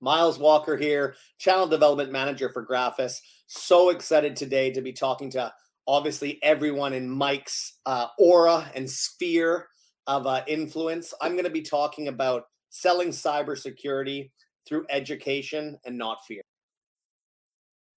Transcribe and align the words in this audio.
Miles 0.00 0.38
Walker 0.38 0.76
here, 0.76 1.14
Channel 1.38 1.66
Development 1.66 2.10
Manager 2.10 2.50
for 2.52 2.66
Graphus. 2.66 3.18
So 3.46 3.90
excited 3.90 4.36
today 4.36 4.70
to 4.72 4.80
be 4.80 4.92
talking 4.92 5.30
to 5.30 5.52
obviously 5.86 6.38
everyone 6.42 6.92
in 6.92 7.08
Mike's 7.08 7.78
uh, 7.86 8.06
aura 8.18 8.70
and 8.74 8.90
sphere 8.90 9.68
of 10.06 10.26
uh, 10.26 10.42
influence. 10.46 11.14
I'm 11.20 11.32
going 11.32 11.44
to 11.44 11.50
be 11.50 11.62
talking 11.62 12.08
about 12.08 12.44
selling 12.70 13.08
cybersecurity 13.08 14.30
through 14.66 14.86
education 14.90 15.78
and 15.84 15.96
not 15.96 16.18
fear. 16.26 16.42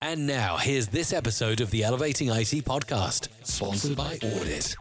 And 0.01 0.27
now, 0.27 0.57
here's 0.57 0.87
this 0.87 1.11
episode 1.11 1.59
of 1.59 1.71
the 1.71 1.83
Elevating 1.83 2.27
IT 2.27 2.65
podcast, 2.65 3.29
sponsored 3.43 3.97
by 3.97 4.19
Audit. 4.21 4.75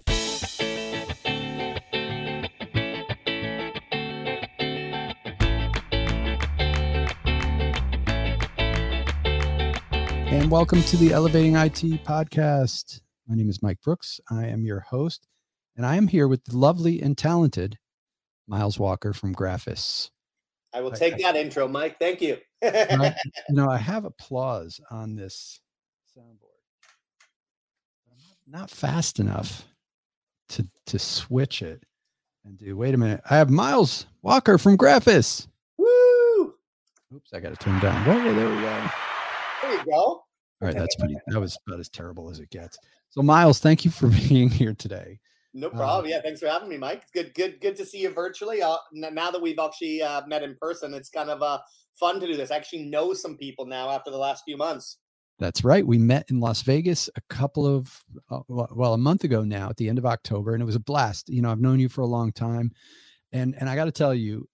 And 10.46 10.52
welcome 10.52 10.80
to 10.80 10.96
the 10.96 11.12
Elevating 11.12 11.56
IT 11.56 12.04
podcast. 12.04 13.00
My 13.26 13.34
name 13.34 13.50
is 13.50 13.64
Mike 13.64 13.80
Brooks. 13.82 14.20
I 14.30 14.46
am 14.46 14.64
your 14.64 14.78
host, 14.78 15.26
and 15.76 15.84
I 15.84 15.96
am 15.96 16.06
here 16.06 16.28
with 16.28 16.44
the 16.44 16.56
lovely 16.56 17.02
and 17.02 17.18
talented 17.18 17.76
Miles 18.46 18.78
Walker 18.78 19.12
from 19.12 19.34
Graphus. 19.34 20.10
I 20.72 20.82
will 20.82 20.92
take 20.92 21.14
I, 21.14 21.22
that 21.22 21.34
intro, 21.34 21.66
Mike. 21.66 21.98
Thank 21.98 22.22
you. 22.22 22.38
I, 22.62 23.12
you 23.48 23.56
know, 23.56 23.68
I 23.68 23.76
have 23.76 24.04
applause 24.04 24.80
on 24.88 25.16
this 25.16 25.60
soundboard. 26.16 26.60
Not 28.46 28.70
fast 28.70 29.18
enough 29.18 29.66
to 30.50 30.64
to 30.86 30.98
switch 31.00 31.60
it 31.60 31.82
and 32.44 32.56
do. 32.56 32.76
Wait 32.76 32.94
a 32.94 32.98
minute. 32.98 33.20
I 33.28 33.36
have 33.36 33.50
Miles 33.50 34.06
Walker 34.22 34.58
from 34.58 34.78
Graphus. 34.78 35.48
Woo! 35.76 36.54
Oops, 37.12 37.34
I 37.34 37.40
got 37.40 37.50
to 37.50 37.56
turn 37.56 37.80
down. 37.80 38.04
Whoa, 38.04 38.32
there 38.32 38.48
we 38.48 38.60
go. 38.60 38.90
There 39.62 39.72
you 39.72 39.84
go. 39.90 40.22
All 40.60 40.68
right, 40.68 40.76
that's 40.76 40.96
pretty. 40.98 41.16
That 41.28 41.40
was 41.40 41.58
about 41.66 41.80
as 41.80 41.88
terrible 41.88 42.30
as 42.30 42.40
it 42.40 42.50
gets. 42.50 42.78
So, 43.10 43.22
Miles, 43.22 43.58
thank 43.58 43.84
you 43.84 43.90
for 43.90 44.08
being 44.28 44.48
here 44.48 44.74
today. 44.74 45.20
No 45.54 45.70
problem. 45.70 46.04
Um, 46.04 46.10
yeah, 46.10 46.20
thanks 46.20 46.40
for 46.40 46.48
having 46.48 46.68
me, 46.68 46.76
Mike. 46.76 47.04
Good, 47.14 47.34
good, 47.34 47.62
good 47.62 47.76
to 47.76 47.86
see 47.86 48.02
you 48.02 48.10
virtually. 48.10 48.60
Uh, 48.60 48.76
now 48.92 49.30
that 49.30 49.40
we've 49.40 49.58
actually 49.58 50.02
uh, 50.02 50.20
met 50.26 50.42
in 50.42 50.54
person, 50.60 50.92
it's 50.92 51.08
kind 51.08 51.30
of 51.30 51.42
uh, 51.42 51.58
fun 51.98 52.20
to 52.20 52.26
do 52.26 52.36
this. 52.36 52.50
I 52.50 52.56
actually 52.56 52.82
know 52.84 53.14
some 53.14 53.38
people 53.38 53.64
now 53.64 53.90
after 53.90 54.10
the 54.10 54.18
last 54.18 54.44
few 54.44 54.58
months. 54.58 54.98
That's 55.38 55.64
right. 55.64 55.86
We 55.86 55.96
met 55.96 56.26
in 56.30 56.40
Las 56.40 56.62
Vegas 56.62 57.08
a 57.16 57.20
couple 57.28 57.66
of, 57.66 58.04
uh, 58.30 58.40
well, 58.48 58.94
a 58.94 58.98
month 58.98 59.24
ago 59.24 59.44
now, 59.44 59.70
at 59.70 59.76
the 59.76 59.88
end 59.88 59.98
of 59.98 60.04
October, 60.06 60.52
and 60.52 60.62
it 60.62 60.66
was 60.66 60.76
a 60.76 60.80
blast. 60.80 61.30
You 61.30 61.40
know, 61.42 61.50
I've 61.50 61.60
known 61.60 61.80
you 61.80 61.88
for 61.88 62.02
a 62.02 62.06
long 62.06 62.32
time, 62.32 62.70
and 63.32 63.54
and 63.58 63.68
I 63.68 63.76
got 63.76 63.84
to 63.84 63.92
tell 63.92 64.14
you, 64.14 64.48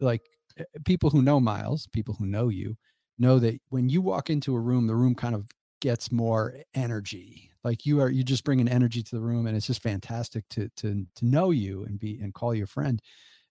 like 0.00 0.22
eh, 0.58 0.64
people 0.84 1.10
who 1.10 1.22
know 1.22 1.40
Miles, 1.40 1.88
people 1.88 2.14
who 2.14 2.26
know 2.26 2.48
you, 2.48 2.76
know 3.22 3.38
that 3.38 3.58
when 3.70 3.88
you 3.88 4.02
walk 4.02 4.28
into 4.28 4.54
a 4.54 4.60
room, 4.60 4.86
the 4.86 4.94
room 4.94 5.14
kind 5.14 5.34
of 5.34 5.46
gets 5.80 6.12
more 6.12 6.56
energy. 6.74 7.50
Like 7.64 7.86
you 7.86 8.00
are, 8.00 8.10
you 8.10 8.22
just 8.22 8.44
bring 8.44 8.60
an 8.60 8.68
energy 8.68 9.02
to 9.02 9.14
the 9.14 9.22
room, 9.22 9.46
and 9.46 9.56
it's 9.56 9.66
just 9.66 9.82
fantastic 9.82 10.44
to 10.50 10.68
to 10.76 11.06
to 11.16 11.24
know 11.24 11.50
you 11.50 11.84
and 11.84 11.98
be 11.98 12.18
and 12.20 12.34
call 12.34 12.54
you 12.54 12.64
a 12.64 12.66
friend. 12.66 13.00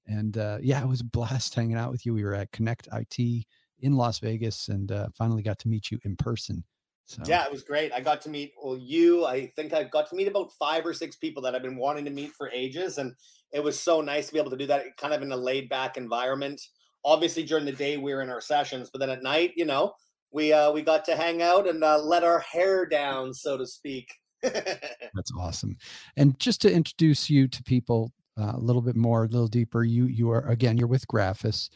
And 0.06 0.38
uh, 0.38 0.58
yeah, 0.62 0.82
it 0.82 0.88
was 0.88 1.02
a 1.02 1.06
blast 1.06 1.56
hanging 1.56 1.78
out 1.78 1.92
with 1.92 2.06
you. 2.06 2.14
We 2.14 2.24
were 2.24 2.36
at 2.36 2.52
Connect 2.52 2.88
IT 2.92 3.46
in 3.80 3.96
Las 3.96 4.20
Vegas, 4.20 4.68
and 4.68 4.92
uh, 4.92 5.08
finally 5.18 5.42
got 5.42 5.58
to 5.60 5.70
meet 5.70 5.90
you 5.90 6.00
in 6.04 6.16
person. 6.16 6.64
So. 7.06 7.24
Yeah, 7.26 7.44
it 7.46 7.52
was 7.52 7.64
great. 7.64 7.92
I 7.92 8.00
got 8.00 8.22
to 8.22 8.30
meet 8.30 8.54
well 8.62 8.78
you. 8.78 9.26
I 9.26 9.48
think 9.56 9.74
I 9.74 9.84
got 9.84 10.10
to 10.10 10.16
meet 10.16 10.28
about 10.28 10.52
five 10.54 10.86
or 10.86 10.94
six 10.94 11.16
people 11.16 11.42
that 11.44 11.56
I've 11.56 11.62
been 11.62 11.78
wanting 11.78 12.06
to 12.06 12.12
meet 12.12 12.32
for 12.34 12.50
ages, 12.52 12.98
and 12.98 13.14
it 13.52 13.64
was 13.64 13.80
so 13.80 14.02
nice 14.02 14.28
to 14.28 14.34
be 14.34 14.40
able 14.40 14.52
to 14.52 14.58
do 14.58 14.68
that, 14.68 14.98
kind 14.98 15.14
of 15.14 15.22
in 15.22 15.32
a 15.32 15.38
laid 15.38 15.70
back 15.70 15.98
environment 15.98 16.62
obviously 17.04 17.44
during 17.44 17.66
the 17.66 17.72
day 17.72 17.98
we 17.98 18.14
are 18.14 18.22
in 18.22 18.30
our 18.30 18.42
sessions, 18.42 18.90
but 18.92 19.00
then 19.00 19.10
at 19.10 19.24
night, 19.24 19.54
you 19.56 19.66
know, 19.66 19.94
we 20.32 20.54
uh, 20.54 20.72
we 20.72 20.82
got 20.82 21.06
to 21.06 21.16
hang 21.16 21.42
out 21.42 21.68
and 21.68 21.84
uh, 21.84 22.00
let 22.00 22.24
our 22.24 22.40
hair 22.40 22.86
down, 22.86 23.34
so 23.34 23.58
to 23.58 23.66
speak. 23.66 24.14
That's 24.42 25.31
awesome. 25.38 25.78
And 26.18 26.40
just 26.40 26.62
to 26.62 26.72
introduce 26.72 27.30
you 27.30 27.48
to 27.48 27.64
people 27.64 28.12
uh, 28.40 28.53
a 28.56 28.59
little 28.59 28.81
bit 28.81 28.96
more, 28.96 29.25
a 29.25 29.28
little 29.28 29.48
deeper, 29.48 29.84
you 29.84 30.06
you 30.06 30.31
are 30.31 30.48
again 30.48 30.78
you're 30.78 30.88
with 30.88 31.08
Graphus, 31.08 31.70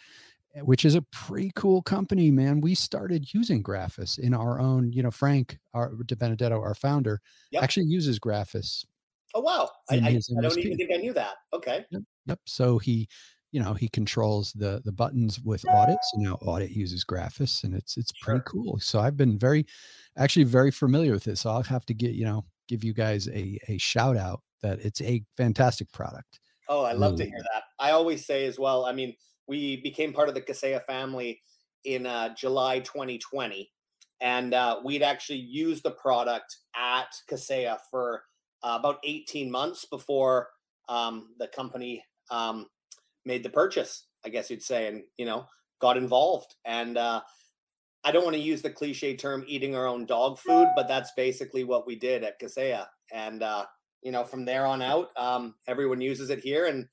which 0.62 0.86
is 0.86 0.96
a 0.96 1.02
pretty 1.12 1.52
cool 1.56 1.82
company, 1.82 2.32
man. 2.32 2.62
We 2.62 2.76
started 2.76 3.34
using 3.34 3.62
Graphus 3.62 4.18
in 4.18 4.34
our 4.34 4.60
own, 4.60 4.92
you 4.94 5.04
know, 5.04 5.12
Frank 5.12 5.58
our 5.74 5.94
De 6.06 6.16
Benedetto, 6.16 6.60
our 6.60 6.76
founder, 6.76 7.22
yep. 7.52 7.64
actually 7.64 7.88
uses 7.88 8.20
Graphus. 8.20 8.86
Oh 9.34 9.42
wow! 9.42 9.70
I, 9.90 9.96
I, 9.96 9.98
I 9.98 10.42
don't 10.42 10.58
even 10.58 10.78
think 10.78 10.92
I 10.94 10.98
knew 10.98 11.14
that. 11.14 11.34
Okay. 11.54 11.84
Yep. 11.92 12.02
yep. 12.28 12.40
So 12.46 12.78
he 12.78 13.10
you 13.56 13.64
know 13.64 13.74
he 13.74 13.88
controls 13.88 14.52
the 14.52 14.82
the 14.84 14.92
buttons 14.92 15.40
with 15.40 15.64
audit 15.70 15.98
so 16.12 16.20
now 16.20 16.34
audit 16.42 16.72
uses 16.72 17.06
graphus 17.06 17.64
and 17.64 17.74
it's 17.74 17.96
it's 17.96 18.12
pretty 18.22 18.40
sure. 18.40 18.44
cool 18.44 18.78
so 18.82 19.00
i've 19.00 19.16
been 19.16 19.40
very 19.40 19.66
actually 20.18 20.44
very 20.44 20.72
familiar 20.72 21.14
with 21.14 21.24
this 21.24 21.40
so 21.40 21.50
i'll 21.50 21.64
have 21.64 21.86
to 21.86 21.94
get 21.94 22.12
you 22.12 22.26
know 22.26 22.44
give 22.68 22.84
you 22.84 22.94
guys 22.94 23.30
a 23.30 23.58
a 23.70 23.78
shout 23.78 24.18
out 24.18 24.42
that 24.62 24.78
it's 24.84 25.00
a 25.00 25.24
fantastic 25.38 25.90
product 25.94 26.42
oh 26.68 26.84
i 26.84 26.92
love 26.92 27.14
really. 27.14 27.24
to 27.24 27.30
hear 27.30 27.40
that 27.54 27.64
i 27.80 27.92
always 27.92 28.26
say 28.26 28.46
as 28.46 28.60
well 28.60 28.84
i 28.84 28.92
mean 28.92 29.16
we 29.48 29.78
became 29.78 30.12
part 30.12 30.28
of 30.28 30.36
the 30.36 30.42
kaseya 30.42 30.84
family 30.84 31.40
in 31.86 32.06
uh, 32.06 32.36
july 32.36 32.80
2020 32.80 33.72
and 34.20 34.54
uh, 34.54 34.82
we'd 34.84 35.02
actually 35.02 35.40
used 35.40 35.84
the 35.84 35.92
product 35.92 36.58
at 36.76 37.08
kaseya 37.32 37.78
for 37.90 38.24
uh, 38.64 38.76
about 38.78 38.98
18 39.06 39.50
months 39.50 39.86
before 39.86 40.50
um, 40.90 41.30
the 41.40 41.48
company 41.48 42.04
um, 42.32 42.66
made 43.26 43.44
the 43.44 43.50
purchase, 43.50 44.08
I 44.26 44.30
guess 44.30 44.50
you'd 44.50 44.64
say, 44.64 44.88
and 44.88 45.04
you 45.18 45.26
know, 45.26 45.46
got 45.80 45.98
involved. 45.98 46.56
And 46.66 46.98
uh, 46.98 47.22
I 48.04 48.12
don't 48.12 48.24
want 48.24 48.36
to 48.36 48.42
use 48.42 48.62
the 48.62 48.70
cliche 48.70 49.16
term 49.16 49.44
eating 49.48 49.76
our 49.76 49.88
own 49.88 50.06
dog 50.06 50.38
food, 50.40 50.68
but 50.76 50.88
that's 50.88 51.12
basically 51.18 51.64
what 51.64 51.88
we 51.88 51.96
did 51.96 52.24
at 52.24 52.40
Kaseya. 52.40 52.86
And 53.12 53.44
uh, 53.44 53.66
you 54.02 54.12
know, 54.12 54.24
from 54.24 54.46
there 54.46 54.66
on 54.66 54.82
out, 54.82 55.10
um, 55.18 55.56
everyone 55.68 56.02
uses 56.02 56.30
it 56.30 56.40
here, 56.40 56.66
and 56.66 56.88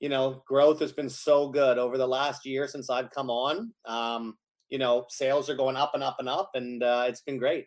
you 0.00 0.08
know, 0.08 0.42
growth 0.46 0.80
has 0.80 0.92
been 0.92 1.08
so 1.08 1.48
good 1.48 1.78
over 1.78 1.98
the 1.98 2.06
last 2.06 2.46
year 2.46 2.66
since 2.68 2.90
I've 2.90 3.10
come 3.10 3.30
on. 3.30 3.72
Um, 3.84 4.36
you 4.68 4.78
know, 4.78 5.04
sales 5.08 5.50
are 5.50 5.56
going 5.56 5.76
up 5.76 5.92
and 5.94 6.02
up 6.02 6.16
and 6.18 6.28
up, 6.28 6.50
and 6.54 6.82
uh, 6.82 7.04
it's 7.08 7.20
been 7.20 7.38
great. 7.38 7.66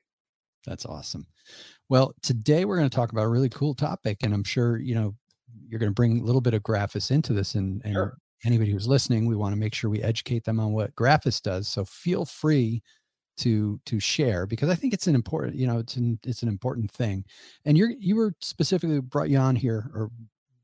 That's 0.65 0.85
awesome. 0.85 1.27
Well, 1.89 2.13
today 2.23 2.65
we're 2.65 2.77
going 2.77 2.89
to 2.89 2.95
talk 2.95 3.11
about 3.11 3.25
a 3.25 3.29
really 3.29 3.49
cool 3.49 3.75
topic, 3.75 4.17
and 4.23 4.33
I'm 4.33 4.43
sure 4.43 4.77
you 4.77 4.95
know 4.95 5.15
you're 5.67 5.79
going 5.79 5.91
to 5.91 5.95
bring 5.95 6.19
a 6.19 6.23
little 6.23 6.41
bit 6.41 6.53
of 6.53 6.63
Graphus 6.63 7.11
into 7.11 7.33
this 7.33 7.55
and, 7.55 7.81
and 7.83 7.93
sure. 7.93 8.17
anybody 8.45 8.71
who's 8.71 8.87
listening 8.87 9.25
we 9.25 9.35
want 9.35 9.53
to 9.53 9.59
make 9.59 9.73
sure 9.73 9.89
we 9.89 10.01
educate 10.01 10.43
them 10.43 10.59
on 10.59 10.71
what 10.73 10.95
Graphus 10.95 11.41
does 11.41 11.67
so 11.67 11.85
feel 11.85 12.25
free 12.25 12.81
to 13.37 13.79
to 13.85 13.99
share 13.99 14.45
because 14.45 14.69
i 14.69 14.75
think 14.75 14.93
it's 14.93 15.07
an 15.07 15.15
important 15.15 15.55
you 15.55 15.67
know 15.67 15.77
it's 15.77 15.95
an 15.97 16.17
it's 16.25 16.41
an 16.41 16.47
important 16.47 16.89
thing 16.91 17.23
and 17.65 17.77
you're 17.77 17.91
you 17.99 18.15
were 18.15 18.33
specifically 18.41 18.99
brought 19.01 19.29
you 19.29 19.37
on 19.37 19.55
here 19.55 19.91
or 19.93 20.09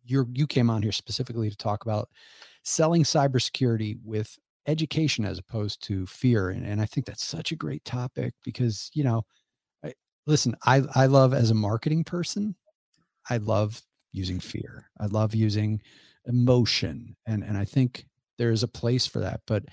you're 0.06 0.28
you 0.34 0.48
came 0.48 0.70
on 0.70 0.82
here 0.82 0.92
specifically 0.92 1.50
to 1.50 1.58
talk 1.58 1.84
about 1.84 2.10
selling 2.64 3.04
cybersecurity 3.04 3.98
with 4.04 4.38
education 4.68 5.26
as 5.26 5.38
opposed 5.38 5.82
to 5.84 6.06
fear 6.06 6.50
and, 6.50 6.66
and 6.66 6.82
i 6.82 6.86
think 6.86 7.06
that's 7.06 7.26
such 7.26 7.52
a 7.52 7.58
great 7.58 7.84
topic 7.84 8.34
because 8.44 8.90
you 8.94 9.04
know 9.04 9.24
I, 9.84 9.94
listen 10.26 10.56
i 10.66 10.82
i 10.96 11.08
love 11.08 11.34
as 11.34 11.52
a 11.52 11.56
marketing 11.56 12.04
person 12.04 12.56
i 13.30 13.38
love 13.38 13.82
using 14.12 14.40
fear. 14.40 14.90
I 15.00 15.06
love 15.08 15.34
using 15.36 15.82
emotion. 16.26 17.16
And, 17.26 17.44
and 17.44 17.58
I 17.58 17.66
think 17.66 18.06
there 18.38 18.52
is 18.52 18.64
a 18.64 18.68
place 18.68 19.08
for 19.08 19.20
that. 19.20 19.42
But 19.48 19.66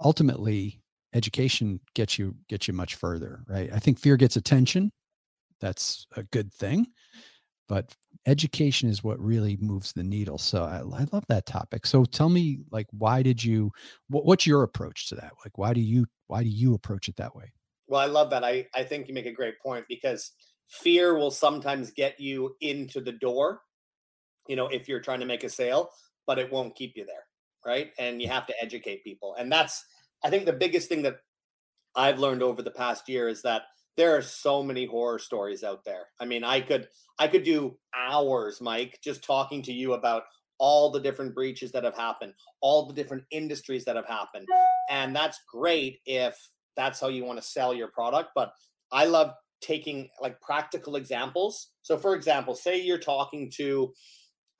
ultimately, 0.00 0.82
education 1.14 1.80
gets 1.94 2.18
you 2.18 2.34
gets 2.48 2.68
you 2.68 2.74
much 2.74 2.94
further, 2.94 3.42
right? 3.46 3.70
I 3.72 3.78
think 3.78 3.98
fear 3.98 4.16
gets 4.16 4.36
attention. 4.36 4.90
That's 5.60 6.06
a 6.16 6.22
good 6.24 6.52
thing. 6.52 6.86
But 7.68 7.94
education 8.26 8.88
is 8.88 9.04
what 9.04 9.18
really 9.20 9.56
moves 9.60 9.92
the 9.92 10.02
needle. 10.02 10.36
So 10.36 10.64
I, 10.64 10.78
I 10.78 11.06
love 11.12 11.24
that 11.28 11.46
topic. 11.46 11.86
So 11.86 12.04
tell 12.04 12.28
me, 12.28 12.58
like, 12.70 12.86
why 12.90 13.22
did 13.22 13.42
you? 13.42 13.70
What, 14.08 14.26
what's 14.26 14.46
your 14.46 14.62
approach 14.62 15.08
to 15.08 15.14
that? 15.16 15.32
Like, 15.44 15.56
why 15.56 15.72
do 15.72 15.80
you 15.80 16.06
why 16.26 16.42
do 16.42 16.48
you 16.48 16.74
approach 16.74 17.08
it 17.08 17.16
that 17.16 17.34
way? 17.34 17.52
Well, 17.86 18.00
I 18.00 18.06
love 18.06 18.30
that. 18.30 18.44
I 18.44 18.66
I 18.74 18.84
think 18.84 19.08
you 19.08 19.14
make 19.14 19.26
a 19.26 19.32
great 19.32 19.60
point 19.60 19.84
because 19.88 20.32
fear 20.68 21.14
will 21.14 21.30
sometimes 21.30 21.90
get 21.90 22.18
you 22.18 22.56
into 22.60 23.00
the 23.00 23.12
door 23.12 23.60
you 24.48 24.56
know, 24.56 24.66
if 24.68 24.88
you're 24.88 25.00
trying 25.00 25.20
to 25.20 25.26
make 25.26 25.44
a 25.44 25.48
sale, 25.48 25.90
but 26.26 26.38
it 26.38 26.52
won't 26.52 26.76
keep 26.76 26.96
you 26.96 27.04
there. 27.04 27.24
Right. 27.64 27.92
And 27.98 28.20
you 28.20 28.28
have 28.28 28.46
to 28.46 28.54
educate 28.60 29.04
people. 29.04 29.36
And 29.38 29.50
that's, 29.50 29.84
I 30.24 30.30
think, 30.30 30.46
the 30.46 30.52
biggest 30.52 30.88
thing 30.88 31.02
that 31.02 31.18
I've 31.94 32.18
learned 32.18 32.42
over 32.42 32.62
the 32.62 32.70
past 32.70 33.08
year 33.08 33.28
is 33.28 33.42
that 33.42 33.62
there 33.96 34.16
are 34.16 34.22
so 34.22 34.62
many 34.62 34.86
horror 34.86 35.18
stories 35.18 35.62
out 35.62 35.84
there. 35.84 36.06
I 36.20 36.24
mean, 36.24 36.42
I 36.44 36.60
could, 36.60 36.88
I 37.18 37.28
could 37.28 37.44
do 37.44 37.76
hours, 37.94 38.60
Mike, 38.60 38.98
just 39.02 39.22
talking 39.22 39.62
to 39.62 39.72
you 39.72 39.92
about 39.92 40.24
all 40.58 40.90
the 40.90 41.00
different 41.00 41.34
breaches 41.34 41.72
that 41.72 41.84
have 41.84 41.96
happened, 41.96 42.32
all 42.60 42.86
the 42.86 42.94
different 42.94 43.24
industries 43.30 43.84
that 43.84 43.96
have 43.96 44.06
happened. 44.06 44.46
And 44.88 45.14
that's 45.14 45.40
great 45.50 46.00
if 46.06 46.36
that's 46.76 47.00
how 47.00 47.08
you 47.08 47.24
want 47.24 47.40
to 47.40 47.46
sell 47.46 47.74
your 47.74 47.88
product. 47.88 48.30
But 48.34 48.52
I 48.90 49.04
love 49.04 49.34
taking 49.60 50.08
like 50.20 50.40
practical 50.40 50.96
examples. 50.96 51.68
So, 51.82 51.96
for 51.96 52.14
example, 52.14 52.54
say 52.54 52.80
you're 52.80 52.98
talking 52.98 53.50
to 53.56 53.92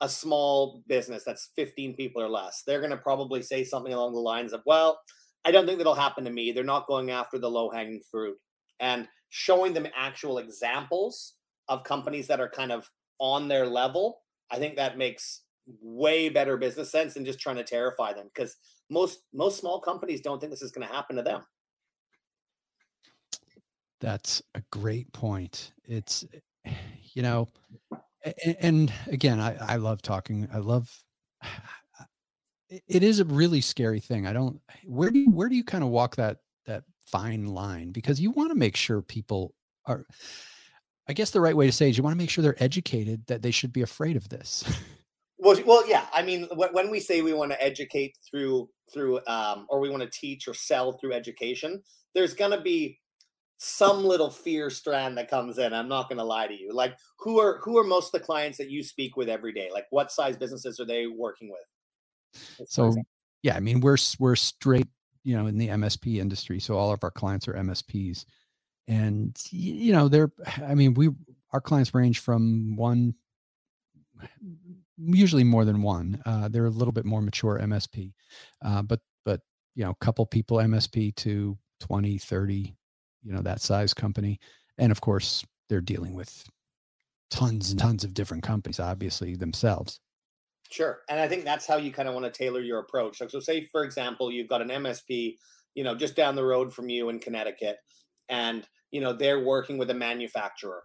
a 0.01 0.09
small 0.09 0.83
business 0.87 1.23
that's 1.23 1.49
15 1.55 1.95
people 1.95 2.21
or 2.21 2.29
less, 2.29 2.63
they're 2.65 2.79
going 2.79 2.91
to 2.91 2.97
probably 2.97 3.41
say 3.41 3.63
something 3.63 3.93
along 3.93 4.13
the 4.13 4.19
lines 4.19 4.53
of, 4.53 4.61
well, 4.65 4.99
I 5.45 5.51
don't 5.51 5.65
think 5.65 5.77
that'll 5.77 5.95
happen 5.95 6.23
to 6.25 6.31
me. 6.31 6.51
They're 6.51 6.63
not 6.63 6.87
going 6.87 7.11
after 7.11 7.37
the 7.37 7.49
low 7.49 7.69
hanging 7.69 8.01
fruit 8.09 8.37
and 8.79 9.07
showing 9.29 9.73
them 9.73 9.87
actual 9.95 10.37
examples 10.37 11.33
of 11.67 11.83
companies 11.83 12.27
that 12.27 12.39
are 12.39 12.49
kind 12.49 12.71
of 12.71 12.89
on 13.19 13.47
their 13.47 13.65
level. 13.65 14.21
I 14.51 14.57
think 14.57 14.75
that 14.75 14.97
makes 14.97 15.41
way 15.81 16.29
better 16.29 16.57
business 16.57 16.91
sense 16.91 17.13
than 17.13 17.25
just 17.25 17.39
trying 17.39 17.55
to 17.55 17.63
terrify 17.63 18.13
them 18.13 18.29
because 18.33 18.57
most 18.89 19.19
most 19.33 19.59
small 19.59 19.79
companies 19.79 20.21
don't 20.21 20.39
think 20.39 20.51
this 20.51 20.61
is 20.61 20.71
going 20.71 20.87
to 20.87 20.93
happen 20.93 21.15
to 21.15 21.21
them. 21.21 21.41
That's 24.01 24.41
a 24.55 24.61
great 24.71 25.11
point. 25.13 25.71
It's 25.85 26.25
you 27.13 27.21
know, 27.21 27.49
and, 28.61 28.93
again, 29.07 29.39
I 29.39 29.55
I 29.55 29.75
love 29.77 30.01
talking. 30.01 30.47
I 30.53 30.57
love 30.57 30.91
it 32.69 33.03
is 33.03 33.19
a 33.19 33.25
really 33.25 33.61
scary 33.61 33.99
thing. 33.99 34.25
I 34.27 34.33
don't 34.33 34.59
where 34.85 35.11
do 35.11 35.19
you 35.19 35.31
where 35.31 35.49
do 35.49 35.55
you 35.55 35.63
kind 35.63 35.83
of 35.83 35.89
walk 35.89 36.15
that 36.15 36.37
that 36.65 36.83
fine 37.07 37.47
line 37.47 37.91
because 37.91 38.19
you 38.19 38.31
want 38.31 38.51
to 38.51 38.55
make 38.55 38.75
sure 38.75 39.01
people 39.01 39.53
are 39.85 40.05
I 41.07 41.13
guess 41.13 41.31
the 41.31 41.41
right 41.41 41.55
way 41.55 41.65
to 41.65 41.71
say 41.71 41.89
is 41.89 41.97
you 41.97 42.03
want 42.03 42.13
to 42.13 42.17
make 42.17 42.29
sure 42.29 42.41
they're 42.41 42.63
educated 42.63 43.25
that 43.27 43.41
they 43.41 43.51
should 43.51 43.73
be 43.73 43.81
afraid 43.81 44.15
of 44.15 44.29
this. 44.29 44.63
Well, 45.43 45.61
well, 45.65 45.85
yeah. 45.89 46.05
I 46.13 46.23
mean, 46.23 46.47
when 46.53 46.89
we 46.89 47.01
say 47.01 47.21
we 47.21 47.33
want 47.33 47.51
to 47.51 47.61
educate 47.61 48.17
through 48.25 48.69
through, 48.93 49.19
um, 49.27 49.65
or 49.67 49.81
we 49.81 49.89
want 49.89 50.01
to 50.01 50.09
teach 50.09 50.47
or 50.47 50.53
sell 50.53 50.93
through 50.93 51.11
education, 51.11 51.83
there's 52.15 52.33
going 52.33 52.51
to 52.51 52.61
be 52.61 52.97
some 53.63 54.03
little 54.03 54.29
fear 54.29 54.69
strand 54.69 55.17
that 55.17 55.29
comes 55.29 55.57
in. 55.57 55.73
I'm 55.73 55.87
not 55.87 56.09
going 56.09 56.17
to 56.17 56.23
lie 56.25 56.47
to 56.47 56.53
you. 56.53 56.73
Like, 56.73 56.97
who 57.17 57.39
are 57.39 57.59
who 57.59 57.77
are 57.77 57.83
most 57.85 58.13
of 58.13 58.19
the 58.19 58.25
clients 58.25 58.57
that 58.57 58.69
you 58.69 58.83
speak 58.83 59.15
with 59.15 59.29
every 59.29 59.53
day? 59.53 59.69
Like, 59.71 59.85
what 59.89 60.11
size 60.11 60.35
businesses 60.35 60.81
are 60.81 60.85
they 60.85 61.07
working 61.07 61.49
with? 61.49 62.67
So, 62.67 62.93
yeah, 63.41 63.55
I 63.55 63.61
mean, 63.61 63.79
we're 63.79 63.97
we're 64.19 64.35
straight, 64.35 64.87
you 65.23 65.37
know, 65.37 65.47
in 65.47 65.57
the 65.57 65.69
MSP 65.69 66.17
industry. 66.17 66.59
So 66.59 66.75
all 66.77 66.91
of 66.91 67.03
our 67.03 67.11
clients 67.11 67.47
are 67.47 67.53
MSPs, 67.53 68.25
and 68.89 69.37
you 69.49 69.93
know, 69.93 70.09
they're. 70.09 70.31
I 70.67 70.75
mean, 70.75 70.93
we 70.93 71.09
our 71.51 71.61
clients 71.61 71.93
range 71.93 72.19
from 72.19 72.75
one 72.75 73.15
usually 74.97 75.45
more 75.45 75.63
than 75.63 75.81
one. 75.81 76.21
Uh, 76.25 76.49
they're 76.49 76.65
a 76.65 76.69
little 76.69 76.91
bit 76.91 77.05
more 77.05 77.21
mature 77.21 77.59
MSP, 77.63 78.11
uh, 78.61 78.81
but 78.81 78.99
but 79.23 79.39
you 79.73 79.85
know, 79.85 79.91
a 79.91 80.05
couple 80.05 80.25
people 80.25 80.57
MSP 80.57 81.15
to 81.15 81.57
20, 81.79 82.17
30, 82.17 82.75
you 83.23 83.33
know, 83.33 83.41
that 83.41 83.61
size 83.61 83.93
company, 83.93 84.39
and 84.77 84.91
of 84.91 85.01
course 85.01 85.43
they're 85.69 85.81
dealing 85.81 86.13
with 86.13 86.43
tons 87.31 87.71
and 87.71 87.79
tons 87.79 88.03
of 88.03 88.13
different 88.13 88.43
companies, 88.43 88.79
obviously 88.79 89.35
themselves. 89.35 89.99
Sure, 90.69 90.99
and 91.09 91.19
I 91.19 91.27
think 91.27 91.45
that's 91.45 91.67
how 91.67 91.77
you 91.77 91.91
kind 91.91 92.07
of 92.07 92.13
want 92.13 92.25
to 92.25 92.31
tailor 92.31 92.61
your 92.61 92.79
approach. 92.79 93.21
So, 93.29 93.39
say 93.39 93.67
for 93.71 93.83
example, 93.83 94.31
you've 94.31 94.49
got 94.49 94.61
an 94.61 94.69
MSP, 94.69 95.35
you 95.75 95.83
know, 95.83 95.95
just 95.95 96.15
down 96.15 96.35
the 96.35 96.43
road 96.43 96.73
from 96.73 96.89
you 96.89 97.09
in 97.09 97.19
Connecticut, 97.19 97.77
and 98.29 98.67
you 98.91 99.01
know 99.01 99.13
they're 99.13 99.43
working 99.43 99.77
with 99.77 99.89
a 99.89 99.95
manufacturer. 99.95 100.83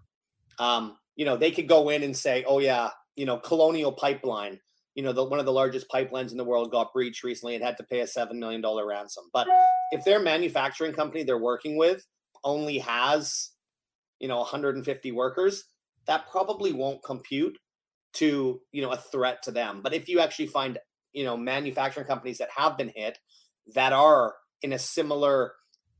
Um, 0.59 0.97
you 1.17 1.25
know, 1.25 1.37
they 1.37 1.51
could 1.51 1.69
go 1.69 1.89
in 1.89 2.03
and 2.03 2.17
say, 2.17 2.45
"Oh 2.47 2.59
yeah, 2.59 2.91
you 3.19 3.27
know, 3.27 3.37
Colonial 3.39 3.93
Pipeline, 3.93 4.61
you 4.95 5.03
know, 5.03 5.13
the, 5.13 5.25
one 5.25 5.41
of 5.41 5.47
the 5.47 5.53
largest 5.53 5.91
pipelines 5.91 6.31
in 6.31 6.37
the 6.37 6.45
world 6.45 6.71
got 6.71 6.93
breached 6.93 7.25
recently 7.25 7.55
and 7.55 7.65
had 7.65 7.77
to 7.77 7.85
pay 7.85 8.01
a 8.01 8.05
$7 8.05 8.33
million 8.33 8.61
ransom. 8.87 9.25
But 9.33 9.49
if 9.93 10.05
their 10.05 10.21
manufacturing 10.21 10.93
company 10.93 11.25
they're 11.25 11.39
working 11.39 11.77
with 11.77 12.05
only 12.45 12.79
has, 12.79 13.51
you 14.19 14.29
know, 14.29 14.39
150 14.39 15.13
workers, 15.13 15.65
that 16.07 16.29
probably 16.31 16.73
won't 16.73 17.03
compute 17.05 17.59
to, 18.15 18.61
you 18.73 18.83
know, 18.83 18.91
a 18.91 18.97
threat 18.97 19.43
to 19.43 19.51
them. 19.51 19.81
But 19.83 19.95
if 19.95 20.09
you 20.09 20.21
actually 20.21 20.47
find, 20.47 20.79
you 21.13 21.25
know, 21.25 21.37
manufacturing 21.37 22.07
companies 22.07 22.39
that 22.39 22.51
have 22.57 22.77
been 22.77 22.93
hit 22.95 23.19
that 23.75 23.93
are 23.93 24.35
in 24.63 24.73
a 24.73 24.79
similar 24.79 25.53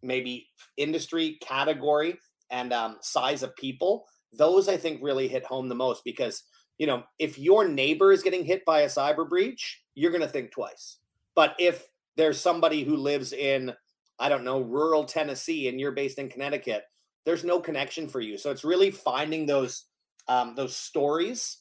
maybe 0.03 0.49
industry 0.77 1.39
category 1.43 2.19
and 2.51 2.73
um, 2.73 2.97
size 3.03 3.43
of 3.43 3.55
people, 3.57 4.07
those 4.33 4.69
I 4.69 4.77
think 4.77 5.01
really 5.03 5.29
hit 5.29 5.45
home 5.45 5.69
the 5.69 5.75
most 5.75 6.03
because 6.05 6.43
you 6.79 6.87
know, 6.87 7.03
if 7.19 7.39
your 7.39 7.67
neighbor 7.67 8.13
is 8.13 8.23
getting 8.23 8.45
hit 8.45 8.65
by 8.65 8.83
a 8.83 8.87
cyber 8.87 9.29
breach, 9.29 9.83
you're 9.95 10.13
going 10.13 10.23
to 10.23 10.29
think 10.29 10.53
twice. 10.53 10.99
But 11.35 11.55
if 11.59 11.85
there's 12.17 12.41
somebody 12.41 12.85
who 12.85 12.97
lives 12.97 13.33
in, 13.33 13.73
I 14.19 14.29
don't 14.29 14.45
know, 14.45 14.61
rural 14.61 15.05
Tennessee 15.05 15.69
and 15.69 15.81
you're 15.81 15.93
based 15.93 16.19
in 16.19 16.29
Connecticut, 16.29 16.85
there's 17.25 17.45
no 17.45 17.61
connection 17.61 18.09
for 18.09 18.21
you. 18.21 18.39
So 18.39 18.51
it's 18.51 18.65
really 18.65 18.91
finding 18.91 19.47
those 19.47 19.85
um, 20.29 20.55
those 20.55 20.77
stories 20.77 21.59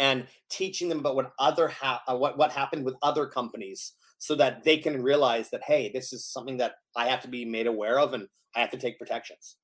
and 0.00 0.26
teaching 0.50 0.88
them 0.88 0.98
about 0.98 1.14
what 1.14 1.32
other 1.38 1.68
ha- 1.68 2.02
uh, 2.08 2.16
what 2.16 2.38
what 2.38 2.52
happened 2.52 2.84
with 2.84 2.96
other 3.02 3.26
companies 3.26 3.92
so 4.18 4.34
that 4.36 4.64
they 4.64 4.78
can 4.78 5.02
realize 5.02 5.50
that 5.50 5.62
hey, 5.62 5.90
this 5.92 6.12
is 6.12 6.24
something 6.26 6.58
that 6.58 6.76
I 6.96 7.08
have 7.08 7.20
to 7.22 7.28
be 7.28 7.44
made 7.44 7.66
aware 7.66 7.98
of 7.98 8.14
and 8.14 8.28
I 8.56 8.60
have 8.60 8.70
to 8.70 8.78
take 8.78 8.98
protections. 8.98 9.56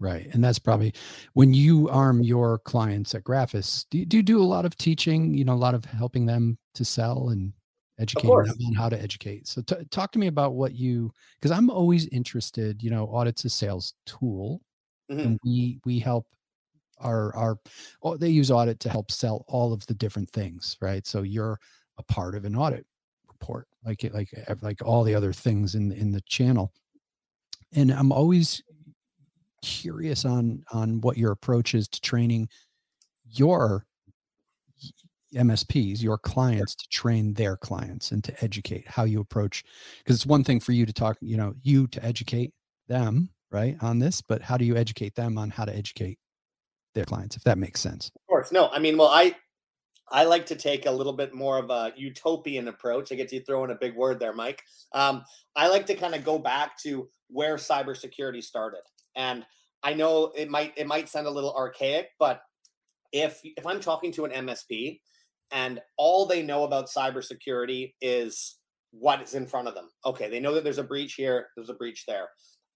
Right. 0.00 0.28
And 0.32 0.44
that's 0.44 0.60
probably 0.60 0.94
when 1.32 1.54
you 1.54 1.88
arm 1.88 2.22
your 2.22 2.58
clients 2.58 3.14
at 3.14 3.24
Graphus, 3.24 3.84
do 3.90 3.98
you, 3.98 4.06
do 4.06 4.16
you 4.18 4.22
do 4.22 4.40
a 4.40 4.44
lot 4.44 4.64
of 4.64 4.76
teaching, 4.76 5.34
you 5.34 5.44
know, 5.44 5.54
a 5.54 5.56
lot 5.56 5.74
of 5.74 5.84
helping 5.86 6.26
them 6.26 6.58
to 6.74 6.84
sell 6.84 7.30
and 7.30 7.52
educating 7.98 8.30
on 8.30 8.74
how 8.74 8.88
to 8.88 9.00
educate. 9.00 9.48
So 9.48 9.62
t- 9.62 9.84
talk 9.90 10.12
to 10.12 10.18
me 10.18 10.26
about 10.26 10.54
what 10.54 10.74
you, 10.74 11.10
because 11.38 11.50
I'm 11.50 11.70
always 11.70 12.06
interested, 12.08 12.82
you 12.82 12.90
know, 12.90 13.06
audit's 13.06 13.44
a 13.44 13.50
sales 13.50 13.94
tool 14.06 14.60
mm-hmm. 15.10 15.20
and 15.20 15.38
we, 15.44 15.80
we 15.84 15.98
help 15.98 16.26
our, 17.00 17.34
our, 17.34 17.58
oh, 18.02 18.16
they 18.16 18.28
use 18.28 18.50
audit 18.50 18.80
to 18.80 18.88
help 18.88 19.10
sell 19.10 19.44
all 19.48 19.72
of 19.72 19.86
the 19.86 19.94
different 19.94 20.30
things, 20.30 20.76
right? 20.80 21.06
So 21.06 21.22
you're 21.22 21.58
a 21.98 22.02
part 22.02 22.34
of 22.34 22.44
an 22.44 22.56
audit 22.56 22.86
report, 23.28 23.68
like, 23.84 24.08
like, 24.12 24.30
like 24.62 24.84
all 24.84 25.04
the 25.04 25.14
other 25.14 25.32
things 25.32 25.74
in, 25.74 25.92
in 25.92 26.12
the 26.12 26.22
channel. 26.22 26.72
And 27.72 27.90
I'm 27.90 28.12
always 28.12 28.62
curious 29.60 30.24
on 30.24 30.62
on 30.70 31.00
what 31.00 31.18
your 31.18 31.32
approach 31.32 31.74
is 31.74 31.88
to 31.88 32.00
training 32.00 32.48
your 33.24 33.84
MSPs, 35.34 36.02
your 36.02 36.18
clients 36.18 36.74
to 36.74 36.88
train 36.88 37.34
their 37.34 37.56
clients 37.56 38.12
and 38.12 38.22
to 38.24 38.44
educate 38.44 38.86
how 38.88 39.04
you 39.04 39.20
approach 39.20 39.64
because 39.98 40.16
it's 40.16 40.26
one 40.26 40.44
thing 40.44 40.60
for 40.60 40.72
you 40.72 40.86
to 40.86 40.92
talk, 40.92 41.16
you 41.20 41.36
know, 41.36 41.54
you 41.62 41.86
to 41.88 42.04
educate 42.04 42.52
them, 42.88 43.30
right, 43.50 43.76
on 43.82 43.98
this, 43.98 44.22
but 44.22 44.42
how 44.42 44.56
do 44.56 44.64
you 44.64 44.76
educate 44.76 45.14
them 45.14 45.36
on 45.38 45.50
how 45.50 45.64
to 45.64 45.74
educate 45.74 46.18
their 46.94 47.04
clients 47.04 47.36
if 47.36 47.44
that 47.44 47.58
makes 47.58 47.80
sense? 47.80 48.06
Of 48.06 48.26
course. 48.28 48.52
No, 48.52 48.68
I 48.68 48.78
mean, 48.78 48.96
well, 48.96 49.08
I 49.08 49.34
I 50.10 50.24
like 50.24 50.46
to 50.46 50.56
take 50.56 50.86
a 50.86 50.90
little 50.90 51.12
bit 51.12 51.34
more 51.34 51.58
of 51.58 51.70
a 51.70 51.92
utopian 51.96 52.68
approach. 52.68 53.12
I 53.12 53.14
get 53.14 53.32
you 53.32 53.40
throw 53.40 53.64
in 53.64 53.70
a 53.70 53.74
big 53.74 53.94
word 53.94 54.18
there, 54.18 54.32
Mike. 54.32 54.62
Um, 54.92 55.24
I 55.54 55.68
like 55.68 55.86
to 55.86 55.94
kind 55.94 56.14
of 56.14 56.24
go 56.24 56.38
back 56.38 56.78
to 56.78 57.08
where 57.28 57.56
cybersecurity 57.56 58.42
started. 58.42 58.80
And 59.14 59.44
I 59.82 59.94
know 59.94 60.32
it 60.34 60.50
might 60.50 60.72
it 60.76 60.86
might 60.86 61.08
sound 61.08 61.26
a 61.26 61.30
little 61.30 61.54
archaic, 61.54 62.10
but 62.18 62.40
if 63.12 63.40
if 63.44 63.66
I'm 63.66 63.80
talking 63.80 64.12
to 64.12 64.24
an 64.24 64.46
MSP 64.46 65.00
and 65.50 65.80
all 65.96 66.26
they 66.26 66.42
know 66.42 66.64
about 66.64 66.88
cybersecurity 66.88 67.94
is 68.00 68.58
what 68.90 69.22
is 69.22 69.34
in 69.34 69.46
front 69.46 69.68
of 69.68 69.74
them. 69.74 69.88
Okay, 70.04 70.28
they 70.28 70.40
know 70.40 70.54
that 70.54 70.64
there's 70.64 70.78
a 70.78 70.84
breach 70.84 71.14
here, 71.14 71.48
there's 71.56 71.70
a 71.70 71.74
breach 71.74 72.04
there. 72.06 72.28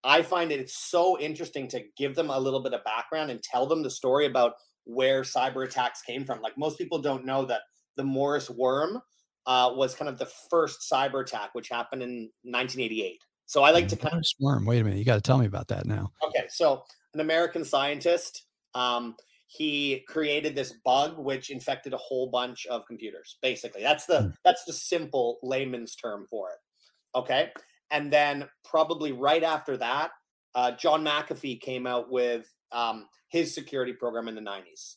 I 0.05 0.23
find 0.23 0.51
it 0.51 0.61
it's 0.61 0.91
so 0.91 1.19
interesting 1.19 1.69
to 1.69 1.83
give 1.97 2.15
them 2.15 2.31
a 2.31 2.39
little 2.39 2.63
bit 2.63 2.75
of 2.75 2.85
background 2.85 3.31
and 3.31 3.43
tell 3.43 3.67
them 3.67 3.83
the 3.83 3.91
story 3.91 4.27
about 4.27 4.55
where 4.85 5.23
cyber 5.23 5.65
attacks 5.65 6.03
came 6.03 6.25
from. 6.25 6.41
Like 6.43 6.59
most 6.59 6.79
people 6.79 7.01
don't 7.01 7.25
know 7.25 7.45
that 7.47 7.63
the 7.97 8.03
Morris 8.03 8.51
worm 8.51 9.01
uh, 9.47 9.71
was 9.75 9.95
kind 9.95 10.09
of 10.09 10.19
the 10.19 10.31
first 10.51 10.89
cyber 10.91 11.23
attack, 11.23 11.51
which 11.53 11.69
happened 11.69 12.03
in 12.03 12.31
1988. 12.43 13.21
So 13.47 13.63
I 13.63 13.71
like 13.71 13.89
to 13.89 13.97
kind 13.97 14.17
of 14.17 14.27
swarm. 14.27 14.65
Wait 14.65 14.81
a 14.81 14.85
minute, 14.85 14.99
you 14.99 15.05
got 15.05 15.17
to 15.17 15.21
tell 15.21 15.39
me 15.39 15.47
about 15.47 15.69
that 15.69 15.87
now. 15.87 16.13
Okay, 16.25 16.47
so 16.49 16.85
an 17.15 17.21
American 17.21 17.65
scientist, 17.65 18.47
um, 18.75 19.15
he 19.55 20.03
created 20.09 20.55
this 20.55 20.75
bug 20.85 21.19
which 21.19 21.51
infected 21.51 21.93
a 21.93 21.99
whole 21.99 22.31
bunch 22.31 22.65
of 22.67 22.87
computers. 22.87 23.37
Basically, 23.43 23.83
that's 23.83 24.07
the 24.07 24.15
mm. 24.15 24.35
that's 24.45 24.65
the 24.65 24.73
simple 24.73 25.39
layman's 25.43 25.95
term 25.95 26.27
for 26.31 26.51
it. 26.51 27.19
Okay, 27.19 27.51
and 27.91 28.11
then 28.11 28.49
probably 28.65 29.13
right 29.13 29.43
after 29.43 29.77
that, 29.77 30.13
uh, 30.55 30.73
John 30.73 31.05
McAfee 31.05 31.61
came 31.61 31.87
out 31.87 32.11
with 32.11 32.47
um, 32.73 33.07
his 33.29 33.55
security 33.55 33.93
program 33.93 34.29
in 34.29 34.35
the 34.35 34.41
90s. 34.41 34.97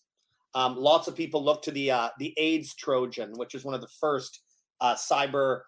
Um, 0.53 0.77
lots 0.77 1.09
of 1.09 1.15
people 1.17 1.43
look 1.43 1.61
to 1.63 1.71
the 1.71 1.91
uh, 1.91 2.09
the 2.19 2.33
AIDS 2.37 2.75
Trojan, 2.75 3.33
which 3.35 3.55
is 3.55 3.65
one 3.65 3.73
of 3.73 3.81
the 3.81 3.89
first 3.99 4.39
uh, 4.79 4.95
cyber 4.95 5.61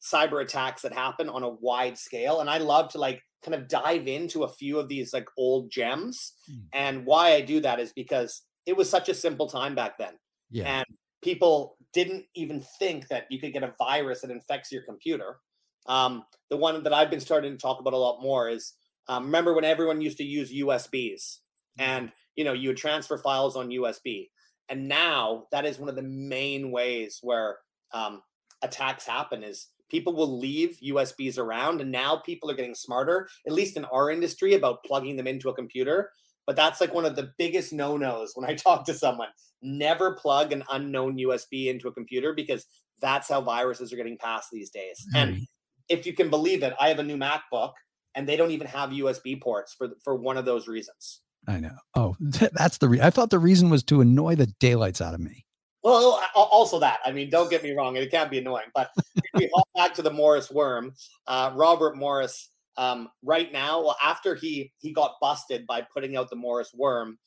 cyber 0.00 0.42
attacks 0.42 0.82
that 0.82 0.92
happen 0.92 1.28
on 1.28 1.42
a 1.42 1.48
wide 1.48 1.98
scale 1.98 2.38
and 2.38 2.48
i 2.48 2.56
love 2.56 2.88
to 2.88 2.98
like 2.98 3.20
kind 3.44 3.54
of 3.54 3.68
dive 3.68 4.06
into 4.08 4.44
a 4.44 4.48
few 4.48 4.78
of 4.78 4.88
these 4.88 5.12
like 5.12 5.26
old 5.36 5.70
gems. 5.70 6.34
Mm. 6.50 6.64
and 6.72 7.06
why 7.06 7.34
i 7.34 7.40
do 7.40 7.60
that 7.60 7.80
is 7.80 7.92
because 7.92 8.42
it 8.66 8.76
was 8.76 8.90
such 8.90 9.08
a 9.08 9.14
simple 9.14 9.48
time 9.48 9.74
back 9.74 9.96
then. 9.96 10.12
Yeah. 10.50 10.64
And 10.64 10.86
people 11.22 11.76
didn't 11.94 12.26
even 12.34 12.62
think 12.78 13.08
that 13.08 13.24
you 13.30 13.40
could 13.40 13.54
get 13.54 13.62
a 13.62 13.72
virus 13.78 14.20
that 14.20 14.30
infects 14.30 14.70
your 14.70 14.82
computer. 14.82 15.38
Um, 15.86 16.24
the 16.50 16.56
one 16.56 16.82
that 16.82 16.92
i've 16.92 17.10
been 17.10 17.20
starting 17.20 17.52
to 17.52 17.58
talk 17.58 17.80
about 17.80 17.92
a 17.92 17.98
lot 17.98 18.22
more 18.22 18.48
is 18.48 18.74
um, 19.08 19.26
remember 19.26 19.54
when 19.54 19.64
everyone 19.64 20.00
used 20.00 20.18
to 20.18 20.24
use 20.24 20.52
usbs 20.52 21.38
hmm. 21.78 21.82
and 21.82 22.12
you 22.36 22.44
know 22.44 22.52
you 22.52 22.68
would 22.68 22.76
transfer 22.76 23.18
files 23.18 23.56
on 23.56 23.70
usb 23.70 24.28
and 24.68 24.88
now 24.88 25.44
that 25.50 25.64
is 25.64 25.78
one 25.78 25.88
of 25.88 25.96
the 25.96 26.02
main 26.02 26.70
ways 26.70 27.18
where 27.22 27.58
um, 27.92 28.22
attacks 28.62 29.06
happen 29.06 29.42
is 29.42 29.68
people 29.90 30.14
will 30.14 30.38
leave 30.38 30.78
USBs 30.84 31.38
around, 31.38 31.80
and 31.80 31.90
now 31.90 32.16
people 32.16 32.50
are 32.50 32.54
getting 32.54 32.74
smarter, 32.74 33.28
at 33.46 33.52
least 33.52 33.76
in 33.76 33.84
our 33.86 34.10
industry, 34.10 34.54
about 34.54 34.84
plugging 34.84 35.16
them 35.16 35.26
into 35.26 35.48
a 35.48 35.54
computer. 35.54 36.10
But 36.46 36.56
that's 36.56 36.80
like 36.80 36.94
one 36.94 37.04
of 37.04 37.16
the 37.16 37.32
biggest 37.36 37.72
no 37.72 37.96
nos 37.96 38.32
when 38.34 38.48
I 38.48 38.54
talk 38.56 38.84
to 38.86 38.94
someone. 38.94 39.28
Never 39.60 40.14
plug 40.14 40.52
an 40.52 40.64
unknown 40.70 41.18
USB 41.18 41.66
into 41.66 41.88
a 41.88 41.92
computer 41.92 42.32
because 42.32 42.66
that's 43.00 43.28
how 43.28 43.40
viruses 43.40 43.92
are 43.92 43.96
getting 43.96 44.18
passed 44.18 44.48
these 44.52 44.70
days. 44.70 45.04
Mm-hmm. 45.14 45.16
And 45.16 45.46
if 45.88 46.06
you 46.06 46.12
can 46.12 46.30
believe 46.30 46.62
it, 46.62 46.74
I 46.80 46.88
have 46.88 46.98
a 46.98 47.02
new 47.02 47.16
MacBook 47.16 47.72
and 48.14 48.28
they 48.28 48.36
don't 48.36 48.50
even 48.50 48.66
have 48.66 48.90
USB 48.90 49.40
ports 49.40 49.74
for 49.74 49.90
for 50.02 50.14
one 50.14 50.36
of 50.36 50.44
those 50.44 50.68
reasons. 50.68 51.20
I 51.46 51.60
know. 51.60 51.76
Oh, 51.94 52.16
that's 52.20 52.78
the 52.78 52.88
re- 52.88 53.00
I 53.00 53.10
thought 53.10 53.30
the 53.30 53.38
reason 53.38 53.70
was 53.70 53.82
to 53.84 54.00
annoy 54.00 54.34
the 54.34 54.46
daylights 54.46 55.00
out 55.00 55.14
of 55.14 55.20
me. 55.20 55.44
Well, 55.88 56.22
also 56.34 56.78
that. 56.80 56.98
I 57.06 57.12
mean, 57.12 57.30
don't 57.30 57.48
get 57.48 57.62
me 57.62 57.72
wrong; 57.72 57.96
it 57.96 58.10
can 58.10 58.28
be 58.28 58.38
annoying. 58.38 58.66
But 58.74 58.90
if 58.96 59.24
we 59.34 59.50
hop 59.54 59.68
back 59.74 59.94
to 59.94 60.02
the 60.02 60.10
Morris 60.10 60.50
worm, 60.50 60.92
uh, 61.26 61.52
Robert 61.54 61.96
Morris. 61.96 62.50
Um, 62.76 63.08
right 63.24 63.50
now, 63.52 63.80
well, 63.80 63.96
after 64.04 64.34
he 64.34 64.70
he 64.78 64.92
got 64.92 65.14
busted 65.20 65.66
by 65.66 65.82
putting 65.92 66.16
out 66.16 66.28
the 66.28 66.36
Morris 66.36 66.72
worm, 66.74 67.18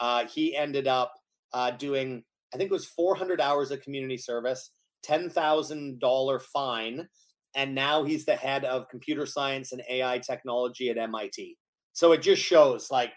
uh, 0.00 0.26
he 0.26 0.56
ended 0.56 0.88
up 0.88 1.14
uh, 1.52 1.70
doing 1.70 2.24
I 2.52 2.56
think 2.56 2.70
it 2.70 2.74
was 2.74 2.86
400 2.86 3.40
hours 3.40 3.70
of 3.70 3.80
community 3.80 4.16
service, 4.16 4.72
ten 5.04 5.30
thousand 5.30 6.00
dollar 6.00 6.40
fine, 6.40 7.08
and 7.54 7.76
now 7.76 8.02
he's 8.02 8.24
the 8.24 8.34
head 8.34 8.64
of 8.64 8.88
computer 8.88 9.24
science 9.24 9.70
and 9.70 9.82
AI 9.88 10.18
technology 10.18 10.90
at 10.90 10.98
MIT. 10.98 11.56
So 11.92 12.10
it 12.10 12.22
just 12.22 12.42
shows 12.42 12.90
like 12.90 13.12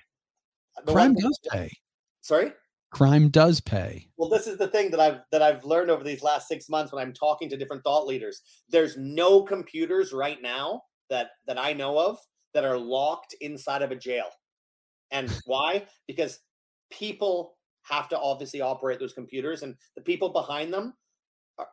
crime 0.86 1.16
does 1.16 1.40
pay. 1.52 1.72
Sorry 2.22 2.52
crime 2.94 3.28
does 3.30 3.60
pay. 3.60 4.08
Well 4.18 4.30
this 4.30 4.48
is 4.48 4.58
the 4.58 4.68
thing 4.68 4.92
that 4.92 5.00
i've 5.00 5.22
that 5.32 5.42
i've 5.42 5.66
learned 5.66 5.90
over 5.90 6.04
these 6.04 6.22
last 6.22 6.48
six 6.48 6.70
months 6.70 6.94
when 6.94 7.04
i'm 7.04 7.12
talking 7.12 7.50
to 7.50 7.58
different 7.58 7.84
thought 7.84 8.06
leaders. 8.06 8.42
There's 8.70 8.96
no 8.98 9.42
computers 9.42 10.14
right 10.14 10.42
now 10.42 10.84
that 11.10 11.32
that 11.48 11.58
i 11.58 11.74
know 11.74 11.98
of 11.98 12.20
that 12.54 12.64
are 12.64 12.78
locked 12.78 13.36
inside 13.42 13.82
of 13.82 13.92
a 13.92 13.96
jail. 13.96 14.28
And 15.12 15.30
why? 15.46 15.88
Because 16.08 16.40
people 16.92 17.58
have 17.82 18.08
to 18.10 18.20
obviously 18.20 18.62
operate 18.62 19.00
those 19.00 19.14
computers 19.14 19.64
and 19.64 19.76
the 19.96 20.02
people 20.02 20.30
behind 20.30 20.72
them 20.72 20.94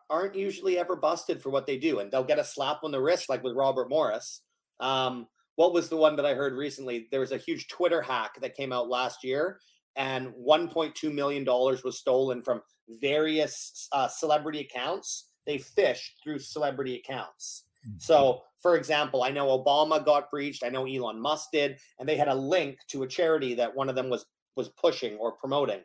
aren't 0.09 0.35
usually 0.35 0.79
ever 0.79 0.97
busted 0.97 1.41
for 1.41 1.51
what 1.51 1.67
they 1.67 1.79
do 1.79 2.01
and 2.01 2.11
they'll 2.11 2.25
get 2.25 2.39
a 2.39 2.45
slap 2.45 2.79
on 2.83 2.91
the 2.91 3.01
wrist 3.01 3.29
like 3.29 3.45
with 3.45 3.55
robert 3.55 3.91
morris. 3.91 4.41
Um, 4.81 5.27
what 5.57 5.75
was 5.75 5.91
the 5.91 5.97
one 5.97 6.17
that 6.17 6.25
i 6.25 6.33
heard 6.33 6.55
recently? 6.55 7.09
There 7.11 7.21
was 7.21 7.33
a 7.33 7.37
huge 7.37 7.69
twitter 7.69 8.01
hack 8.01 8.41
that 8.41 8.57
came 8.57 8.73
out 8.73 8.89
last 8.89 9.23
year 9.23 9.61
and 9.97 10.29
1.2 10.29 11.13
million 11.13 11.45
dollars 11.45 11.83
was 11.85 11.99
stolen 11.99 12.43
from 12.43 12.63
various 13.01 13.89
uh, 13.93 14.09
celebrity 14.09 14.61
accounts. 14.61 15.29
They 15.47 15.59
phished 15.59 16.11
through 16.23 16.39
celebrity 16.39 16.97
accounts. 16.97 17.65
Mm-hmm. 17.87 17.99
So, 17.99 18.43
for 18.61 18.77
example, 18.77 19.23
I 19.23 19.31
know 19.31 19.47
Obama 19.47 20.05
got 20.05 20.31
breached. 20.31 20.65
I 20.65 20.69
know 20.69 20.87
Elon 20.87 21.21
Musk 21.21 21.49
did, 21.53 21.79
and 21.99 22.09
they 22.09 22.17
had 22.17 22.29
a 22.29 22.35
link 22.35 22.79
to 22.89 23.03
a 23.03 23.09
charity 23.09 23.55
that 23.55 23.75
one 23.75 23.89
of 23.89 23.95
them 23.95 24.11
was 24.11 24.27
was 24.57 24.69
pushing 24.71 25.17
or 25.17 25.33
promoting, 25.33 25.81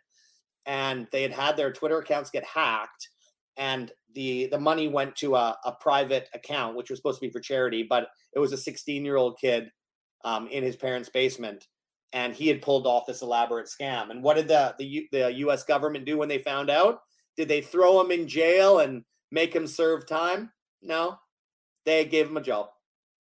and 0.66 1.08
they 1.12 1.22
had 1.22 1.32
had 1.32 1.56
their 1.58 1.72
Twitter 1.72 2.00
accounts 2.00 2.30
get 2.30 2.44
hacked, 2.44 3.10
and 3.58 3.92
the 4.14 4.48
the 4.48 4.60
money 4.60 4.88
went 4.88 5.16
to 5.18 5.36
a, 5.36 5.58
a 5.66 5.72
private 5.80 6.30
account, 6.34 6.76
which 6.76 6.90
was 6.90 7.00
supposed 7.00 7.20
to 7.22 7.28
be 7.28 7.32
for 7.32 7.40
charity, 7.40 7.86
but 7.88 8.08
it 8.34 8.40
was 8.40 8.52
a 8.52 8.58
16 8.58 9.06
year 9.06 9.16
old 9.16 9.38
kid 9.40 9.70
um, 10.26 10.48
in 10.48 10.64
his 10.64 10.76
parents' 10.76 11.10
basement 11.10 11.66
and 12.14 12.34
he 12.34 12.48
had 12.48 12.62
pulled 12.62 12.88
off 12.88 13.06
this 13.06 13.22
elaborate 13.22 13.68
scam. 13.68 14.10
And 14.10 14.24
what 14.24 14.36
did 14.36 14.48
the, 14.48 14.76
the 14.78 14.86
U, 14.86 15.08
the 15.12 15.34
U.S. 15.34 15.64
government 15.64 16.06
do 16.06 16.18
when 16.18 16.30
they 16.30 16.38
found 16.38 16.70
out? 16.70 17.00
Did 17.36 17.48
they 17.48 17.62
throw 17.62 18.00
him 18.00 18.12
in 18.12 18.28
jail 18.28 18.80
and 18.80 19.04
make 19.32 19.54
him 19.54 19.68
serve 19.68 20.08
time? 20.08 20.52
No, 20.82 21.18
they 21.86 22.06
gave 22.06 22.28
him 22.28 22.38
a 22.38 22.42
job. 22.42 22.68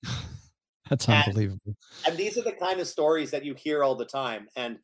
That's 0.89 1.10
unbelievable. 1.10 1.60
And, 1.65 1.75
and 2.08 2.18
these 2.18 2.38
are 2.38 2.44
the 2.44 2.54
kind 2.54 2.80
of 2.80 2.88
stories 2.88 3.32
that 3.32 3.44
you 3.44 3.56
hear 3.56 3.84
all 3.84 3.96
the 3.96 4.06
time. 4.06 4.48
And 4.56 4.77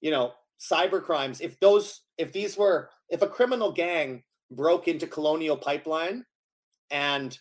you 0.00 0.10
know, 0.10 0.32
cyber 0.60 1.02
crimes. 1.02 1.40
If 1.40 1.58
those, 1.60 2.02
if 2.18 2.32
these 2.32 2.56
were, 2.56 2.90
if 3.08 3.22
a 3.22 3.28
criminal 3.28 3.72
gang 3.72 4.22
broke 4.50 4.88
into 4.88 5.06
Colonial 5.06 5.56
Pipeline 5.56 6.24
and 6.90 7.36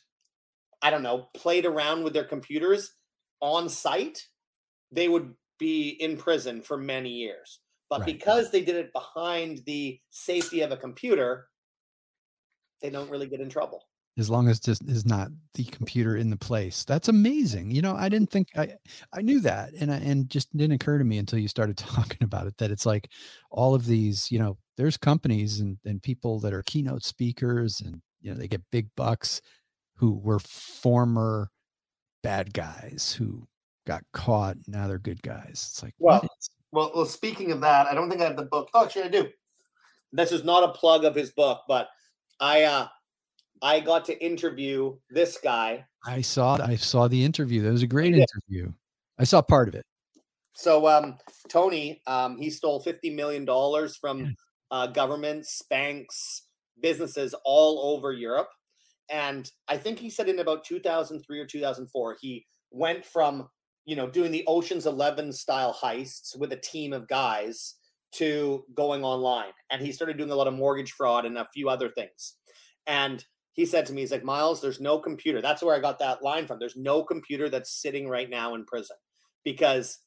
I 0.81 0.89
don't 0.89 1.03
know, 1.03 1.29
played 1.35 1.65
around 1.65 2.03
with 2.03 2.13
their 2.13 2.23
computers 2.23 2.91
on 3.39 3.69
site, 3.69 4.19
they 4.91 5.07
would 5.07 5.33
be 5.57 5.89
in 5.89 6.17
prison 6.17 6.61
for 6.61 6.77
many 6.77 7.09
years. 7.09 7.59
But 7.89 8.01
right. 8.01 8.05
because 8.07 8.51
they 8.51 8.61
did 8.61 8.75
it 8.75 8.93
behind 8.93 9.61
the 9.65 9.99
safety 10.09 10.61
of 10.61 10.71
a 10.71 10.77
computer, 10.77 11.47
they 12.81 12.89
don't 12.89 13.09
really 13.09 13.27
get 13.27 13.41
in 13.41 13.49
trouble. 13.49 13.83
As 14.17 14.29
long 14.29 14.47
as 14.47 14.61
just 14.61 14.87
is 14.87 15.05
not 15.05 15.29
the 15.55 15.65
computer 15.65 16.15
in 16.15 16.29
the 16.29 16.37
place. 16.37 16.85
That's 16.85 17.09
amazing. 17.09 17.71
You 17.71 17.81
know, 17.81 17.95
I 17.95 18.07
didn't 18.07 18.29
think 18.29 18.47
I 18.55 18.75
I 19.11 19.21
knew 19.21 19.41
that 19.41 19.73
and 19.77 19.91
I, 19.91 19.97
and 19.97 20.29
just 20.29 20.55
didn't 20.55 20.75
occur 20.75 20.97
to 20.97 21.03
me 21.03 21.17
until 21.17 21.37
you 21.37 21.49
started 21.49 21.77
talking 21.77 22.23
about 22.23 22.47
it 22.47 22.57
that 22.57 22.71
it's 22.71 22.85
like 22.85 23.09
all 23.51 23.75
of 23.75 23.85
these, 23.85 24.31
you 24.31 24.39
know, 24.39 24.57
there's 24.77 24.95
companies 24.95 25.59
and 25.59 25.77
and 25.85 26.01
people 26.01 26.39
that 26.39 26.53
are 26.53 26.63
keynote 26.63 27.03
speakers 27.03 27.81
and 27.81 28.01
you 28.21 28.31
know, 28.31 28.37
they 28.37 28.47
get 28.47 28.61
big 28.71 28.87
bucks 28.95 29.41
who 29.97 30.13
were 30.13 30.39
former 30.39 31.51
bad 32.23 32.53
guys 32.53 33.15
who 33.19 33.47
got 33.85 34.03
caught. 34.13 34.57
Now 34.67 34.87
they're 34.87 34.97
good 34.97 35.21
guys. 35.21 35.67
It's 35.71 35.83
like, 35.83 35.93
well, 35.99 36.27
well, 36.71 36.91
well, 36.95 37.05
speaking 37.05 37.51
of 37.51 37.61
that, 37.61 37.87
I 37.87 37.93
don't 37.93 38.09
think 38.09 38.21
I 38.21 38.25
have 38.25 38.37
the 38.37 38.43
book. 38.43 38.69
Oh, 38.73 38.85
actually, 38.85 39.03
I 39.03 39.09
do. 39.09 39.29
This 40.11 40.31
is 40.31 40.43
not 40.43 40.63
a 40.63 40.73
plug 40.73 41.03
of 41.05 41.15
his 41.15 41.31
book, 41.31 41.61
but 41.67 41.89
I, 42.39 42.63
uh, 42.63 42.87
I 43.61 43.79
got 43.79 44.05
to 44.05 44.23
interview 44.23 44.95
this 45.09 45.37
guy. 45.37 45.85
I 46.05 46.21
saw, 46.21 46.57
I 46.61 46.75
saw 46.75 47.07
the 47.07 47.23
interview. 47.23 47.61
That 47.61 47.71
was 47.71 47.83
a 47.83 47.87
great 47.87 48.13
interview. 48.13 48.71
I 49.17 49.23
saw 49.23 49.41
part 49.41 49.67
of 49.67 49.75
it. 49.75 49.85
So, 50.53 50.87
um, 50.87 51.17
Tony, 51.49 52.01
um, 52.07 52.37
he 52.37 52.49
stole 52.49 52.79
fifty 52.79 53.09
million 53.09 53.43
dollars 53.43 53.97
from 53.97 54.35
uh, 54.71 54.87
governments, 54.87 55.61
banks, 55.69 56.43
businesses 56.81 57.35
all 57.43 57.93
over 57.93 58.13
Europe, 58.13 58.47
and 59.09 59.51
I 59.67 59.75
think 59.75 59.99
he 59.99 60.09
said 60.09 60.29
in 60.29 60.39
about 60.39 60.63
two 60.63 60.79
thousand 60.79 61.21
three 61.21 61.39
or 61.41 61.45
two 61.45 61.59
thousand 61.59 61.87
four, 61.89 62.15
he 62.21 62.45
went 62.71 63.05
from 63.05 63.49
you 63.85 63.95
know, 63.95 64.09
doing 64.09 64.31
the 64.31 64.43
Ocean's 64.47 64.87
11 64.87 65.31
style 65.31 65.77
heists 65.79 66.37
with 66.37 66.51
a 66.51 66.57
team 66.57 66.91
of 66.91 67.07
guys 67.07 67.75
to 68.13 68.65
going 68.73 69.03
online. 69.03 69.51
And 69.69 69.81
he 69.81 69.91
started 69.91 70.17
doing 70.17 70.31
a 70.31 70.35
lot 70.35 70.47
of 70.47 70.53
mortgage 70.53 70.91
fraud 70.91 71.25
and 71.25 71.37
a 71.37 71.47
few 71.53 71.69
other 71.69 71.89
things. 71.89 72.35
And 72.87 73.23
he 73.53 73.65
said 73.65 73.85
to 73.85 73.93
me, 73.93 74.01
he's 74.01 74.11
like, 74.11 74.23
Miles, 74.23 74.61
there's 74.61 74.81
no 74.81 74.99
computer. 74.99 75.41
That's 75.41 75.61
where 75.61 75.75
I 75.75 75.79
got 75.79 75.99
that 75.99 76.23
line 76.23 76.47
from. 76.47 76.59
There's 76.59 76.75
no 76.75 77.03
computer 77.03 77.47
that's 77.47 77.81
sitting 77.81 78.09
right 78.09 78.29
now 78.29 78.55
in 78.55 78.65
prison 78.65 78.97
because 79.43 79.99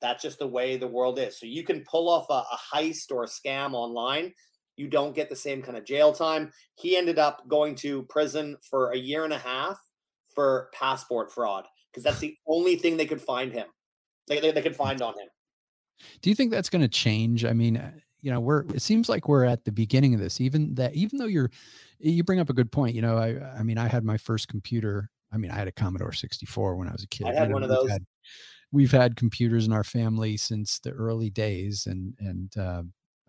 that's 0.00 0.22
just 0.22 0.38
the 0.38 0.46
way 0.46 0.76
the 0.76 0.86
world 0.86 1.18
is. 1.18 1.40
So 1.40 1.46
you 1.46 1.64
can 1.64 1.84
pull 1.90 2.08
off 2.08 2.26
a, 2.30 2.44
a 2.54 2.58
heist 2.74 3.10
or 3.10 3.24
a 3.24 3.26
scam 3.26 3.72
online. 3.72 4.32
You 4.76 4.86
don't 4.86 5.14
get 5.14 5.28
the 5.28 5.36
same 5.36 5.60
kind 5.60 5.76
of 5.76 5.84
jail 5.84 6.12
time. 6.12 6.52
He 6.76 6.96
ended 6.96 7.18
up 7.18 7.48
going 7.48 7.74
to 7.76 8.04
prison 8.04 8.56
for 8.68 8.92
a 8.92 8.96
year 8.96 9.24
and 9.24 9.32
a 9.32 9.38
half 9.38 9.78
for 10.34 10.70
passport 10.72 11.32
fraud 11.32 11.64
because 11.98 12.12
that's 12.12 12.20
the 12.20 12.36
only 12.46 12.76
thing 12.76 12.96
they 12.96 13.06
could 13.06 13.20
find 13.20 13.52
him. 13.52 13.66
They, 14.28 14.38
they, 14.40 14.52
they 14.52 14.62
could 14.62 14.76
find 14.76 15.02
on 15.02 15.14
him. 15.14 15.28
Do 16.22 16.30
you 16.30 16.36
think 16.36 16.52
that's 16.52 16.70
going 16.70 16.82
to 16.82 16.88
change? 16.88 17.44
I 17.44 17.52
mean, 17.52 17.76
uh, 17.76 17.90
you 18.20 18.30
know, 18.30 18.38
we're 18.38 18.60
it 18.72 18.82
seems 18.82 19.08
like 19.08 19.26
we're 19.26 19.44
at 19.44 19.64
the 19.64 19.72
beginning 19.72 20.14
of 20.14 20.20
this. 20.20 20.40
Even 20.40 20.74
that, 20.76 20.94
even 20.94 21.18
though 21.18 21.26
you're, 21.26 21.50
you 21.98 22.22
bring 22.22 22.38
up 22.38 22.50
a 22.50 22.54
good 22.54 22.70
point. 22.70 22.94
You 22.94 23.02
know, 23.02 23.16
I 23.16 23.40
I 23.58 23.62
mean, 23.64 23.78
I 23.78 23.88
had 23.88 24.04
my 24.04 24.16
first 24.16 24.46
computer. 24.48 25.10
I 25.32 25.38
mean, 25.38 25.50
I 25.50 25.56
had 25.56 25.66
a 25.66 25.72
Commodore 25.72 26.12
64 26.12 26.76
when 26.76 26.88
I 26.88 26.92
was 26.92 27.02
a 27.02 27.08
kid. 27.08 27.26
I 27.26 27.32
had 27.32 27.42
you 27.42 27.48
know, 27.48 27.54
one 27.54 27.62
of 27.64 27.68
those. 27.68 27.90
Had, 27.90 28.04
we've 28.70 28.92
had 28.92 29.16
computers 29.16 29.66
in 29.66 29.72
our 29.72 29.84
family 29.84 30.36
since 30.36 30.78
the 30.78 30.90
early 30.90 31.30
days, 31.30 31.86
and 31.86 32.14
and 32.20 32.56
uh, 32.56 32.82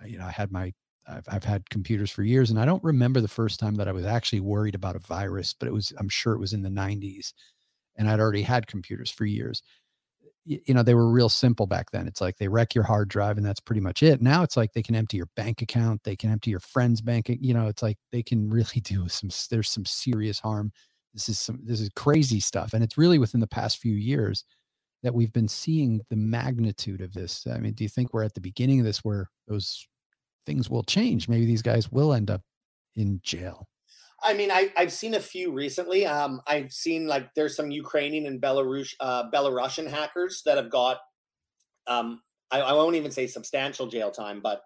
you 0.05 0.19
know, 0.19 0.25
I 0.25 0.31
had 0.31 0.51
my 0.51 0.73
I've, 1.07 1.25
I've 1.27 1.43
had 1.43 1.67
computers 1.71 2.11
for 2.11 2.21
years, 2.21 2.51
and 2.51 2.59
I 2.59 2.65
don't 2.65 2.83
remember 2.83 3.19
the 3.19 3.27
first 3.27 3.59
time 3.59 3.75
that 3.75 3.87
I 3.87 3.93
was 3.93 4.05
actually 4.05 4.41
worried 4.41 4.75
about 4.75 4.95
a 4.95 4.99
virus, 4.99 5.55
but 5.57 5.67
it 5.67 5.73
was 5.73 5.91
I'm 5.97 6.09
sure 6.09 6.33
it 6.33 6.39
was 6.39 6.53
in 6.53 6.61
the 6.61 6.69
90s 6.69 7.33
and 7.99 8.09
I'd 8.09 8.19
already 8.19 8.41
had 8.41 8.65
computers 8.65 9.11
for 9.11 9.25
years. 9.25 9.61
You, 10.45 10.59
you 10.65 10.73
know, 10.73 10.81
they 10.81 10.95
were 10.95 11.11
real 11.11 11.29
simple 11.29 11.67
back 11.67 11.91
then. 11.91 12.07
It's 12.07 12.21
like 12.21 12.37
they 12.37 12.47
wreck 12.47 12.73
your 12.73 12.85
hard 12.85 13.09
drive 13.09 13.37
and 13.37 13.45
that's 13.45 13.59
pretty 13.59 13.81
much 13.81 14.01
it. 14.01 14.21
Now 14.21 14.41
it's 14.41 14.57
like 14.57 14.73
they 14.73 14.81
can 14.81 14.95
empty 14.95 15.17
your 15.17 15.29
bank 15.35 15.61
account, 15.61 16.01
they 16.03 16.15
can 16.15 16.31
empty 16.31 16.49
your 16.49 16.61
friend's 16.61 17.01
bank. 17.01 17.29
You 17.29 17.53
know, 17.53 17.67
it's 17.67 17.83
like 17.83 17.97
they 18.11 18.23
can 18.23 18.49
really 18.49 18.79
do 18.83 19.07
some. 19.09 19.29
There's 19.51 19.69
some 19.69 19.85
serious 19.85 20.39
harm. 20.39 20.71
This 21.13 21.29
is 21.29 21.39
some. 21.39 21.59
This 21.63 21.81
is 21.81 21.89
crazy 21.95 22.39
stuff, 22.39 22.73
and 22.73 22.83
it's 22.83 22.97
really 22.97 23.19
within 23.19 23.41
the 23.41 23.47
past 23.47 23.79
few 23.79 23.93
years 23.93 24.45
that 25.01 25.13
we've 25.13 25.33
been 25.33 25.47
seeing 25.47 26.01
the 26.09 26.15
magnitude 26.15 27.01
of 27.01 27.13
this. 27.13 27.47
I 27.47 27.57
mean, 27.57 27.73
do 27.73 27.83
you 27.83 27.89
think 27.89 28.13
we're 28.13 28.23
at 28.23 28.33
the 28.33 28.41
beginning 28.41 28.79
of 28.79 28.85
this 28.85 28.99
where 28.99 29.29
those 29.47 29.87
things 30.45 30.69
will 30.69 30.83
change? 30.83 31.27
Maybe 31.27 31.45
these 31.45 31.61
guys 31.61 31.91
will 31.91 32.13
end 32.13 32.29
up 32.29 32.41
in 32.95 33.19
jail. 33.23 33.67
I 34.23 34.33
mean, 34.33 34.51
I, 34.51 34.71
I've 34.77 34.91
seen 34.91 35.13
a 35.13 35.19
few 35.19 35.51
recently. 35.51 36.05
Um, 36.05 36.41
I've 36.47 36.71
seen 36.71 37.07
like 37.07 37.33
there's 37.35 37.55
some 37.55 37.71
Ukrainian 37.71 38.25
and 38.25 38.41
Belarus 38.41 38.93
uh, 38.99 39.29
Belarusian 39.31 39.89
hackers 39.89 40.41
that 40.45 40.57
have 40.57 40.69
got, 40.69 40.97
um, 41.87 42.21
I, 42.51 42.61
I 42.61 42.73
won't 42.73 42.95
even 42.95 43.11
say 43.11 43.27
substantial 43.27 43.87
jail 43.87 44.11
time, 44.11 44.41
but 44.41 44.61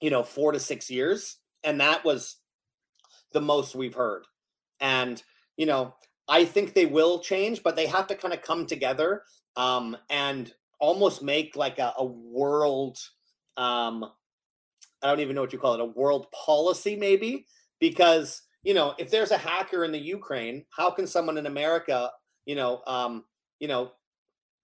you 0.00 0.10
know, 0.10 0.22
four 0.22 0.52
to 0.52 0.60
six 0.60 0.90
years, 0.90 1.38
and 1.62 1.80
that 1.80 2.04
was 2.04 2.36
the 3.32 3.40
most 3.40 3.74
we've 3.74 3.94
heard. 3.94 4.24
And 4.80 5.22
you 5.56 5.66
know, 5.66 5.94
I 6.28 6.44
think 6.44 6.74
they 6.74 6.86
will 6.86 7.20
change, 7.20 7.62
but 7.62 7.76
they 7.76 7.86
have 7.86 8.06
to 8.08 8.14
kind 8.14 8.34
of 8.34 8.42
come 8.42 8.66
together 8.66 9.22
um, 9.56 9.96
and 10.10 10.52
almost 10.80 11.22
make 11.22 11.56
like 11.56 11.78
a, 11.78 11.92
a 11.98 12.04
world. 12.04 12.98
Um, 13.56 14.04
I 15.02 15.08
don't 15.08 15.20
even 15.20 15.34
know 15.34 15.42
what 15.42 15.52
you 15.52 15.58
call 15.58 15.74
it, 15.74 15.80
a 15.80 15.84
world 15.84 16.26
policy, 16.32 16.96
maybe, 16.96 17.46
because 17.78 18.42
you 18.64 18.74
know, 18.74 18.94
if 18.98 19.10
there's 19.10 19.30
a 19.30 19.36
hacker 19.36 19.84
in 19.84 19.92
the 19.92 19.98
Ukraine, 19.98 20.64
how 20.76 20.90
can 20.90 21.06
someone 21.06 21.38
in 21.38 21.46
America, 21.46 22.10
you 22.46 22.56
know, 22.56 22.82
um, 22.86 23.24
you 23.60 23.68
know, 23.68 23.92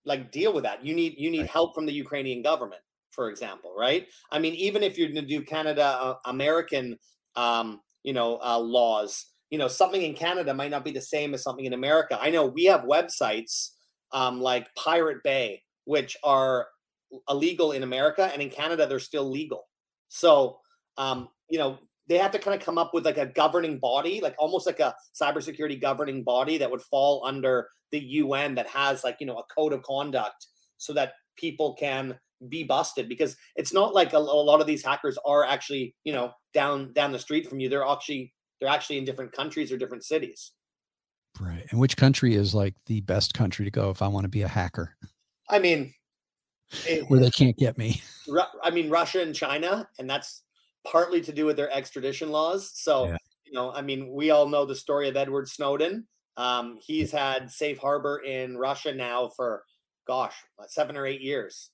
like 0.05 0.33
deal 0.33 0.53
with 0.53 0.65
that? 0.65 0.85
You 0.85 0.95
need 0.95 1.15
you 1.19 1.31
need 1.31 1.47
help 1.47 1.75
from 1.75 1.87
the 1.87 1.93
Ukrainian 1.93 2.43
government, 2.43 2.81
for 3.11 3.31
example, 3.31 3.75
right? 3.79 4.07
I 4.33 4.39
mean, 4.39 4.55
even 4.55 4.83
if 4.83 4.97
you're 4.99 5.09
going 5.09 5.27
to 5.27 5.29
do 5.39 5.43
Canada 5.43 5.85
uh, 6.01 6.15
American, 6.25 6.99
um, 7.37 7.81
you 8.03 8.15
know, 8.15 8.41
uh, 8.43 8.59
laws, 8.59 9.27
you 9.51 9.59
know, 9.59 9.69
something 9.69 10.03
in 10.03 10.15
Canada 10.15 10.55
might 10.55 10.71
not 10.71 10.85
be 10.85 10.93
the 10.93 11.01
same 11.01 11.35
as 11.35 11.43
something 11.43 11.67
in 11.67 11.75
America. 11.75 12.19
I 12.21 12.31
know 12.31 12.47
we 12.47 12.65
have 12.65 12.83
websites 12.83 13.73
um, 14.13 14.41
like 14.41 14.75
Pirate 14.77 15.23
Bay, 15.23 15.63
which 15.85 16.17
are 16.25 16.69
illegal 17.29 17.73
in 17.73 17.83
America, 17.83 18.31
and 18.33 18.41
in 18.41 18.49
Canada 18.49 18.87
they're 18.87 18.99
still 18.99 19.31
legal. 19.31 19.69
So, 20.09 20.59
um, 20.97 21.29
you 21.51 21.59
know, 21.59 21.79
they 22.11 22.19
have 22.19 22.33
to 22.33 22.41
kind 22.41 22.59
of 22.59 22.67
come 22.67 22.77
up 22.77 22.93
with 22.93 23.07
like 23.07 23.19
a 23.19 23.27
governing 23.27 23.79
body, 23.79 24.21
like 24.21 24.35
almost 24.37 24.67
like 24.67 24.81
a 24.81 24.95
cybersecurity 25.15 25.81
governing 25.81 26.25
body 26.25 26.59
that 26.59 26.69
would 26.69 26.83
fall 26.83 27.25
under 27.25 27.69
the 27.93 28.01
UN 28.01 28.57
that 28.57 28.67
has 28.67 29.05
like, 29.05 29.17
you 29.21 29.27
know, 29.27 29.39
a 29.39 29.55
code 29.55 29.73
of 29.73 29.81
conduct 29.85 30.49
so 30.77 30.93
that 30.93 31.13
people 31.37 31.75
can 31.79 32.19
be 32.49 32.65
busted 32.65 33.09
because 33.09 33.37
it's 33.55 33.73
not 33.73 33.95
like 33.95 34.13
a, 34.13 34.17
a 34.17 34.19
lot 34.19 34.61
of 34.61 34.67
these 34.67 34.85
hackers 34.85 35.17
are 35.25 35.45
actually, 35.45 35.95
you 36.03 36.13
know, 36.13 36.33
down 36.53 36.93
down 36.95 37.13
the 37.13 37.19
street 37.19 37.49
from 37.49 37.61
you. 37.61 37.69
They're 37.69 37.87
actually 37.87 38.35
they're 38.61 38.69
actually 38.69 38.99
in 38.99 39.05
different 39.05 39.31
countries 39.31 39.71
or 39.71 39.77
different 39.77 40.05
cities. 40.05 40.51
Right. 41.41 41.65
And 41.71 41.79
which 41.79 41.97
country 41.97 42.35
is 42.35 42.57
like 42.57 42.75
the 42.87 43.03
best 43.03 43.35
country 43.35 43.65
to 43.65 43.71
go 43.71 43.89
if 43.89 44.03
I 44.03 44.09
want 44.09 44.25
to 44.25 44.29
be 44.29 44.43
a 44.43 44.49
hacker? 44.49 44.97
I 45.49 45.61
mean, 45.61 45.95
it, 46.89 47.09
where 47.09 47.21
they 47.21 47.31
can't 47.31 47.57
get 47.57 47.79
me. 47.79 48.03
I 48.65 48.71
mean, 48.71 48.91
Russia 48.91 49.23
and 49.23 49.33
China, 49.33 49.89
and 50.01 50.11
that's 50.11 50.43
partly 50.87 51.21
to 51.23 51.33
do 51.33 51.47
with 51.47 51.57
their 51.57 51.71
extradition 51.71 52.31
laws. 52.31 52.71
So, 52.75 53.07
yeah. 53.07 53.17
you 53.45 53.53
know, 53.53 53.73
I 53.73 53.83
mean, 53.83 54.13
we 54.13 54.31
all 54.31 54.49
know 54.49 54.65
the 54.65 54.75
story 54.75 55.09
of 55.09 55.17
Edward 55.17 55.49
Snowden. 55.49 56.07
Um, 56.37 56.79
he's 56.81 57.13
had 57.13 57.51
safe 57.51 57.79
harbor 57.79 58.19
in 58.19 58.57
Russia 58.57 58.95
now 58.95 59.31
for, 59.37 59.65
gosh, 60.07 60.35
seven 60.69 60.97
or 60.97 61.07
eight 61.07 61.21
years. 61.21 61.71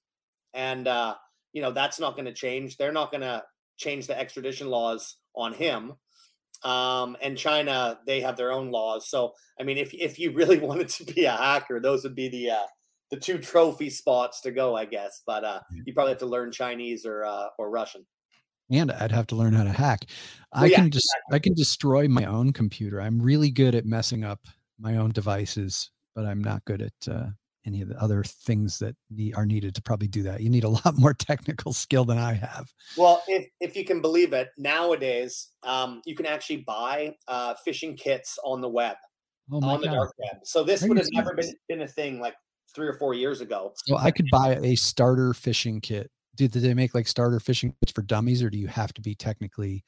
And, 0.54 0.88
uh, 0.88 1.14
you 1.52 1.62
know, 1.62 1.72
that's 1.72 2.00
not 2.00 2.14
going 2.14 2.25
to 2.26 2.32
change. 2.32 2.76
They're 2.76 2.92
not 2.92 3.10
going 3.10 3.20
to 3.22 3.42
change 3.76 4.06
the 4.06 4.18
extradition 4.18 4.68
laws 4.68 5.16
on 5.34 5.52
him. 5.52 5.94
Um, 6.64 7.16
and 7.20 7.36
China, 7.36 7.98
they 8.06 8.22
have 8.22 8.36
their 8.36 8.50
own 8.50 8.70
laws. 8.70 9.08
So, 9.08 9.34
I 9.60 9.62
mean, 9.62 9.76
if, 9.76 9.92
if 9.94 10.18
you 10.18 10.32
really 10.32 10.58
wanted 10.60 10.88
to 10.88 11.04
be 11.04 11.26
a 11.26 11.32
hacker, 11.32 11.80
those 11.80 12.02
would 12.02 12.14
be 12.14 12.28
the, 12.28 12.50
uh, 12.50 12.66
the 13.10 13.16
two 13.16 13.38
trophy 13.38 13.90
spots 13.90 14.40
to 14.40 14.50
go, 14.50 14.75
I 14.75 14.84
guess. 14.84 15.22
But 15.26 15.44
uh, 15.44 15.60
you 15.84 15.94
probably 15.94 16.12
have 16.12 16.20
to 16.20 16.26
learn 16.26 16.50
Chinese 16.50 17.06
or 17.06 17.25
uh, 17.25 17.48
or 17.58 17.70
Russian 17.70 18.04
and 18.70 18.90
I'd 18.92 19.12
have 19.12 19.26
to 19.28 19.37
learn 19.37 19.54
how 19.54 19.64
to 19.64 19.73
hack. 19.73 20.06
I 20.52 20.66
yeah, 20.66 20.76
can 20.76 20.90
just 20.90 21.06
exactly. 21.06 21.37
I 21.37 21.38
can 21.38 21.54
destroy 21.54 22.08
my 22.08 22.25
own 22.25 22.52
computer. 22.52 23.00
I'm 23.00 23.20
really 23.20 23.50
good 23.50 23.75
at 23.75 23.85
messing 23.85 24.25
up 24.25 24.40
my 24.78 24.96
own 24.96 25.11
devices, 25.11 25.90
but 26.14 26.26
I'm 26.26 26.42
not 26.42 26.64
good 26.64 26.82
at 26.82 27.08
uh, 27.08 27.26
any 27.66 27.82
of 27.82 27.88
the 27.88 28.00
other 28.00 28.23
things 28.23 28.78
that 28.78 28.94
need, 29.11 29.35
are 29.35 29.44
needed 29.44 29.75
to 29.75 29.82
probably 29.82 30.08
do 30.08 30.23
that. 30.23 30.40
You 30.40 30.50
need 30.50 30.64
a 30.64 30.68
lot 30.85 30.96
more 30.96 31.14
technical 31.14 31.73
skill 31.73 32.04
than 32.04 32.18
I 32.18 32.35
have. 32.35 32.73
Well, 32.96 33.23
if 33.26 33.49
if 33.61 33.76
you 33.76 33.85
can 33.85 34.00
believe 34.00 34.32
it, 34.32 34.49
nowadays 34.56 35.49
um, 35.62 36.00
you 36.04 36.14
can 36.14 36.26
actually 36.26 36.58
buy 36.58 37.14
uh, 37.28 37.54
phishing 37.66 37.99
kits 37.99 38.38
on 38.44 38.61
the 38.61 38.68
web, 38.68 38.96
oh 39.52 39.62
on 39.62 39.80
the 39.80 39.88
God. 39.88 39.94
dark 39.94 40.12
web. 40.18 40.40
So 40.44 40.64
this 40.64 40.82
would 40.82 40.99
have 40.99 41.08
never 41.12 41.35
been, 41.35 41.52
been 41.68 41.82
a 41.82 41.88
thing 41.88 42.20
like 42.20 42.35
three 42.75 42.87
or 42.87 42.94
four 42.94 43.14
years 43.14 43.40
ago. 43.40 43.73
So 43.87 43.96
I 43.96 44.11
could 44.11 44.26
buy 44.30 44.56
a 44.62 44.75
starter 44.76 45.30
phishing 45.30 45.82
kit 45.82 46.10
do, 46.36 46.49
do 46.49 46.60
they 46.60 46.75
make 46.75 46.94
like 46.94 47.08
starter 47.08 47.38
phishing 47.38 47.72
kits 47.80 47.92
for 47.92 48.02
dummies 48.02 48.42
or 48.42 48.50
do 48.50 48.58
you 48.58 48.68
have 48.68 48.92
to 48.94 49.00
be 49.00 49.14
technically 49.14 49.84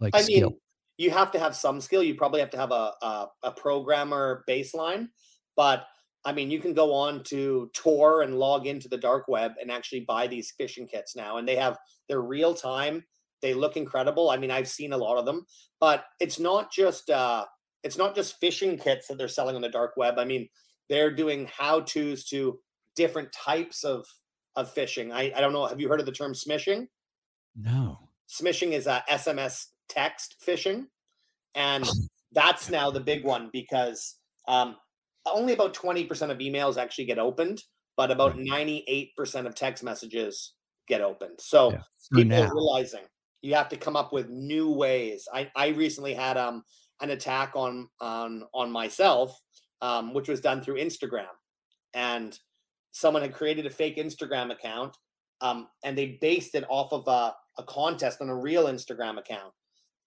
like 0.00 0.14
I 0.14 0.22
skilled? 0.22 0.52
mean 0.52 0.60
you 0.96 1.10
have 1.10 1.30
to 1.32 1.38
have 1.38 1.54
some 1.54 1.80
skill 1.80 2.02
you 2.02 2.14
probably 2.14 2.40
have 2.40 2.50
to 2.50 2.56
have 2.56 2.72
a, 2.72 2.92
a, 3.02 3.26
a 3.44 3.52
programmer 3.52 4.44
baseline 4.48 5.08
but 5.56 5.86
I 6.24 6.32
mean, 6.32 6.50
you 6.50 6.60
can 6.60 6.74
go 6.74 6.92
on 6.92 7.22
to 7.24 7.70
Tor 7.72 8.22
and 8.22 8.38
log 8.38 8.66
into 8.66 8.88
the 8.88 8.98
dark 8.98 9.28
web 9.28 9.52
and 9.60 9.70
actually 9.70 10.00
buy 10.00 10.26
these 10.26 10.52
phishing 10.60 10.88
kits 10.88 11.16
now, 11.16 11.38
and 11.38 11.48
they 11.48 11.56
have 11.56 11.78
they're 12.08 12.20
real 12.20 12.54
time. 12.54 13.04
They 13.40 13.54
look 13.54 13.76
incredible. 13.76 14.30
I 14.30 14.36
mean, 14.36 14.50
I've 14.50 14.68
seen 14.68 14.92
a 14.92 14.96
lot 14.98 15.16
of 15.16 15.24
them, 15.24 15.46
but 15.80 16.04
it's 16.20 16.38
not 16.38 16.72
just 16.72 17.08
uh, 17.08 17.46
it's 17.82 17.96
not 17.96 18.14
just 18.14 18.40
phishing 18.40 18.78
kits 18.78 19.06
that 19.08 19.16
they're 19.16 19.28
selling 19.28 19.56
on 19.56 19.62
the 19.62 19.68
dark 19.68 19.96
web. 19.96 20.18
I 20.18 20.24
mean, 20.24 20.48
they're 20.88 21.14
doing 21.14 21.48
how 21.50 21.80
tos 21.80 22.24
to 22.26 22.58
different 22.94 23.32
types 23.32 23.84
of 23.84 24.04
of 24.56 24.74
phishing. 24.74 25.12
I, 25.12 25.32
I 25.36 25.40
don't 25.40 25.52
know. 25.52 25.66
Have 25.66 25.80
you 25.80 25.88
heard 25.88 26.00
of 26.00 26.06
the 26.06 26.12
term 26.12 26.32
smishing? 26.32 26.86
No. 27.56 27.98
Smishing 28.28 28.72
is 28.72 28.86
a 28.86 29.02
SMS 29.10 29.66
text 29.88 30.36
phishing. 30.46 30.86
And 31.54 31.88
that's 32.32 32.70
now 32.70 32.90
the 32.90 33.00
big 33.00 33.24
one 33.24 33.50
because 33.52 34.16
um, 34.46 34.76
only 35.26 35.52
about 35.52 35.74
20% 35.74 36.30
of 36.30 36.38
emails 36.38 36.76
actually 36.76 37.06
get 37.06 37.18
opened, 37.18 37.62
but 37.96 38.10
about 38.10 38.36
98% 38.36 39.46
of 39.46 39.54
text 39.54 39.82
messages 39.82 40.54
get 40.88 41.00
opened. 41.00 41.38
So 41.38 41.72
yeah. 41.72 41.78
people 42.12 42.36
now. 42.36 42.48
are 42.48 42.54
realizing 42.54 43.02
you 43.42 43.54
have 43.54 43.68
to 43.68 43.76
come 43.76 43.96
up 43.96 44.12
with 44.12 44.28
new 44.28 44.70
ways. 44.70 45.28
I, 45.32 45.50
I 45.54 45.68
recently 45.68 46.14
had 46.14 46.36
um, 46.36 46.64
an 47.00 47.10
attack 47.10 47.52
on 47.54 47.88
on 48.00 48.44
on 48.52 48.70
myself, 48.70 49.38
um, 49.80 50.12
which 50.14 50.28
was 50.28 50.40
done 50.40 50.62
through 50.62 50.76
Instagram. 50.76 51.26
And 51.94 52.38
someone 52.92 53.22
had 53.22 53.34
created 53.34 53.66
a 53.66 53.70
fake 53.70 53.96
Instagram 53.96 54.52
account 54.52 54.96
um, 55.40 55.68
and 55.84 55.96
they 55.96 56.18
based 56.20 56.54
it 56.54 56.64
off 56.68 56.92
of 56.92 57.06
a, 57.06 57.34
a 57.60 57.64
contest 57.64 58.20
on 58.20 58.28
a 58.28 58.36
real 58.36 58.66
Instagram 58.66 59.18
account. 59.18 59.52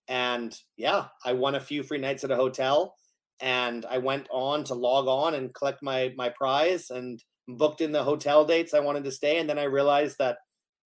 And 0.08 0.54
yeah, 0.78 1.06
I 1.24 1.34
won 1.34 1.56
a 1.56 1.60
few 1.60 1.84
free 1.84 2.00
nights 2.00 2.24
at 2.24 2.32
a 2.32 2.36
hotel 2.36 2.96
and 3.40 3.86
I 3.86 3.98
went 3.98 4.28
on 4.30 4.64
to 4.66 4.74
log 4.74 5.08
on 5.08 5.36
and 5.36 5.54
collect 5.54 5.82
my 5.82 6.14
my 6.16 6.30
prize 6.30 6.90
and 6.90 7.22
booked 7.48 7.82
in 7.82 7.92
the 7.92 8.04
hotel 8.04 8.46
dates 8.46 8.74
I 8.74 8.80
wanted 8.80 9.04
to 9.06 9.12
stay. 9.12 9.40
And 9.40 9.50
then 9.50 9.60
I 9.60 9.64
realized 9.64 10.18
that 10.20 10.38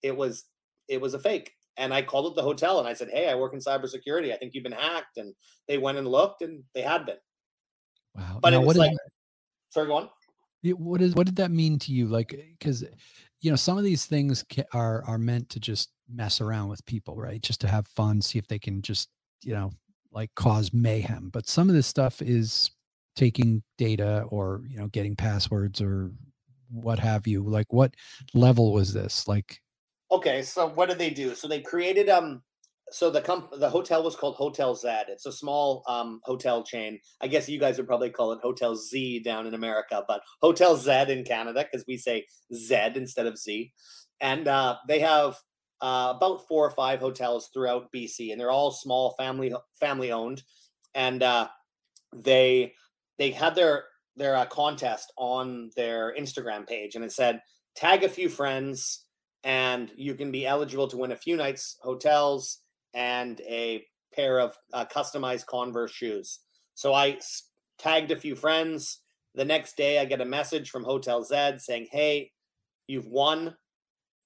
it 0.04 0.16
was 0.16 0.46
it 0.88 1.02
was 1.02 1.14
a 1.14 1.20
fake. 1.20 1.52
And 1.78 1.94
I 1.94 2.02
called 2.04 2.28
up 2.28 2.36
the 2.36 2.42
hotel 2.42 2.80
and 2.80 2.88
I 2.88 2.94
said, 2.94 3.10
Hey, 3.12 3.30
I 3.30 3.36
work 3.36 3.54
in 3.54 3.60
cybersecurity. 3.60 4.34
I 4.34 4.38
think 4.38 4.54
you've 4.54 4.64
been 4.64 4.72
hacked. 4.72 5.18
And 5.18 5.34
they 5.68 5.78
went 5.78 5.98
and 5.98 6.08
looked 6.08 6.42
and 6.42 6.64
they 6.74 6.82
had 6.82 7.06
been. 7.06 7.18
Wow. 8.16 8.40
But 8.42 8.52
now, 8.52 8.62
it 8.62 8.66
was 8.66 8.78
like, 8.78 8.94
sorry, 9.72 9.88
go 9.88 9.96
on 9.96 10.10
what 10.74 11.02
is 11.02 11.14
what 11.16 11.26
did 11.26 11.36
that 11.38 11.52
mean 11.52 11.80
to 11.80 11.92
you? 11.92 12.08
Like 12.08 12.30
because 12.58 12.84
you 13.42 13.50
know 13.50 13.56
some 13.56 13.78
of 13.78 13.84
these 13.84 14.06
things 14.06 14.44
are 14.74 15.04
are 15.06 15.18
meant 15.18 15.50
to 15.50 15.60
just 15.60 15.92
mess 16.10 16.42
around 16.42 16.70
with 16.70 16.86
people 16.86 17.16
right? 17.16 17.42
Just 17.42 17.62
to 17.62 17.68
have 17.68 17.88
fun 17.88 18.22
see 18.22 18.40
if 18.40 18.48
they 18.48 18.60
can 18.60 18.82
just 18.82 19.10
you 19.44 19.54
know 19.54 19.72
like 20.12 20.34
cause 20.36 20.74
mayhem. 20.74 21.30
But 21.32 21.48
some 21.48 21.70
of 21.70 21.76
this 21.76 21.88
stuff 21.88 22.22
is 22.22 22.72
taking 23.16 23.64
data 23.78 24.26
or 24.30 24.62
you 24.68 24.78
know 24.78 24.88
getting 24.88 25.16
passwords 25.16 25.82
or 25.82 26.12
what 26.70 27.00
have 27.00 27.28
you. 27.28 27.44
Like 27.44 27.72
what 27.72 27.94
level 28.34 28.74
was 28.74 28.94
this? 28.94 29.28
Like 29.28 29.62
okay 30.12 30.42
so 30.42 30.68
what 30.68 30.90
did 30.90 30.98
they 30.98 31.10
do? 31.10 31.36
So 31.36 31.48
they 31.48 31.62
created 31.62 32.10
um 32.10 32.42
so 32.92 33.10
the 33.10 33.22
comp 33.22 33.52
the 33.60 33.70
hotel 33.70 34.04
was 34.04 34.16
called 34.16 34.36
Hotel 34.36 34.76
Z. 34.76 34.88
It's 35.08 35.26
a 35.26 35.32
small 35.32 35.84
um, 35.88 36.22
hotel 36.24 36.64
chain. 36.64 37.00
I 37.22 37.28
guess 37.28 37.50
you 37.50 37.60
guys 37.60 37.78
would 37.78 37.88
probably 37.88 38.10
call 38.10 38.32
it 38.32 38.40
Hotel 38.42 38.76
Z 38.76 39.22
down 39.24 39.48
in 39.48 39.54
America, 39.54 40.04
but 40.08 40.22
Hotel 40.42 40.78
Z 40.78 41.06
in 41.10 41.24
Canada 41.24 41.66
because 41.70 41.86
we 41.88 41.98
say 41.98 42.26
Z 42.54 42.92
instead 42.96 43.26
of 43.26 43.38
Z. 43.38 43.72
And 44.22 44.48
uh, 44.48 44.78
they 44.88 45.00
have 45.00 45.36
uh, 45.82 46.14
about 46.16 46.48
four 46.48 46.66
or 46.66 46.72
five 46.72 47.00
hotels 47.00 47.50
throughout 47.54 47.92
BC, 47.94 48.32
and 48.32 48.40
they're 48.40 48.52
all 48.52 48.72
small 48.72 49.16
family 49.18 49.54
family 49.80 50.12
owned. 50.12 50.44
And 50.94 51.24
uh, 51.24 51.48
they 52.14 52.74
they 53.18 53.32
had 53.32 53.56
their 53.56 53.86
their 54.16 54.36
uh, 54.36 54.46
contest 54.46 55.12
on 55.18 55.72
their 55.76 56.16
Instagram 56.16 56.68
page, 56.68 56.96
and 56.96 57.04
it 57.04 57.12
said 57.12 57.42
tag 57.76 58.04
a 58.04 58.10
few 58.10 58.30
friends, 58.30 59.06
and 59.44 59.92
you 59.96 60.14
can 60.14 60.32
be 60.32 60.46
eligible 60.46 60.88
to 60.90 60.98
win 60.98 61.12
a 61.12 61.18
few 61.18 61.36
nights 61.36 61.78
hotels 61.82 62.60
and 62.96 63.40
a 63.42 63.86
pair 64.14 64.40
of 64.40 64.58
uh, 64.74 64.86
customized 64.86 65.46
Converse 65.46 65.92
shoes. 65.92 66.40
So 66.74 66.94
I 66.94 67.20
tagged 67.78 68.12
a 68.12 68.16
few 68.16 68.36
friends. 68.36 69.02
The 69.36 69.46
next 69.46 69.76
day, 69.76 70.00
I 70.00 70.06
get 70.06 70.22
a 70.22 70.26
message 70.26 70.70
from 70.70 70.84
Hotel 70.84 71.24
Z 71.24 71.58
saying, 71.60 71.88
"Hey, 71.92 72.32
you've 72.88 73.08
won. 73.08 73.56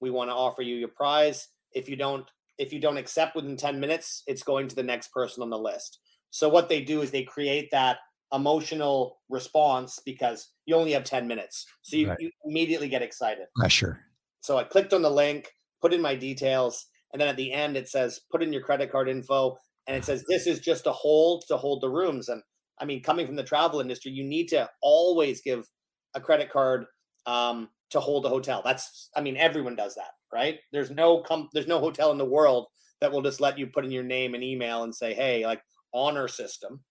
We 0.00 0.10
want 0.10 0.30
to 0.30 0.34
offer 0.34 0.62
you 0.62 0.76
your 0.76 0.88
prize. 0.88 1.48
If 1.72 1.88
you 1.88 1.96
don't, 1.96 2.24
if 2.58 2.72
you 2.72 2.80
don't 2.80 2.96
accept 2.96 3.36
within 3.36 3.56
ten 3.56 3.80
minutes, 3.80 4.22
it's 4.26 4.42
going 4.42 4.68
to 4.68 4.76
the 4.76 4.82
next 4.82 5.12
person 5.12 5.42
on 5.42 5.50
the 5.50 5.58
list." 5.58 5.98
So 6.30 6.48
what 6.48 6.68
they 6.68 6.80
do 6.80 7.02
is 7.02 7.10
they 7.10 7.24
create 7.24 7.70
that 7.72 7.98
emotional 8.32 9.18
response 9.28 10.00
because 10.04 10.50
you 10.66 10.76
only 10.76 10.92
have 10.92 11.04
10 11.04 11.26
minutes. 11.26 11.66
So 11.82 11.96
you, 11.96 12.08
right. 12.08 12.20
you 12.20 12.30
immediately 12.44 12.88
get 12.88 13.02
excited. 13.02 13.46
Pressure. 13.56 14.00
So 14.40 14.56
I 14.56 14.64
clicked 14.64 14.92
on 14.92 15.02
the 15.02 15.10
link, 15.10 15.50
put 15.82 15.92
in 15.92 16.00
my 16.00 16.14
details, 16.14 16.86
and 17.12 17.20
then 17.20 17.28
at 17.28 17.36
the 17.36 17.52
end, 17.52 17.76
it 17.76 17.88
says, 17.88 18.20
put 18.30 18.42
in 18.42 18.52
your 18.52 18.62
credit 18.62 18.92
card 18.92 19.08
info. 19.08 19.58
And 19.86 19.96
it 19.96 20.04
says, 20.04 20.24
this 20.28 20.46
is 20.46 20.60
just 20.60 20.86
a 20.86 20.92
hold 20.92 21.44
to 21.48 21.56
hold 21.56 21.82
the 21.82 21.88
rooms. 21.88 22.28
And 22.28 22.42
I 22.78 22.84
mean, 22.84 23.02
coming 23.02 23.26
from 23.26 23.36
the 23.36 23.42
travel 23.42 23.80
industry, 23.80 24.12
you 24.12 24.24
need 24.24 24.48
to 24.48 24.68
always 24.82 25.40
give 25.40 25.66
a 26.14 26.20
credit 26.20 26.50
card 26.50 26.86
um, 27.26 27.68
to 27.90 28.00
hold 28.00 28.24
a 28.26 28.28
hotel. 28.28 28.62
That's, 28.64 29.10
I 29.16 29.20
mean, 29.20 29.36
everyone 29.36 29.76
does 29.76 29.94
that, 29.96 30.12
right? 30.32 30.58
There's 30.72 30.90
no 30.90 31.22
com- 31.22 31.48
there's 31.52 31.66
no 31.66 31.80
hotel 31.80 32.12
in 32.12 32.18
the 32.18 32.24
world 32.24 32.66
that 33.00 33.12
will 33.12 33.22
just 33.22 33.40
let 33.40 33.58
you 33.58 33.66
put 33.66 33.84
in 33.84 33.90
your 33.90 34.04
name 34.04 34.34
and 34.34 34.44
email 34.44 34.84
and 34.84 34.94
say, 34.94 35.14
hey, 35.14 35.44
like 35.44 35.62
honor 35.92 36.28
system. 36.28 36.82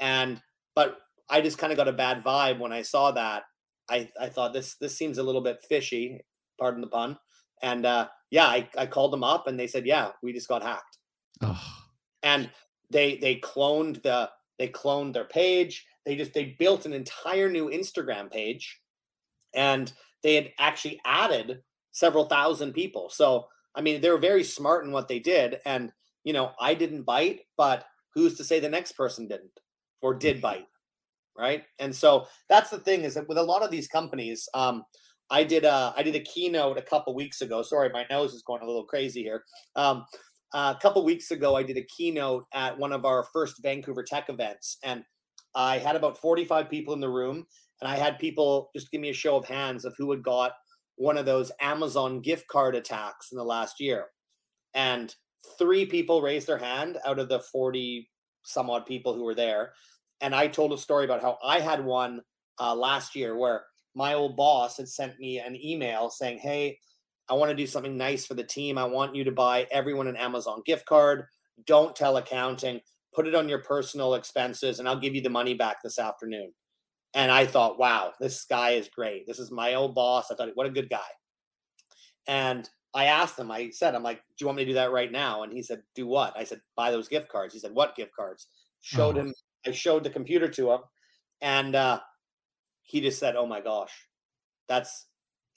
And 0.00 0.40
but 0.74 0.98
I 1.30 1.40
just 1.40 1.58
kind 1.58 1.72
of 1.72 1.76
got 1.76 1.88
a 1.88 1.92
bad 1.92 2.22
vibe 2.22 2.58
when 2.58 2.72
I 2.72 2.82
saw 2.82 3.12
that. 3.12 3.44
I 3.88 4.10
I 4.20 4.28
thought 4.28 4.52
this 4.52 4.76
this 4.76 4.96
seems 4.96 5.18
a 5.18 5.22
little 5.22 5.40
bit 5.40 5.64
fishy, 5.68 6.20
pardon 6.58 6.80
the 6.80 6.88
pun. 6.88 7.18
And 7.62 7.86
uh, 7.86 8.08
yeah, 8.30 8.46
I, 8.46 8.68
I 8.76 8.86
called 8.86 9.12
them 9.12 9.24
up 9.24 9.46
and 9.46 9.58
they 9.58 9.66
said, 9.66 9.86
yeah, 9.86 10.10
we 10.22 10.32
just 10.32 10.48
got 10.48 10.62
hacked. 10.62 10.98
Oh. 11.42 11.60
And 12.22 12.50
they 12.90 13.16
they 13.18 13.36
cloned 13.36 14.02
the 14.02 14.30
they 14.58 14.68
cloned 14.68 15.12
their 15.12 15.24
page. 15.24 15.86
They 16.04 16.16
just 16.16 16.34
they 16.34 16.56
built 16.58 16.86
an 16.86 16.92
entire 16.92 17.48
new 17.48 17.68
Instagram 17.68 18.30
page, 18.30 18.80
and 19.54 19.92
they 20.22 20.34
had 20.34 20.50
actually 20.58 21.00
added 21.04 21.60
several 21.92 22.24
thousand 22.24 22.72
people. 22.72 23.10
So 23.10 23.46
I 23.74 23.80
mean, 23.80 24.00
they 24.00 24.10
were 24.10 24.18
very 24.18 24.42
smart 24.42 24.84
in 24.84 24.92
what 24.92 25.08
they 25.08 25.20
did. 25.20 25.60
And 25.64 25.92
you 26.24 26.32
know, 26.32 26.52
I 26.60 26.74
didn't 26.74 27.02
bite, 27.02 27.42
but 27.56 27.84
who's 28.14 28.36
to 28.36 28.44
say 28.44 28.58
the 28.58 28.68
next 28.68 28.92
person 28.92 29.28
didn't 29.28 29.60
or 30.02 30.14
did 30.14 30.40
bite, 30.40 30.66
right? 31.36 31.64
And 31.78 31.94
so 31.94 32.26
that's 32.48 32.70
the 32.70 32.78
thing 32.78 33.02
is 33.02 33.14
that 33.14 33.28
with 33.28 33.38
a 33.38 33.42
lot 33.42 33.62
of 33.62 33.70
these 33.70 33.88
companies, 33.88 34.48
um, 34.54 34.84
I 35.30 35.44
did 35.44 35.64
a 35.64 35.92
I 35.96 36.02
did 36.02 36.14
a 36.14 36.20
keynote 36.20 36.78
a 36.78 36.82
couple 36.82 37.14
weeks 37.14 37.40
ago. 37.40 37.62
Sorry, 37.62 37.90
my 37.90 38.06
nose 38.10 38.34
is 38.34 38.42
going 38.42 38.62
a 38.62 38.66
little 38.66 38.84
crazy 38.84 39.22
here. 39.22 39.44
Um, 39.76 40.04
a 40.54 40.76
couple 40.80 41.04
weeks 41.04 41.30
ago, 41.30 41.56
I 41.56 41.62
did 41.62 41.76
a 41.76 41.84
keynote 41.84 42.44
at 42.54 42.78
one 42.78 42.92
of 42.92 43.04
our 43.04 43.24
first 43.32 43.62
Vancouver 43.62 44.02
Tech 44.02 44.30
events, 44.30 44.78
and 44.82 45.04
I 45.54 45.78
had 45.78 45.96
about 45.96 46.18
45 46.18 46.70
people 46.70 46.94
in 46.94 47.00
the 47.00 47.08
room, 47.08 47.44
and 47.80 47.90
I 47.90 47.96
had 47.96 48.18
people 48.18 48.70
just 48.74 48.90
give 48.90 49.00
me 49.00 49.10
a 49.10 49.14
show 49.14 49.36
of 49.36 49.44
hands 49.44 49.84
of 49.84 49.94
who 49.98 50.10
had 50.10 50.22
got 50.22 50.52
one 50.96 51.18
of 51.18 51.26
those 51.26 51.52
Amazon 51.60 52.20
gift 52.20 52.46
card 52.48 52.74
attacks 52.74 53.30
in 53.30 53.38
the 53.38 53.44
last 53.44 53.80
year, 53.80 54.06
and 54.74 55.14
three 55.58 55.84
people 55.84 56.22
raised 56.22 56.46
their 56.46 56.58
hand 56.58 56.98
out 57.04 57.18
of 57.18 57.28
the 57.28 57.40
40 57.40 58.08
some 58.42 58.70
odd 58.70 58.86
people 58.86 59.14
who 59.14 59.24
were 59.24 59.34
there, 59.34 59.72
and 60.22 60.34
I 60.34 60.46
told 60.46 60.72
a 60.72 60.78
story 60.78 61.04
about 61.04 61.20
how 61.20 61.36
I 61.44 61.60
had 61.60 61.84
one 61.84 62.22
uh, 62.58 62.74
last 62.74 63.14
year 63.14 63.36
where 63.36 63.64
my 63.98 64.14
old 64.14 64.36
boss 64.36 64.76
had 64.76 64.88
sent 64.88 65.18
me 65.18 65.40
an 65.40 65.56
email 65.60 66.08
saying, 66.08 66.38
Hey, 66.38 66.78
I 67.28 67.34
want 67.34 67.50
to 67.50 67.56
do 67.56 67.66
something 67.66 67.96
nice 67.96 68.24
for 68.24 68.34
the 68.34 68.44
team. 68.44 68.78
I 68.78 68.84
want 68.84 69.16
you 69.16 69.24
to 69.24 69.32
buy 69.32 69.66
everyone 69.72 70.06
an 70.06 70.16
Amazon 70.16 70.62
gift 70.64 70.86
card. 70.86 71.24
Don't 71.66 71.96
tell 71.96 72.16
accounting. 72.16 72.80
Put 73.12 73.26
it 73.26 73.34
on 73.34 73.48
your 73.48 73.58
personal 73.58 74.14
expenses, 74.14 74.78
and 74.78 74.88
I'll 74.88 75.00
give 75.00 75.16
you 75.16 75.20
the 75.20 75.28
money 75.28 75.52
back 75.52 75.82
this 75.82 75.98
afternoon. 75.98 76.52
And 77.14 77.32
I 77.32 77.44
thought, 77.44 77.78
wow, 77.78 78.12
this 78.20 78.44
guy 78.44 78.70
is 78.70 78.88
great. 78.88 79.26
This 79.26 79.40
is 79.40 79.50
my 79.50 79.74
old 79.74 79.96
boss. 79.96 80.30
I 80.30 80.36
thought, 80.36 80.50
what 80.54 80.66
a 80.66 80.70
good 80.70 80.88
guy. 80.88 81.10
And 82.28 82.68
I 82.94 83.06
asked 83.06 83.38
him, 83.38 83.50
I 83.50 83.70
said, 83.70 83.96
I'm 83.96 84.04
like, 84.04 84.18
do 84.18 84.42
you 84.42 84.46
want 84.46 84.58
me 84.58 84.64
to 84.64 84.70
do 84.70 84.74
that 84.74 84.92
right 84.92 85.10
now? 85.10 85.42
And 85.42 85.52
he 85.52 85.62
said, 85.62 85.82
do 85.96 86.06
what? 86.06 86.36
I 86.36 86.44
said, 86.44 86.60
buy 86.76 86.92
those 86.92 87.08
gift 87.08 87.28
cards. 87.28 87.52
He 87.52 87.60
said, 87.60 87.72
what 87.72 87.96
gift 87.96 88.14
cards? 88.14 88.46
Showed 88.80 89.16
oh. 89.16 89.22
him, 89.22 89.34
I 89.66 89.72
showed 89.72 90.04
the 90.04 90.10
computer 90.10 90.48
to 90.48 90.72
him. 90.72 90.80
And 91.40 91.74
uh, 91.74 92.00
he 92.88 93.00
just 93.00 93.18
said, 93.18 93.36
"Oh 93.36 93.46
my 93.46 93.60
gosh, 93.60 93.92
that's 94.66 95.06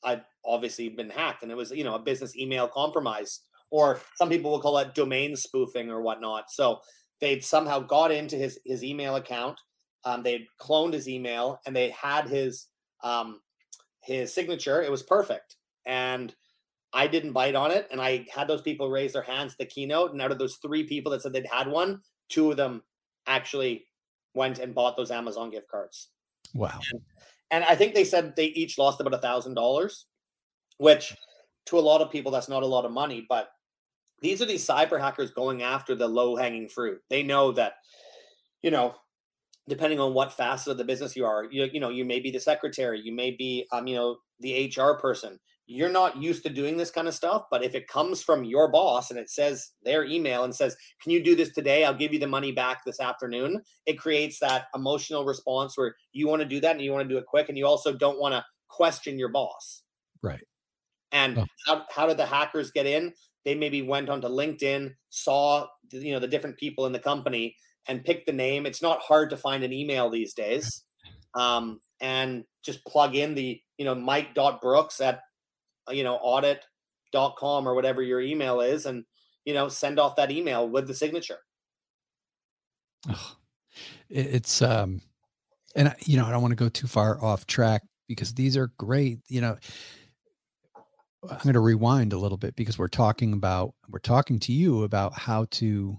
I've 0.04 0.22
obviously 0.46 0.90
been 0.90 1.10
hacked," 1.10 1.44
and 1.44 1.52
it 1.52 1.56
was 1.56 1.72
you 1.72 1.84
know 1.84 1.96
a 1.96 2.00
business 2.00 2.36
email 2.36 2.68
compromise, 2.68 3.42
or 3.72 4.00
some 4.18 4.30
people 4.30 4.52
will 4.52 4.62
call 4.62 4.78
it 4.78 4.94
domain 4.94 5.36
spoofing 5.36 5.90
or 5.90 6.02
whatnot. 6.02 6.52
So 6.52 6.80
they'd 7.22 7.44
somehow 7.44 7.80
got 7.80 8.12
into 8.12 8.36
his 8.36 8.60
his 8.66 8.84
email 8.84 9.16
account, 9.16 9.60
um, 10.04 10.24
they'd 10.24 10.46
cloned 10.60 10.94
his 10.94 11.08
email, 11.08 11.60
and 11.66 11.76
they 11.76 11.90
had 11.92 12.28
his 12.28 12.68
um, 13.04 13.40
his 14.04 14.34
signature. 14.34 14.82
It 14.82 14.92
was 14.92 15.04
perfect, 15.04 15.56
and 15.86 16.36
I 16.94 17.08
didn't 17.08 17.32
bite 17.32 17.56
on 17.56 17.72
it, 17.72 17.88
and 17.92 18.02
I 18.02 18.26
had 18.34 18.50
those 18.50 18.62
people 18.62 18.92
raise 18.92 19.14
their 19.14 19.22
hands 19.22 19.54
at 19.54 19.58
the 19.58 19.66
keynote, 19.66 20.12
and 20.12 20.22
out 20.22 20.32
of 20.32 20.38
those 20.38 20.58
three 20.62 20.84
people 20.86 21.14
that 21.14 21.22
said 21.22 21.32
they'd 21.32 21.48
had 21.50 21.68
one, 21.68 22.02
two 22.28 22.52
of 22.52 22.58
them 22.58 22.84
actually 23.26 23.86
went 24.34 24.60
and 24.60 24.76
bought 24.76 24.98
those 24.98 25.12
Amazon 25.12 25.50
gift 25.50 25.70
cards. 25.70 26.10
Wow. 26.54 26.80
And 26.92 27.02
and 27.52 27.66
I 27.66 27.76
think 27.76 27.94
they 27.94 28.06
said 28.06 28.36
they 28.36 28.46
each 28.46 28.78
lost 28.78 29.02
about 29.02 29.14
a 29.14 29.20
thousand 29.20 29.56
dollars, 29.56 30.06
which 30.78 31.16
to 31.68 31.78
a 31.78 31.82
lot 31.82 32.02
of 32.02 32.10
people 32.10 32.32
that's 32.32 32.50
not 32.50 32.64
a 32.64 32.68
lot 32.68 32.86
of 32.86 32.92
money. 32.92 33.26
But 33.28 33.50
these 34.22 34.42
are 34.42 34.46
these 34.46 34.66
cyber 34.66 35.00
hackers 35.00 35.32
going 35.32 35.62
after 35.62 35.94
the 35.94 36.08
low 36.08 36.36
hanging 36.36 36.70
fruit. 36.70 37.02
They 37.10 37.24
know 37.24 37.52
that, 37.52 37.74
you 38.62 38.72
know, 38.72 38.96
depending 39.68 40.00
on 40.00 40.14
what 40.14 40.34
facet 40.34 40.72
of 40.72 40.78
the 40.78 40.84
business 40.84 41.16
you 41.16 41.26
are, 41.26 41.46
you, 41.52 41.70
you 41.74 41.80
know, 41.80 41.90
you 41.90 42.06
may 42.06 42.20
be 42.20 42.32
the 42.32 42.40
secretary, 42.40 43.02
you 43.02 43.14
may 43.14 43.32
be, 43.32 43.68
um, 43.72 43.86
you 43.86 43.96
know, 43.96 44.18
the 44.40 44.74
HR 44.76 44.94
person 44.94 45.40
you're 45.72 45.90
not 45.90 46.22
used 46.22 46.44
to 46.44 46.50
doing 46.50 46.76
this 46.76 46.92
kind 46.92 47.08
of 47.08 47.14
stuff 47.14 47.44
but 47.50 47.64
if 47.64 47.76
it 47.76 47.88
comes 47.88 48.22
from 48.22 48.44
your 48.44 48.70
boss 48.72 49.10
and 49.10 49.20
it 49.20 49.30
says 49.30 49.72
their 49.84 50.04
email 50.06 50.44
and 50.44 50.54
says 50.54 50.76
can 51.02 51.12
you 51.12 51.24
do 51.24 51.36
this 51.36 51.54
today? 51.54 51.86
I'll 51.86 51.94
give 51.94 52.14
you 52.14 52.20
the 52.20 52.28
money 52.28 52.52
back 52.52 52.84
this 52.86 53.00
afternoon 53.00 53.62
it 53.86 53.98
creates 53.98 54.40
that 54.40 54.66
emotional 54.76 55.26
response 55.26 55.78
where 55.78 55.96
you 56.12 56.28
want 56.28 56.42
to 56.42 56.48
do 56.48 56.60
that 56.60 56.76
and 56.76 56.82
you 56.82 56.92
want 56.92 57.08
to 57.08 57.14
do 57.14 57.18
it 57.18 57.26
quick 57.26 57.50
and 57.50 57.58
you 57.58 57.66
also 57.66 57.94
don't 57.94 58.20
want 58.20 58.34
to 58.34 58.44
question 58.70 59.20
your 59.20 59.30
boss. 59.30 59.84
Right. 60.22 60.44
And 61.12 61.40
oh. 61.40 61.46
how, 61.68 61.86
how 61.90 62.08
did 62.08 62.18
the 62.18 62.26
hackers 62.26 62.72
get 62.72 62.86
in? 62.86 63.14
They 63.46 63.56
maybe 63.56 63.82
went 63.82 64.10
onto 64.10 64.28
linkedin 64.28 64.94
saw 65.10 65.68
you 65.92 66.14
know 66.14 66.20
the 66.20 66.28
different 66.28 66.58
people 66.58 66.86
in 66.86 66.94
the 66.94 67.00
company 67.00 67.56
and 67.88 68.04
picked 68.04 68.28
the 68.28 68.34
name. 68.34 68.66
It's 68.66 68.82
not 68.82 69.00
hard 69.02 69.30
to 69.32 69.38
find 69.38 69.64
an 69.64 69.74
email 69.74 70.10
these 70.10 70.34
days. 70.34 70.84
Um, 71.34 71.80
and 72.02 72.44
just 72.62 72.86
plug 72.86 73.16
in 73.16 73.36
the 73.36 73.58
you 73.78 73.86
know 73.86 73.96
mike 73.96 74.36
brooks 74.62 75.00
at 75.00 75.22
you 75.90 76.04
know, 76.04 76.16
audit.com 76.16 77.68
or 77.68 77.74
whatever 77.76 78.02
your 78.02 78.22
email 78.22 78.62
is 78.62 78.86
and, 78.86 79.06
you 79.46 79.54
know, 79.54 79.68
send 79.68 80.00
off 80.00 80.16
that 80.16 80.32
email 80.32 80.68
with 80.68 80.88
the 80.88 80.94
signature. 80.94 81.40
It's, 84.10 84.62
um, 84.62 85.02
and 85.76 85.90
I, 85.90 85.96
you 86.06 86.18
know, 86.18 86.26
I 86.26 86.32
don't 86.32 86.42
want 86.42 86.52
to 86.52 86.56
go 86.56 86.70
too 86.70 86.88
far 86.88 87.24
off 87.24 87.48
track 87.48 87.82
because 88.08 88.34
these 88.34 88.58
are 88.58 88.72
great, 88.78 89.20
you 89.28 89.42
know, 89.42 89.58
I'm 91.30 91.38
going 91.44 91.54
to 91.54 91.60
rewind 91.60 92.14
a 92.14 92.18
little 92.18 92.38
bit 92.38 92.56
because 92.56 92.78
we're 92.78 92.88
talking 92.88 93.34
about, 93.34 93.74
we're 93.90 94.00
talking 94.00 94.40
to 94.40 94.52
you 94.52 94.84
about 94.84 95.14
how 95.14 95.46
to 95.52 95.98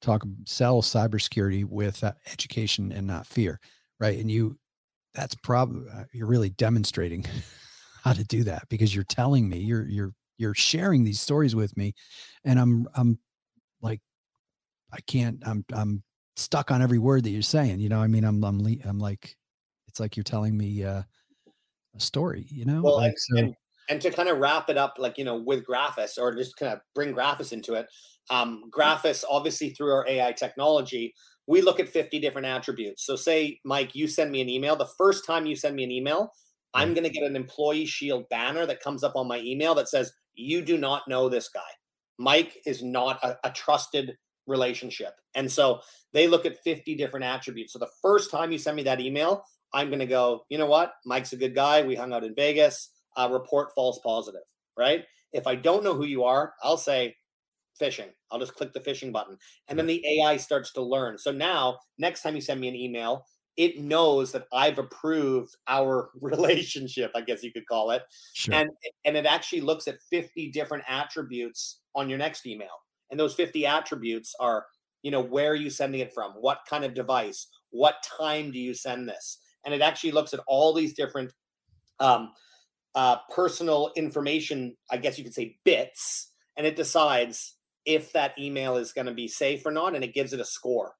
talk, 0.00 0.24
sell 0.46 0.80
cybersecurity 0.80 1.64
with 1.64 2.02
uh, 2.04 2.12
education 2.32 2.92
and 2.92 3.06
not 3.06 3.26
fear. 3.26 3.60
Right. 4.00 4.18
And 4.18 4.30
you, 4.30 4.58
that's 5.12 5.34
probably, 5.34 5.90
uh, 5.90 6.04
you're 6.12 6.28
really 6.28 6.50
demonstrating 6.50 7.26
how 8.02 8.12
to 8.12 8.24
do 8.24 8.44
that 8.44 8.68
because 8.68 8.94
you're 8.94 9.04
telling 9.04 9.48
me 9.48 9.58
you're 9.58 9.88
you're 9.88 10.12
you're 10.38 10.54
sharing 10.54 11.04
these 11.04 11.20
stories 11.20 11.54
with 11.54 11.76
me 11.76 11.94
and 12.44 12.58
i'm 12.58 12.86
i'm 12.94 13.18
like 13.82 14.00
i 14.92 14.98
can't 15.06 15.42
i'm 15.46 15.64
i'm 15.72 16.02
stuck 16.36 16.70
on 16.70 16.82
every 16.82 16.98
word 16.98 17.24
that 17.24 17.30
you're 17.30 17.42
saying 17.42 17.80
you 17.80 17.88
know 17.88 18.00
i 18.00 18.06
mean 18.06 18.24
i'm 18.24 18.42
i'm, 18.44 18.64
I'm 18.84 18.98
like 18.98 19.36
it's 19.88 20.00
like 20.00 20.16
you're 20.16 20.24
telling 20.24 20.56
me 20.56 20.84
uh, 20.84 21.02
a 21.96 22.00
story 22.00 22.46
you 22.50 22.64
know 22.64 22.82
well, 22.82 22.96
like, 22.96 23.08
and, 23.08 23.18
so, 23.18 23.36
and, 23.38 23.54
and, 23.90 24.00
to 24.02 24.10
kind 24.10 24.28
of 24.28 24.38
wrap 24.38 24.70
it 24.70 24.78
up 24.78 24.94
like 24.98 25.18
you 25.18 25.24
know 25.24 25.36
with 25.36 25.64
graphus 25.66 26.18
or 26.18 26.34
just 26.34 26.56
kind 26.56 26.72
of 26.72 26.80
bring 26.94 27.12
graphus 27.12 27.52
into 27.52 27.74
it 27.74 27.86
um 28.30 28.64
graphus 28.70 29.24
obviously 29.28 29.70
through 29.70 29.92
our 29.92 30.06
ai 30.08 30.32
technology 30.32 31.14
we 31.48 31.62
look 31.62 31.80
at 31.80 31.88
50 31.88 32.20
different 32.20 32.46
attributes. 32.46 33.04
So 33.04 33.16
say 33.16 33.58
mike 33.64 33.94
you 33.94 34.06
send 34.06 34.30
me 34.30 34.40
an 34.40 34.48
email 34.48 34.76
the 34.76 34.88
first 34.98 35.26
time 35.26 35.46
you 35.46 35.56
send 35.56 35.74
me 35.74 35.82
an 35.82 35.90
email 35.90 36.30
I'm 36.74 36.94
going 36.94 37.04
to 37.04 37.10
get 37.10 37.24
an 37.24 37.36
employee 37.36 37.86
shield 37.86 38.28
banner 38.28 38.66
that 38.66 38.82
comes 38.82 39.02
up 39.02 39.16
on 39.16 39.28
my 39.28 39.38
email 39.40 39.74
that 39.76 39.88
says, 39.88 40.12
You 40.34 40.62
do 40.62 40.76
not 40.76 41.08
know 41.08 41.28
this 41.28 41.48
guy. 41.48 41.60
Mike 42.18 42.58
is 42.66 42.82
not 42.82 43.22
a, 43.22 43.36
a 43.44 43.50
trusted 43.50 44.16
relationship. 44.46 45.14
And 45.34 45.50
so 45.50 45.80
they 46.12 46.26
look 46.26 46.46
at 46.46 46.62
50 46.64 46.94
different 46.96 47.24
attributes. 47.24 47.72
So 47.72 47.78
the 47.78 47.90
first 48.02 48.30
time 48.30 48.50
you 48.50 48.58
send 48.58 48.76
me 48.76 48.82
that 48.84 49.00
email, 49.00 49.44
I'm 49.72 49.88
going 49.88 50.00
to 50.00 50.06
go, 50.06 50.44
you 50.48 50.58
know 50.58 50.66
what? 50.66 50.94
Mike's 51.04 51.32
a 51.32 51.36
good 51.36 51.54
guy. 51.54 51.82
We 51.82 51.94
hung 51.94 52.12
out 52.12 52.24
in 52.24 52.34
Vegas. 52.34 52.90
Uh, 53.16 53.28
report 53.30 53.70
false 53.74 53.98
positive, 54.04 54.42
right? 54.76 55.04
If 55.32 55.46
I 55.46 55.56
don't 55.56 55.82
know 55.82 55.94
who 55.94 56.04
you 56.04 56.24
are, 56.24 56.54
I'll 56.62 56.76
say 56.76 57.16
phishing. 57.80 58.10
I'll 58.30 58.38
just 58.38 58.54
click 58.54 58.72
the 58.72 58.80
phishing 58.80 59.12
button. 59.12 59.36
And 59.68 59.78
then 59.78 59.86
the 59.86 60.04
AI 60.06 60.36
starts 60.36 60.72
to 60.74 60.82
learn. 60.82 61.18
So 61.18 61.32
now, 61.32 61.78
next 61.98 62.22
time 62.22 62.34
you 62.34 62.40
send 62.40 62.60
me 62.60 62.68
an 62.68 62.76
email, 62.76 63.24
it 63.58 63.80
knows 63.80 64.30
that 64.32 64.46
I've 64.52 64.78
approved 64.78 65.56
our 65.66 66.10
relationship, 66.20 67.10
I 67.14 67.20
guess 67.20 67.42
you 67.42 67.52
could 67.52 67.66
call 67.66 67.90
it. 67.90 68.02
Sure. 68.32 68.54
And 68.54 68.70
and 69.04 69.16
it 69.16 69.26
actually 69.26 69.60
looks 69.60 69.86
at 69.86 70.00
50 70.08 70.50
different 70.52 70.84
attributes 70.88 71.80
on 71.94 72.08
your 72.08 72.18
next 72.18 72.46
email. 72.46 72.68
And 73.10 73.18
those 73.18 73.34
50 73.34 73.66
attributes 73.66 74.34
are, 74.38 74.64
you 75.02 75.10
know, 75.10 75.20
where 75.20 75.50
are 75.50 75.56
you 75.56 75.70
sending 75.70 76.00
it 76.00 76.14
from? 76.14 76.32
What 76.32 76.60
kind 76.68 76.84
of 76.84 76.94
device? 76.94 77.48
What 77.70 77.96
time 78.18 78.50
do 78.52 78.58
you 78.58 78.74
send 78.74 79.08
this? 79.08 79.38
And 79.64 79.74
it 79.74 79.80
actually 79.80 80.12
looks 80.12 80.32
at 80.32 80.40
all 80.46 80.72
these 80.72 80.94
different 80.94 81.32
um, 82.00 82.32
uh, 82.94 83.16
personal 83.34 83.90
information, 83.96 84.76
I 84.90 84.98
guess 84.98 85.18
you 85.18 85.24
could 85.24 85.34
say 85.34 85.56
bits, 85.64 86.32
and 86.56 86.66
it 86.66 86.76
decides 86.76 87.56
if 87.84 88.12
that 88.12 88.38
email 88.38 88.76
is 88.76 88.92
going 88.92 89.06
to 89.06 89.14
be 89.14 89.28
safe 89.28 89.64
or 89.64 89.72
not, 89.72 89.94
and 89.94 90.04
it 90.04 90.14
gives 90.14 90.32
it 90.32 90.40
a 90.40 90.44
score 90.44 90.92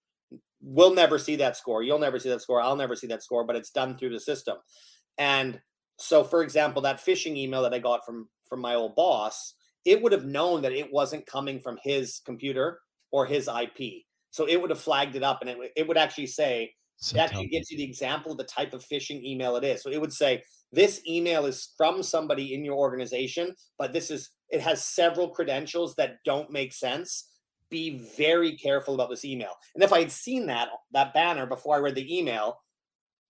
we'll 0.60 0.94
never 0.94 1.18
see 1.18 1.36
that 1.36 1.56
score. 1.56 1.82
You'll 1.82 1.98
never 1.98 2.18
see 2.18 2.28
that 2.30 2.42
score. 2.42 2.60
I'll 2.60 2.76
never 2.76 2.96
see 2.96 3.06
that 3.08 3.22
score, 3.22 3.44
but 3.44 3.56
it's 3.56 3.70
done 3.70 3.96
through 3.96 4.10
the 4.10 4.20
system. 4.20 4.56
And 5.16 5.60
so, 5.98 6.24
for 6.24 6.42
example, 6.42 6.82
that 6.82 7.04
phishing 7.04 7.36
email 7.36 7.62
that 7.62 7.74
I 7.74 7.78
got 7.78 8.04
from 8.04 8.28
from 8.48 8.60
my 8.60 8.74
old 8.74 8.94
boss, 8.96 9.54
it 9.84 10.02
would 10.02 10.12
have 10.12 10.24
known 10.24 10.62
that 10.62 10.72
it 10.72 10.92
wasn't 10.92 11.26
coming 11.26 11.60
from 11.60 11.78
his 11.82 12.20
computer 12.24 12.80
or 13.12 13.26
his 13.26 13.48
IP. 13.48 14.04
So 14.30 14.46
it 14.46 14.60
would 14.60 14.70
have 14.70 14.80
flagged 14.80 15.16
it 15.16 15.22
up, 15.22 15.38
and 15.40 15.50
it, 15.50 15.72
it 15.76 15.88
would 15.88 15.98
actually 15.98 16.26
say 16.26 16.72
so 17.00 17.18
actually 17.18 17.46
gives 17.46 17.70
you 17.70 17.76
the 17.76 17.84
example 17.84 18.32
of 18.32 18.38
the 18.38 18.44
type 18.44 18.74
of 18.74 18.84
phishing 18.84 19.22
email 19.22 19.54
it 19.56 19.64
is. 19.64 19.82
So 19.82 19.90
it 19.90 20.00
would 20.00 20.12
say 20.12 20.42
this 20.72 21.00
email 21.06 21.46
is 21.46 21.72
from 21.76 22.02
somebody 22.02 22.54
in 22.54 22.64
your 22.64 22.74
organization, 22.74 23.54
but 23.78 23.92
this 23.92 24.10
is 24.10 24.30
it 24.50 24.60
has 24.60 24.84
several 24.84 25.28
credentials 25.30 25.94
that 25.96 26.16
don't 26.24 26.50
make 26.50 26.72
sense. 26.72 27.28
Be 27.70 27.98
very 28.16 28.56
careful 28.56 28.94
about 28.94 29.10
this 29.10 29.24
email. 29.24 29.52
And 29.74 29.82
if 29.82 29.92
I 29.92 30.00
had 30.00 30.12
seen 30.12 30.46
that 30.46 30.68
that 30.92 31.14
banner 31.14 31.46
before 31.46 31.74
I 31.74 31.78
read 31.78 31.94
the 31.94 32.18
email, 32.18 32.60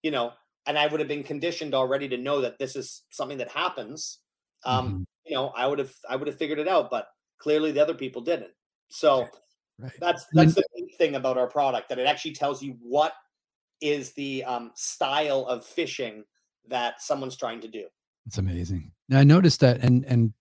you 0.03 0.11
know, 0.11 0.33
and 0.67 0.79
I 0.79 0.87
would 0.87 1.01
have 1.01 1.09
been 1.09 1.25
conditioned 1.25 1.75
already 1.75 2.09
to 2.09 2.17
know 2.17 2.41
that 2.43 2.59
this 2.59 2.77
is 2.77 3.03
something 3.11 3.39
that 3.39 3.49
happens, 3.49 4.19
um, 4.65 4.87
mm-hmm. 4.87 5.03
you 5.27 5.35
know, 5.35 5.49
I 5.57 5.67
would 5.67 5.79
have 5.79 5.93
I 6.09 6.17
would 6.17 6.29
have 6.29 6.39
figured 6.39 6.59
it 6.59 6.69
out. 6.69 6.91
But 6.91 7.09
clearly, 7.39 7.73
the 7.73 7.83
other 7.83 7.95
people 7.95 8.23
didn't. 8.23 8.53
So 8.91 9.29
right. 9.79 9.93
that's 9.99 10.27
that's 10.33 10.55
the 10.55 10.65
thing 10.99 11.15
about 11.15 11.39
our 11.39 11.49
product 11.49 11.89
that 11.89 11.99
it 11.99 12.07
actually 12.07 12.35
tells 12.35 12.63
you 12.63 12.77
what 12.81 13.13
is 13.81 14.13
the 14.13 14.45
um, 14.45 14.73
style 14.75 15.47
of 15.47 15.65
phishing 15.65 16.23
that 16.69 17.01
someone's 17.01 17.37
trying 17.37 17.61
to 17.61 17.69
do. 17.69 17.87
It's 18.27 18.39
amazing. 18.39 18.93
Now 19.09 19.21
I 19.21 19.25
noticed 19.25 19.61
that, 19.61 19.83
and 19.83 20.05
and 20.05 20.33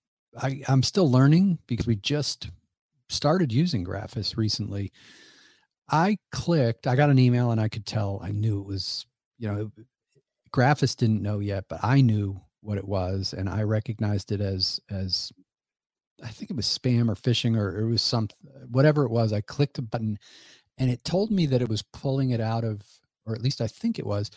I 0.42 0.62
I'm 0.68 0.84
still 0.84 1.10
learning 1.10 1.60
because 1.68 1.88
we 1.88 1.96
just 1.96 2.50
started 3.10 3.52
using 3.52 3.86
Graphus 3.86 4.38
recently. 4.38 4.92
I 5.90 6.18
clicked, 6.32 6.88
I 6.88 6.96
got 6.96 7.10
an 7.10 7.20
email, 7.20 7.52
and 7.52 7.62
I 7.62 7.70
could 7.70 7.86
tell 7.86 8.20
I 8.24 8.32
knew 8.32 8.60
it 8.60 8.66
was 8.66 9.06
you 9.38 9.48
know 9.48 9.72
Graphus 10.52 10.96
didn't 10.96 11.22
know 11.22 11.40
yet, 11.40 11.66
but 11.70 11.80
I 11.84 12.02
knew 12.02 12.40
what 12.62 12.78
it 12.78 12.88
was, 12.88 13.34
and 13.34 13.50
I 13.50 13.64
recognized 13.64 14.32
it 14.32 14.42
as 14.42 14.80
as 14.90 15.32
I 16.24 16.30
think 16.30 16.50
it 16.50 16.58
was 16.58 16.66
spam 16.66 17.10
or 17.10 17.16
phishing 17.16 17.58
or 17.58 17.80
it 17.80 17.88
was 17.88 18.02
some 18.02 18.28
whatever 18.70 19.04
it 19.04 19.12
was. 19.12 19.34
I 19.34 19.42
clicked 19.42 19.78
a 19.78 19.82
button, 19.82 20.18
and 20.78 20.90
it 20.90 21.04
told 21.04 21.32
me 21.32 21.46
that 21.48 21.62
it 21.62 21.70
was 21.70 21.84
pulling 21.94 22.32
it 22.32 22.42
out 22.42 22.64
of 22.64 22.82
or 23.26 23.36
at 23.36 23.42
least 23.42 23.62
I 23.62 23.68
think 23.68 24.00
it 24.00 24.06
was, 24.06 24.32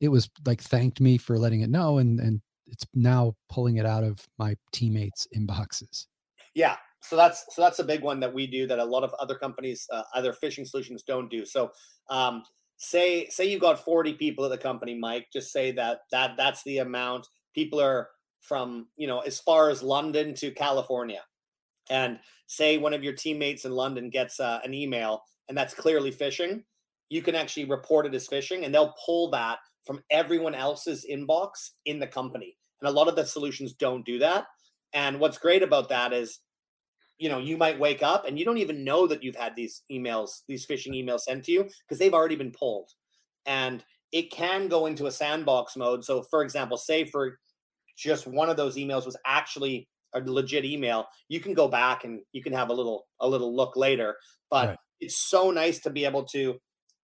it 0.00 0.08
was 0.08 0.30
like 0.46 0.62
thanked 0.62 1.00
me 1.00 1.18
for 1.18 1.38
letting 1.38 1.60
it 1.60 1.70
know, 1.70 1.98
and 1.98 2.20
and 2.20 2.40
it's 2.66 2.86
now 2.94 3.34
pulling 3.48 3.76
it 3.76 3.86
out 3.86 4.04
of 4.04 4.26
my 4.38 4.56
teammates' 4.72 5.26
inboxes. 5.36 6.06
Yeah, 6.54 6.76
so 7.02 7.16
that's 7.16 7.44
so 7.50 7.62
that's 7.62 7.78
a 7.78 7.84
big 7.84 8.02
one 8.02 8.20
that 8.20 8.32
we 8.32 8.46
do 8.46 8.66
that 8.66 8.78
a 8.78 8.84
lot 8.84 9.04
of 9.04 9.14
other 9.14 9.34
companies, 9.34 9.86
uh, 9.92 10.02
other 10.14 10.32
phishing 10.32 10.66
solutions 10.66 11.02
don't 11.02 11.30
do. 11.30 11.44
So, 11.44 11.70
um, 12.08 12.42
say 12.76 13.26
say 13.28 13.46
you 13.46 13.58
got 13.58 13.84
40 13.84 14.14
people 14.14 14.44
at 14.44 14.50
the 14.50 14.58
company, 14.58 14.98
Mike. 14.98 15.28
Just 15.32 15.52
say 15.52 15.72
that 15.72 16.00
that 16.12 16.32
that's 16.36 16.62
the 16.64 16.78
amount. 16.78 17.26
People 17.54 17.80
are 17.80 18.08
from 18.42 18.88
you 18.96 19.06
know 19.06 19.20
as 19.20 19.40
far 19.40 19.70
as 19.70 19.82
London 19.82 20.34
to 20.34 20.50
California, 20.50 21.22
and 21.88 22.18
say 22.46 22.78
one 22.78 22.94
of 22.94 23.02
your 23.04 23.14
teammates 23.14 23.64
in 23.64 23.72
London 23.72 24.10
gets 24.10 24.40
uh, 24.40 24.60
an 24.64 24.74
email 24.74 25.22
and 25.48 25.56
that's 25.56 25.74
clearly 25.74 26.12
phishing 26.12 26.62
you 27.10 27.20
can 27.20 27.34
actually 27.34 27.66
report 27.66 28.06
it 28.06 28.14
as 28.14 28.28
phishing 28.28 28.64
and 28.64 28.74
they'll 28.74 28.94
pull 29.04 29.30
that 29.30 29.58
from 29.84 30.00
everyone 30.10 30.54
else's 30.54 31.04
inbox 31.10 31.70
in 31.84 31.98
the 31.98 32.06
company. 32.06 32.56
And 32.80 32.88
a 32.88 32.92
lot 32.92 33.08
of 33.08 33.16
the 33.16 33.26
solutions 33.26 33.74
don't 33.74 34.06
do 34.06 34.18
that. 34.20 34.46
And 34.94 35.20
what's 35.20 35.36
great 35.36 35.62
about 35.62 35.88
that 35.90 36.12
is, 36.12 36.38
you 37.20 37.28
know, 37.28 37.38
you 37.38 37.58
might 37.58 37.78
wake 37.78 38.02
up 38.02 38.26
and 38.26 38.38
you 38.38 38.44
don't 38.46 38.58
even 38.58 38.82
know 38.82 39.06
that 39.06 39.22
you've 39.22 39.36
had 39.36 39.54
these 39.54 39.82
emails, 39.92 40.40
these 40.48 40.66
phishing 40.66 40.94
emails 40.94 41.20
sent 41.20 41.44
to 41.44 41.52
you 41.52 41.64
because 41.64 41.98
they've 41.98 42.14
already 42.14 42.34
been 42.34 42.50
pulled. 42.50 42.90
And 43.44 43.84
it 44.10 44.32
can 44.32 44.68
go 44.68 44.86
into 44.86 45.06
a 45.06 45.12
sandbox 45.12 45.76
mode. 45.76 46.02
So, 46.02 46.22
for 46.30 46.42
example, 46.42 46.78
say 46.78 47.04
for 47.04 47.38
just 47.96 48.26
one 48.26 48.48
of 48.48 48.56
those 48.56 48.76
emails 48.76 49.04
was 49.04 49.18
actually 49.26 49.86
a 50.14 50.20
legit 50.20 50.64
email, 50.64 51.06
you 51.28 51.40
can 51.40 51.52
go 51.52 51.68
back 51.68 52.04
and 52.04 52.20
you 52.32 52.42
can 52.42 52.54
have 52.54 52.70
a 52.70 52.72
little 52.72 53.06
a 53.20 53.28
little 53.28 53.54
look 53.54 53.76
later. 53.76 54.16
But 54.50 54.68
right. 54.68 54.78
it's 54.98 55.18
so 55.18 55.50
nice 55.50 55.78
to 55.80 55.90
be 55.90 56.06
able 56.06 56.24
to 56.28 56.58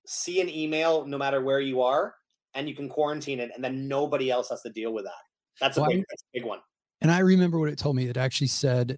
see 0.07 0.41
an 0.41 0.49
email 0.49 1.07
no 1.07 1.19
matter 1.19 1.43
where 1.43 1.61
you 1.61 1.83
are 1.83 2.15
and 2.55 2.69
you 2.69 2.75
can 2.75 2.89
quarantine 2.89 3.39
it 3.39 3.51
and 3.55 3.63
then 3.63 3.87
nobody 3.87 4.31
else 4.31 4.49
has 4.49 4.63
to 4.63 4.71
deal 4.71 4.95
with 4.95 5.05
that 5.05 5.13
that's 5.61 5.77
a, 5.77 5.81
well, 5.81 5.91
big, 5.91 6.05
that's 6.09 6.23
a 6.23 6.39
big 6.39 6.45
one 6.45 6.61
and 7.01 7.11
i 7.11 7.19
remember 7.19 7.59
what 7.59 7.69
it 7.69 7.77
told 7.77 7.97
me 7.97 8.07
it 8.07 8.17
actually 8.17 8.47
said 8.47 8.97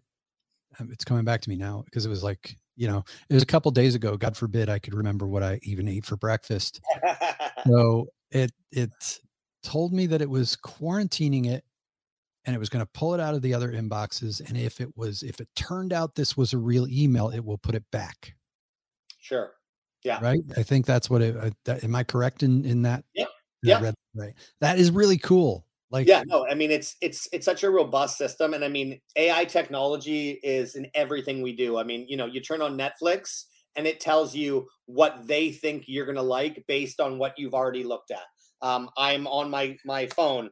it's 0.91 1.05
coming 1.05 1.25
back 1.25 1.41
to 1.41 1.51
me 1.51 1.57
now 1.57 1.83
because 1.85 2.07
it 2.07 2.09
was 2.09 2.23
like 2.23 2.57
you 2.77 2.89
know 2.89 3.05
it 3.29 3.35
was 3.35 3.43
a 3.43 3.47
couple 3.47 3.71
days 3.71 3.95
ago 3.95 4.17
god 4.17 4.37
forbid 4.37 4.69
i 4.69 4.79
could 4.79 4.95
remember 4.95 5.27
what 5.27 5.43
i 5.43 5.59
even 5.63 5.89
ate 5.89 6.05
for 6.05 6.17
breakfast 6.17 6.81
so 7.67 8.07
it 8.31 8.53
it 8.73 9.21
told 9.63 9.93
me 9.93 10.07
that 10.07 10.23
it 10.23 10.31
was 10.31 10.57
quarantining 10.57 11.47
it 11.47 11.65
and 12.45 12.55
it 12.55 12.59
was 12.59 12.69
going 12.69 12.85
to 12.85 12.91
pull 12.95 13.15
it 13.15 13.21
out 13.21 13.35
of 13.35 13.43
the 13.43 13.53
other 13.53 13.73
inboxes 13.73 14.47
and 14.47 14.57
if 14.57 14.81
it 14.81 14.89
was 14.97 15.23
if 15.23 15.41
it 15.41 15.49
turned 15.57 15.93
out 15.93 16.15
this 16.15 16.37
was 16.37 16.53
a 16.53 16.59
real 16.59 16.87
email 16.89 17.29
it 17.31 17.45
will 17.45 17.59
put 17.59 17.75
it 17.75 17.85
back 17.91 18.35
sure 19.19 19.53
yeah. 20.05 20.21
Right. 20.23 20.41
I 20.57 20.63
think 20.63 20.87
that's 20.87 21.11
what 21.11 21.23
it, 21.23 21.37
uh, 21.37 21.51
that, 21.65 21.85
am 21.85 21.95
I 21.95 22.05
correct 22.05 22.43
in, 22.43 22.65
in 22.65 22.83
that? 22.83 23.05
Yeah. 23.15 23.27
Yeah. 23.63 23.91
Right. 24.15 24.35
That 24.61 24.79
is 24.79 24.91
really 24.91 25.19
cool. 25.19 25.67
Like, 25.91 26.07
yeah, 26.07 26.23
no, 26.27 26.47
I 26.47 26.55
mean, 26.55 26.71
it's, 26.71 26.97
it's, 27.01 27.27
it's 27.33 27.47
such 27.47 27.63
a 27.63 27.71
robust 27.71 28.19
system. 28.19 28.53
And 28.53 28.65
I 28.65 28.69
mean, 28.69 29.01
AI 29.17 29.45
technology 29.47 30.33
is 30.43 30.75
in 30.75 30.87
everything 30.95 31.41
we 31.41 31.57
do. 31.57 31.79
I 31.79 31.85
mean, 31.85 32.07
you 32.09 32.17
know, 32.17 32.27
you 32.27 32.41
turn 32.41 32.61
on 32.61 32.77
Netflix 32.77 33.45
and 33.77 33.87
it 33.87 34.01
tells 34.01 34.35
you 34.35 34.67
what 34.87 35.27
they 35.27 35.51
think 35.51 35.85
you're 35.87 36.05
going 36.05 36.17
to 36.17 36.23
like 36.23 36.65
based 36.69 37.01
on 37.01 37.19
what 37.19 37.35
you've 37.39 37.55
already 37.55 37.85
looked 37.85 38.11
at. 38.11 38.25
Um, 38.61 38.91
I'm 38.99 39.27
on 39.27 39.51
my, 39.51 39.79
my 39.85 40.07
phone 40.09 40.51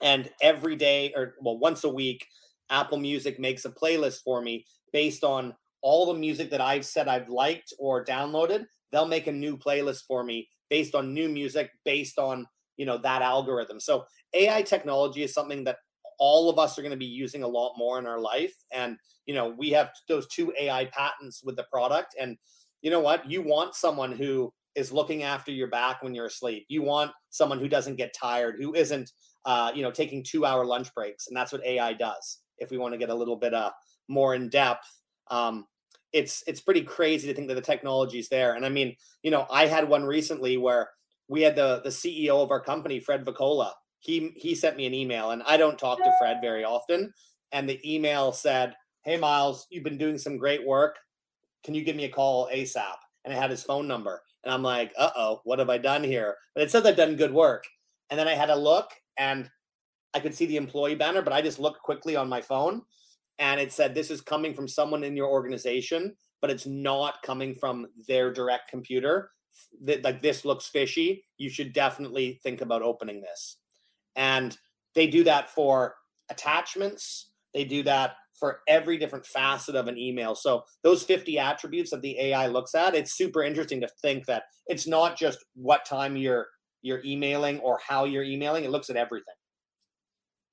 and 0.00 0.30
every 0.40 0.76
day 0.76 1.12
or 1.14 1.34
well, 1.40 1.58
once 1.58 1.84
a 1.84 1.88
week, 1.88 2.26
Apple 2.70 2.98
Music 2.98 3.38
makes 3.38 3.64
a 3.64 3.70
playlist 3.70 4.22
for 4.24 4.40
me 4.40 4.64
based 4.92 5.24
on 5.24 5.54
all 5.82 6.06
the 6.06 6.18
music 6.18 6.50
that 6.50 6.60
I've 6.60 6.86
said 6.86 7.08
I've 7.08 7.28
liked 7.28 7.72
or 7.78 8.04
downloaded, 8.04 8.66
they'll 8.90 9.06
make 9.06 9.26
a 9.26 9.32
new 9.32 9.56
playlist 9.56 10.04
for 10.06 10.24
me 10.24 10.48
based 10.70 10.94
on 10.94 11.12
new 11.12 11.28
music, 11.28 11.70
based 11.84 12.18
on 12.18 12.46
you 12.76 12.86
know 12.86 12.98
that 12.98 13.22
algorithm. 13.22 13.80
So 13.80 14.04
AI 14.34 14.62
technology 14.62 15.22
is 15.22 15.34
something 15.34 15.64
that 15.64 15.76
all 16.18 16.48
of 16.48 16.58
us 16.58 16.78
are 16.78 16.82
going 16.82 16.92
to 16.92 16.96
be 16.96 17.04
using 17.04 17.42
a 17.42 17.48
lot 17.48 17.74
more 17.76 17.98
in 17.98 18.06
our 18.06 18.20
life. 18.20 18.54
And 18.72 18.96
you 19.26 19.34
know, 19.34 19.54
we 19.56 19.70
have 19.70 19.90
those 20.08 20.26
two 20.28 20.52
AI 20.58 20.86
patents 20.86 21.42
with 21.44 21.56
the 21.56 21.66
product. 21.72 22.14
And 22.18 22.36
you 22.80 22.90
know 22.90 23.00
what? 23.00 23.30
You 23.30 23.42
want 23.42 23.74
someone 23.74 24.12
who 24.12 24.52
is 24.74 24.92
looking 24.92 25.22
after 25.22 25.52
your 25.52 25.68
back 25.68 26.02
when 26.02 26.14
you're 26.14 26.26
asleep. 26.26 26.64
You 26.68 26.82
want 26.82 27.12
someone 27.30 27.58
who 27.58 27.68
doesn't 27.68 27.96
get 27.96 28.14
tired, 28.18 28.56
who 28.58 28.74
isn't, 28.74 29.10
uh, 29.44 29.70
you 29.74 29.82
know, 29.82 29.90
taking 29.90 30.24
two 30.24 30.46
hour 30.46 30.64
lunch 30.64 30.92
breaks. 30.94 31.28
And 31.28 31.36
that's 31.36 31.52
what 31.52 31.64
AI 31.64 31.92
does. 31.92 32.38
If 32.58 32.70
we 32.70 32.78
want 32.78 32.94
to 32.94 32.98
get 32.98 33.10
a 33.10 33.14
little 33.14 33.36
bit 33.36 33.54
uh, 33.54 33.70
more 34.08 34.34
in 34.34 34.48
depth, 34.48 34.86
um, 35.30 35.66
it's 36.12 36.42
it's 36.46 36.60
pretty 36.60 36.82
crazy 36.82 37.26
to 37.28 37.34
think 37.34 37.48
that 37.48 37.54
the 37.54 37.60
technology 37.60 38.18
is 38.18 38.28
there. 38.28 38.54
And 38.54 38.64
I 38.64 38.68
mean, 38.68 38.94
you 39.22 39.30
know, 39.30 39.46
I 39.50 39.66
had 39.66 39.88
one 39.88 40.04
recently 40.04 40.56
where 40.56 40.90
we 41.32 41.40
had 41.40 41.56
the 41.56 41.80
the 41.82 41.90
CEO 41.90 42.42
of 42.42 42.50
our 42.50 42.60
company, 42.60 43.00
Fred 43.00 43.24
Voccola. 43.24 43.72
He 44.00 44.32
he 44.36 44.54
sent 44.54 44.76
me 44.76 44.86
an 44.86 44.92
email, 44.92 45.30
and 45.30 45.42
I 45.44 45.56
don't 45.56 45.78
talk 45.78 45.98
to 45.98 46.14
Fred 46.20 46.38
very 46.42 46.62
often. 46.62 47.12
And 47.52 47.66
the 47.66 47.80
email 47.84 48.32
said, 48.32 48.74
"Hey 49.02 49.16
Miles, 49.16 49.66
you've 49.70 49.82
been 49.82 49.98
doing 49.98 50.18
some 50.18 50.36
great 50.36 50.64
work. 50.66 50.96
Can 51.64 51.74
you 51.74 51.84
give 51.84 51.96
me 51.96 52.04
a 52.04 52.10
call 52.10 52.50
ASAP?" 52.52 52.96
And 53.24 53.32
it 53.32 53.38
had 53.38 53.50
his 53.50 53.62
phone 53.62 53.88
number, 53.88 54.22
and 54.44 54.52
I'm 54.52 54.62
like, 54.62 54.92
"Uh 54.98 55.10
oh, 55.16 55.40
what 55.44 55.58
have 55.58 55.70
I 55.70 55.78
done 55.78 56.04
here?" 56.04 56.36
But 56.54 56.64
it 56.64 56.70
says 56.70 56.84
I've 56.84 56.96
done 56.96 57.16
good 57.16 57.32
work. 57.32 57.64
And 58.10 58.18
then 58.20 58.28
I 58.28 58.34
had 58.34 58.50
a 58.50 58.56
look, 58.56 58.90
and 59.16 59.50
I 60.12 60.20
could 60.20 60.34
see 60.34 60.44
the 60.44 60.58
employee 60.58 60.96
banner, 60.96 61.22
but 61.22 61.32
I 61.32 61.40
just 61.40 61.58
looked 61.58 61.80
quickly 61.80 62.14
on 62.14 62.28
my 62.28 62.42
phone 62.42 62.82
and 63.38 63.60
it 63.60 63.72
said 63.72 63.94
this 63.94 64.10
is 64.10 64.20
coming 64.20 64.54
from 64.54 64.68
someone 64.68 65.04
in 65.04 65.16
your 65.16 65.28
organization, 65.28 66.14
but 66.40 66.50
it's 66.50 66.66
not 66.66 67.22
coming 67.22 67.54
from 67.54 67.86
their 68.06 68.32
direct 68.32 68.70
computer. 68.70 69.30
That 69.84 70.04
like 70.04 70.22
this 70.22 70.44
looks 70.44 70.66
fishy. 70.66 71.24
You 71.38 71.50
should 71.50 71.72
definitely 71.72 72.40
think 72.42 72.60
about 72.60 72.82
opening 72.82 73.20
this. 73.20 73.58
And 74.16 74.56
they 74.94 75.06
do 75.06 75.24
that 75.24 75.50
for 75.50 75.94
attachments. 76.30 77.30
They 77.54 77.64
do 77.64 77.82
that 77.84 78.16
for 78.34 78.60
every 78.66 78.98
different 78.98 79.26
facet 79.26 79.74
of 79.76 79.88
an 79.88 79.96
email. 79.98 80.34
So 80.34 80.64
those 80.82 81.04
50 81.04 81.38
attributes 81.38 81.90
that 81.90 82.02
the 82.02 82.18
AI 82.18 82.46
looks 82.48 82.74
at, 82.74 82.94
it's 82.94 83.12
super 83.14 83.42
interesting 83.42 83.80
to 83.82 83.88
think 84.00 84.26
that 84.26 84.44
it's 84.66 84.86
not 84.86 85.16
just 85.16 85.38
what 85.54 85.84
time 85.84 86.16
you're 86.16 86.48
you're 86.82 87.02
emailing 87.04 87.60
or 87.60 87.78
how 87.86 88.04
you're 88.04 88.24
emailing. 88.24 88.64
It 88.64 88.70
looks 88.70 88.90
at 88.90 88.96
everything. 88.96 89.34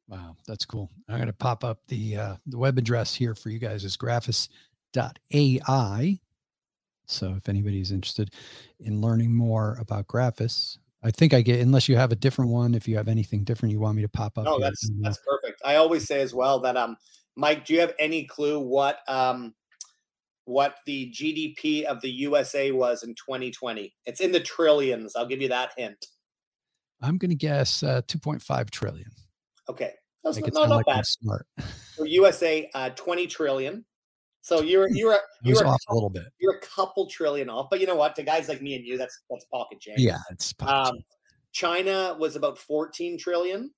Wow, 0.07 0.35
that's 0.47 0.65
cool. 0.65 0.91
I'm 1.07 1.17
going 1.17 1.27
to 1.27 1.33
pop 1.33 1.63
up 1.63 1.79
the 1.87 2.17
uh, 2.17 2.35
the 2.47 2.57
web 2.57 2.77
address 2.77 3.13
here 3.13 3.35
for 3.35 3.49
you 3.49 3.59
guys 3.59 3.83
is 3.83 3.97
graphus.ai. 3.97 4.49
So 7.11 7.35
if 7.37 7.49
anybody's 7.49 7.91
interested 7.91 8.33
in 8.79 9.01
learning 9.01 9.33
more 9.33 9.77
about 9.79 10.07
Graphus, 10.07 10.77
I 11.03 11.11
think 11.11 11.33
I 11.33 11.41
get 11.41 11.59
unless 11.59 11.87
you 11.87 11.95
have 11.95 12.11
a 12.11 12.15
different 12.15 12.51
one. 12.51 12.75
If 12.75 12.87
you 12.87 12.97
have 12.97 13.07
anything 13.07 13.43
different 13.43 13.71
you 13.71 13.79
want 13.79 13.95
me 13.95 14.01
to 14.01 14.09
pop 14.09 14.37
up. 14.37 14.45
No, 14.45 14.59
that's 14.59 14.89
that's 15.01 15.19
perfect. 15.25 15.61
I 15.65 15.75
always 15.75 16.05
say 16.05 16.21
as 16.21 16.33
well 16.33 16.59
that 16.61 16.77
um, 16.77 16.97
Mike, 17.35 17.65
do 17.65 17.73
you 17.73 17.79
have 17.79 17.93
any 17.99 18.25
clue 18.25 18.59
what 18.59 18.99
um, 19.07 19.53
what 20.49 20.77
the 20.87 21.11
GDP 21.11 21.83
of 21.83 22.01
the 22.01 22.09
USA 22.09 22.71
was 22.71 23.03
in 23.03 23.13
2020. 23.13 23.93
It's 24.05 24.19
in 24.19 24.31
the 24.31 24.39
trillions. 24.39 25.15
I'll 25.15 25.27
give 25.27 25.41
you 25.41 25.49
that 25.49 25.71
hint. 25.77 26.07
I'm 27.01 27.19
going 27.19 27.29
to 27.29 27.35
guess 27.35 27.83
uh, 27.83 28.01
2.5 28.07 28.69
trillion. 28.71 29.11
Okay. 29.69 29.93
That's 30.23 30.37
Make 30.37 30.51
not, 30.51 30.69
not 30.69 30.77
like 30.77 30.85
bad. 30.87 31.05
Smart. 31.05 31.45
For 31.95 32.07
USA, 32.07 32.67
uh, 32.73 32.89
20 32.89 33.27
trillion. 33.27 33.85
So 34.41 34.61
you're 34.61 34.89
you're 34.89 35.19
you're 35.43 35.67
off 35.67 35.81
a 35.89 35.93
little 35.93 36.09
bit. 36.09 36.25
You're 36.39 36.55
a 36.55 36.61
couple 36.61 37.07
trillion 37.07 37.49
off, 37.49 37.67
but 37.69 37.79
you 37.79 37.87
know 37.87 37.95
what? 37.95 38.15
To 38.15 38.23
guys 38.23 38.47
like 38.47 38.61
me 38.61 38.75
and 38.75 38.85
you, 38.85 38.97
that's 38.97 39.21
that's 39.29 39.45
pocket 39.45 39.79
change. 39.79 39.99
Yeah, 39.99 40.19
it's 40.31 40.53
um, 40.61 40.97
China 41.51 42.15
was 42.19 42.35
about 42.35 42.57
14 42.57 43.17
trillion. 43.17 43.71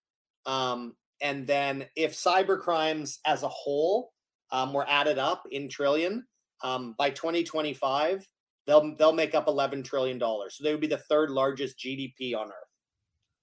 Um, 0.45 0.95
and 1.21 1.45
then 1.45 1.86
if 1.95 2.13
cyber 2.13 2.60
crimes 2.60 3.19
as 3.26 3.43
a 3.43 3.47
whole 3.47 4.12
um, 4.52 4.74
were 4.74 4.88
added 4.88 5.17
up 5.17 5.43
in 5.52 5.69
trillion, 5.69 6.26
um, 6.63 6.95
by 6.97 7.10
2025, 7.10 8.28
they'll 8.67 8.95
they'll 8.95 9.13
make 9.13 9.36
up 9.36 9.47
11 9.47 9.84
trillion 9.84 10.17
dollars. 10.17 10.58
So 10.58 10.63
they 10.63 10.71
would 10.71 10.82
be 10.82 10.88
the 10.88 10.97
third 10.97 11.30
largest 11.30 11.78
GDP 11.80 12.36
on 12.36 12.47
earth. 12.47 12.54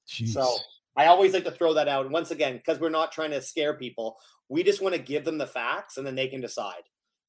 Jeez. 0.09 0.29
So 0.29 0.57
I 0.97 1.07
always 1.07 1.33
like 1.33 1.45
to 1.45 1.51
throw 1.51 1.75
that 1.75 1.89
out. 1.89 2.05
And 2.05 2.13
once 2.13 2.31
again, 2.31 2.57
because 2.57 2.81
we're 2.81 2.89
not 2.91 3.13
trying 3.13 3.31
to 3.31 3.43
scare 3.43 3.75
people, 3.75 4.19
we 4.49 4.63
just 4.63 4.81
want 4.81 4.95
to 4.95 5.01
give 5.01 5.25
them 5.25 5.39
the 5.39 5.47
facts 5.47 5.97
and 5.97 6.07
then 6.07 6.15
they 6.15 6.29
can 6.29 6.41
decide. 6.41 6.83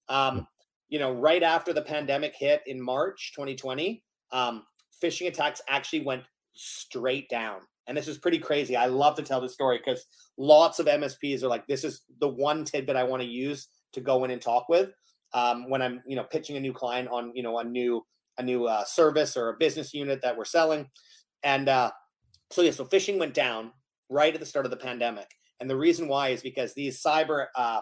Um, 0.10 0.48
you 0.90 1.00
know, 1.00 1.14
right 1.14 1.44
after 1.44 1.72
the 1.72 1.82
pandemic 1.82 2.34
hit 2.36 2.62
in 2.66 2.82
March 2.82 3.32
2020, 3.36 4.04
um, 4.32 4.64
phishing 5.02 5.28
attacks 5.28 5.62
actually 5.70 6.02
went 6.02 6.24
straight 6.54 7.30
down. 7.30 7.62
And 7.88 7.98
this 7.98 8.08
is 8.08 8.18
pretty 8.18 8.40
crazy. 8.40 8.76
I 8.76 8.86
love 8.86 9.16
to 9.16 9.24
tell 9.24 9.42
this 9.42 9.54
story 9.54 9.80
because 9.84 10.06
lots 10.38 10.80
of 10.80 10.86
MSPs 10.86 11.44
are 11.44 11.48
like, 11.48 11.66
this 11.68 11.84
is 11.84 12.02
the 12.20 12.28
one 12.28 12.64
tidbit 12.66 12.96
I 12.96 13.04
want 13.04 13.22
to 13.22 13.28
use 13.28 13.68
to 13.94 14.02
go 14.02 14.24
in 14.24 14.32
and 14.32 14.42
talk 14.42 14.70
with 14.70 14.92
um, 15.34 15.70
when 15.70 15.82
I'm, 15.82 16.02
you 16.06 16.16
know, 16.16 16.24
pitching 16.24 16.58
a 16.58 16.60
new 16.60 16.74
client 16.74 17.08
on, 17.12 17.32
you 17.36 17.44
know, 17.44 17.60
a 17.60 17.64
new 17.64 18.04
a 18.40 18.44
new 18.44 18.66
uh, 18.66 18.84
service 18.86 19.38
or 19.38 19.50
a 19.50 19.58
business 19.58 19.94
unit 19.94 20.22
that 20.22 20.36
we're 20.36 20.46
selling. 20.46 20.90
And 21.44 21.70
uh, 21.70 21.92
so 22.52 22.62
yeah, 22.62 22.72
so 22.72 22.86
phishing 22.86 23.20
went 23.20 23.34
down 23.34 23.72
right 24.10 24.34
at 24.34 24.40
the 24.40 24.46
start 24.46 24.66
of 24.66 24.72
the 24.72 24.78
pandemic, 24.78 25.28
and 25.60 25.70
the 25.70 25.76
reason 25.78 26.08
why 26.08 26.30
is 26.30 26.42
because 26.42 26.74
these 26.74 27.02
cyber 27.02 27.48
uh, 27.56 27.82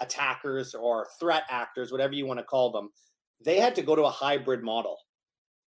attackers 0.00 0.74
or 0.74 1.06
threat 1.18 1.44
actors, 1.50 1.92
whatever 1.92 2.14
you 2.14 2.26
want 2.26 2.38
to 2.38 2.44
call 2.44 2.70
them, 2.70 2.90
they 3.44 3.58
had 3.58 3.74
to 3.76 3.82
go 3.82 3.94
to 3.94 4.04
a 4.04 4.10
hybrid 4.10 4.62
model. 4.62 4.96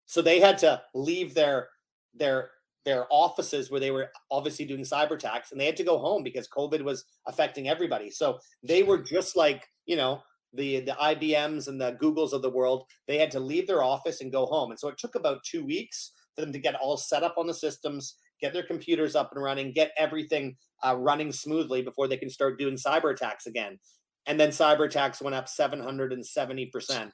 So 0.06 0.22
they 0.22 0.40
had 0.40 0.58
to 0.58 0.82
leave 0.94 1.34
their 1.34 1.68
their 2.14 2.50
their 2.84 3.06
offices 3.10 3.70
where 3.70 3.80
they 3.80 3.90
were 3.90 4.10
obviously 4.30 4.64
doing 4.64 4.82
cyber 4.82 5.12
attacks 5.12 5.50
and 5.50 5.60
they 5.60 5.66
had 5.66 5.76
to 5.76 5.84
go 5.84 5.98
home 5.98 6.22
because 6.22 6.48
covid 6.48 6.82
was 6.82 7.04
affecting 7.26 7.68
everybody 7.68 8.10
so 8.10 8.38
they 8.62 8.82
were 8.84 8.96
just 8.96 9.36
like 9.36 9.66
you 9.84 9.96
know 9.96 10.22
the 10.54 10.80
the 10.80 10.92
ibms 10.92 11.66
and 11.68 11.80
the 11.80 11.98
googles 12.00 12.32
of 12.32 12.40
the 12.40 12.48
world 12.48 12.84
they 13.06 13.18
had 13.18 13.30
to 13.30 13.40
leave 13.40 13.66
their 13.66 13.82
office 13.82 14.20
and 14.20 14.32
go 14.32 14.46
home 14.46 14.70
and 14.70 14.78
so 14.78 14.88
it 14.88 14.96
took 14.96 15.16
about 15.16 15.42
two 15.44 15.66
weeks 15.66 16.12
for 16.34 16.42
them 16.42 16.52
to 16.52 16.60
get 16.60 16.76
all 16.76 16.96
set 16.96 17.24
up 17.24 17.34
on 17.36 17.48
the 17.48 17.52
systems 17.52 18.16
get 18.40 18.52
their 18.52 18.62
computers 18.62 19.14
up 19.14 19.30
and 19.34 19.42
running, 19.42 19.72
get 19.72 19.92
everything 19.96 20.56
uh, 20.84 20.96
running 20.96 21.32
smoothly 21.32 21.82
before 21.82 22.08
they 22.08 22.16
can 22.16 22.30
start 22.30 22.58
doing 22.58 22.76
cyber 22.76 23.12
attacks 23.12 23.46
again. 23.46 23.78
And 24.26 24.38
then 24.38 24.50
cyber 24.50 24.86
attacks 24.86 25.22
went 25.22 25.36
up 25.36 25.46
770% 25.46 27.10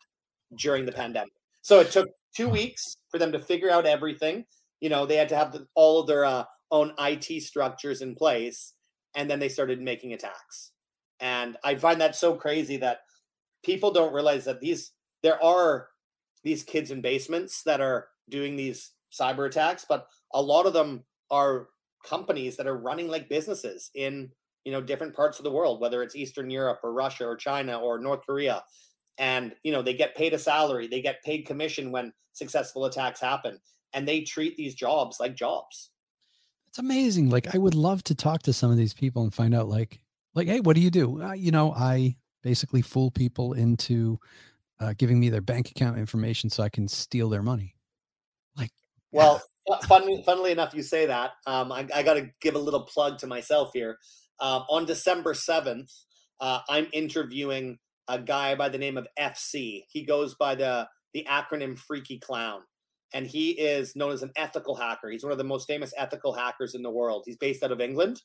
during 0.57 0.87
the 0.87 0.93
pandemic. 0.93 1.33
So 1.63 1.81
it 1.81 1.91
took 1.91 2.09
two 2.35 2.49
weeks 2.49 2.97
for 3.11 3.19
them 3.19 3.33
to 3.33 3.39
figure 3.39 3.71
out 3.71 3.87
everything. 3.87 4.45
You 4.81 4.89
know, 4.89 5.07
they 5.07 5.17
had 5.17 5.29
to 5.29 5.37
have 5.37 5.53
the, 5.53 5.67
all 5.75 6.01
of 6.01 6.07
their 6.07 6.25
uh, 6.25 6.45
own 6.71 6.93
IT 6.99 7.43
structures 7.43 8.03
in 8.03 8.15
place. 8.15 8.75
And 9.15 9.31
then 9.31 9.39
they 9.39 9.49
started 9.49 9.81
making 9.81 10.15
attacks. 10.15 10.73
And 11.21 11.57
I 11.63 11.75
find 11.77 12.01
that 12.01 12.17
so 12.17 12.35
crazy 12.35 12.79
that 12.79 13.01
people 13.63 13.93
don't 13.93 14.15
realize 14.15 14.45
that 14.47 14.61
these, 14.61 14.93
there 15.23 15.43
are 15.43 15.89
these 16.43 16.65
kids 16.65 16.91
in 16.91 17.01
basements 17.01 17.63
that 17.65 17.81
are 17.81 18.09
doing 18.29 18.57
these 18.57 18.93
cyber 19.13 19.47
attacks, 19.47 19.85
but 19.89 20.07
a 20.33 20.43
lot 20.43 20.67
of 20.67 20.73
them 20.73 21.05
are 21.31 21.69
companies 22.05 22.57
that 22.57 22.67
are 22.67 22.77
running 22.77 23.09
like 23.09 23.29
businesses 23.29 23.91
in 23.95 24.31
you 24.65 24.73
know 24.73 24.81
different 24.81 25.15
parts 25.15 25.39
of 25.39 25.45
the 25.45 25.51
world 25.51 25.81
whether 25.81 26.03
it's 26.03 26.17
eastern 26.17 26.51
europe 26.51 26.81
or 26.83 26.93
russia 26.93 27.27
or 27.27 27.37
china 27.37 27.79
or 27.79 27.99
north 27.99 28.21
korea 28.25 28.63
and 29.19 29.55
you 29.63 29.73
know 29.73 29.83
they 29.83 29.95
get 29.95 30.15
paid 30.15 30.33
a 30.33 30.39
salary 30.39 30.87
they 30.87 31.03
get 31.03 31.23
paid 31.23 31.47
commission 31.47 31.91
when 31.91 32.13
successful 32.33 32.85
attacks 32.85 33.21
happen 33.21 33.59
and 33.93 34.07
they 34.07 34.23
treat 34.23 34.57
these 34.57 34.75
jobs 34.75 35.19
like 35.21 35.35
jobs 35.35 35.91
it's 36.69 36.79
amazing 36.79 37.29
like 37.29 37.55
i 37.55 37.59
would 37.59 37.75
love 37.75 38.03
to 38.03 38.15
talk 38.15 38.43
to 38.43 38.53
some 38.53 38.71
of 38.71 38.77
these 38.77 38.95
people 38.95 39.23
and 39.23 39.35
find 39.35 39.55
out 39.55 39.69
like 39.69 40.01
like 40.35 40.49
hey 40.49 40.61
what 40.61 40.77
do 40.77 40.83
you 40.83 40.91
do 40.91 41.23
uh, 41.23 41.33
you 41.33 41.51
know 41.51 41.73
i 41.73 42.17
basically 42.43 42.83
fool 42.83 43.11
people 43.11 43.53
into 43.53 44.19
uh, 44.81 44.93
giving 44.99 45.21
me 45.21 45.29
their 45.29 45.41
bank 45.41 45.71
account 45.71 45.99
information 45.99 46.51
so 46.51 46.63
i 46.63 46.69
can 46.69 46.89
steal 46.89 47.29
their 47.29 47.43
money 47.43 47.75
like 48.57 48.71
well 49.13 49.43
Fun, 49.87 50.23
funnily 50.25 50.53
enough, 50.53 50.75
you 50.75 50.83
say 50.83 51.07
that. 51.07 51.33
Um, 51.47 51.71
I, 51.71 51.87
I 51.95 52.03
got 52.03 52.15
to 52.15 52.29
give 52.41 52.55
a 52.55 52.59
little 52.59 52.83
plug 52.83 53.19
to 53.19 53.27
myself 53.27 53.71
here. 53.73 53.99
Uh, 54.43 54.65
on 54.69 54.85
December 54.85 55.35
7th, 55.35 55.91
uh, 56.41 56.59
I'm 56.69 56.89
interviewing 56.93 57.79
a 58.09 58.19
guy 58.19 58.57
by 58.57 58.69
the 58.69 58.77
name 58.77 58.99
of 58.99 59.07
FC. 59.19 59.85
He 59.89 60.05
goes 60.05 60.35
by 60.35 60.57
the, 60.57 60.89
the 61.15 61.25
acronym 61.31 61.79
Freaky 61.79 62.19
Clown. 62.19 62.61
And 63.15 63.25
he 63.25 63.51
is 63.51 63.95
known 63.95 64.11
as 64.11 64.23
an 64.23 64.33
ethical 64.37 64.75
hacker. 64.75 65.11
He's 65.11 65.23
one 65.23 65.31
of 65.31 65.39
the 65.39 65.45
most 65.45 65.69
famous 65.69 65.95
ethical 65.97 66.33
hackers 66.33 66.75
in 66.75 66.83
the 66.83 66.91
world. 66.91 67.23
He's 67.25 67.37
based 67.37 67.63
out 67.63 67.71
of 67.71 67.81
England. 67.81 68.21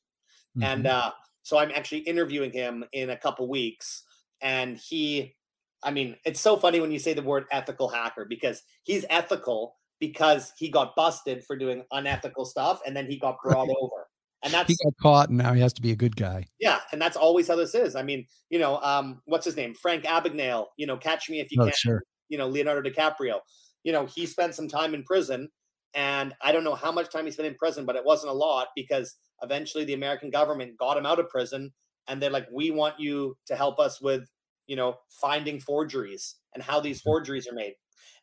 Mm-hmm. 0.58 0.64
And 0.64 0.88
uh, 0.88 1.12
so 1.44 1.60
I'm 1.60 1.72
actually 1.72 2.00
interviewing 2.00 2.52
him 2.52 2.84
in 2.94 3.12
a 3.12 3.18
couple 3.18 3.48
weeks. 3.48 4.04
And 4.42 4.78
he, 4.78 5.36
I 5.84 5.92
mean, 5.92 6.16
it's 6.26 6.42
so 6.42 6.58
funny 6.58 6.80
when 6.80 6.92
you 6.92 7.00
say 7.00 7.14
the 7.14 7.22
word 7.22 7.46
ethical 7.52 7.90
hacker 7.90 8.26
because 8.26 8.64
he's 8.84 9.06
ethical 9.12 9.76
because 10.00 10.52
he 10.58 10.70
got 10.70 10.96
busted 10.96 11.44
for 11.44 11.56
doing 11.56 11.84
unethical 11.92 12.46
stuff 12.46 12.80
and 12.88 12.96
then 12.96 13.06
he 13.06 13.20
got 13.20 13.38
brought 13.44 13.70
over. 13.70 14.07
And 14.48 14.54
that's 14.54 14.70
he 14.70 14.78
got 14.84 14.94
caught 15.02 15.30
and 15.30 15.38
now 15.38 15.54
he 15.54 15.62
has 15.62 15.74
to 15.74 15.82
be 15.82 15.92
a 15.92 15.96
good 15.96 16.16
guy. 16.16 16.46
Yeah, 16.60 16.80
and 16.92 17.02
that's 17.02 17.18
always 17.18 17.48
how 17.48 17.56
this 17.56 17.76
is. 17.76 17.96
I 17.96 18.04
mean, 18.04 18.26
you 18.50 18.60
know, 18.60 18.80
um, 18.82 19.22
what's 19.26 19.46
his 19.46 19.58
name? 19.58 19.74
Frank 19.76 20.06
Abagnale, 20.06 20.68
you 20.78 20.88
know, 20.88 20.98
catch 20.98 21.30
me 21.30 21.40
if 21.40 21.52
you 21.52 21.62
oh, 21.62 21.66
can. 21.66 21.74
Sure. 21.76 22.04
You 22.30 22.38
know, 22.38 22.48
Leonardo 22.48 22.90
DiCaprio. 22.90 23.40
You 23.84 23.92
know, 23.92 24.06
he 24.06 24.26
spent 24.26 24.56
some 24.56 24.68
time 24.68 24.94
in 24.94 25.04
prison 25.04 25.50
and 25.94 26.34
I 26.42 26.52
don't 26.52 26.64
know 26.64 26.76
how 26.76 26.92
much 26.92 27.10
time 27.10 27.26
he 27.26 27.32
spent 27.32 27.48
in 27.48 27.56
prison, 27.56 27.86
but 27.86 27.96
it 27.96 28.06
wasn't 28.06 28.32
a 28.32 28.36
lot 28.36 28.68
because 28.76 29.16
eventually 29.42 29.86
the 29.86 29.94
American 29.94 30.30
government 30.30 30.78
got 30.78 30.98
him 30.98 31.06
out 31.06 31.20
of 31.20 31.30
prison 31.30 31.72
and 32.08 32.22
they're 32.22 32.30
like, 32.30 32.48
we 32.54 32.72
want 32.72 33.00
you 33.00 33.36
to 33.48 33.56
help 33.56 33.80
us 33.80 34.02
with, 34.02 34.24
you 34.66 34.76
know, 34.76 34.96
finding 35.10 35.60
forgeries 35.60 36.36
and 36.54 36.64
how 36.64 36.80
these 36.80 37.00
mm-hmm. 37.00 37.10
forgeries 37.10 37.48
are 37.48 37.56
made 37.56 37.74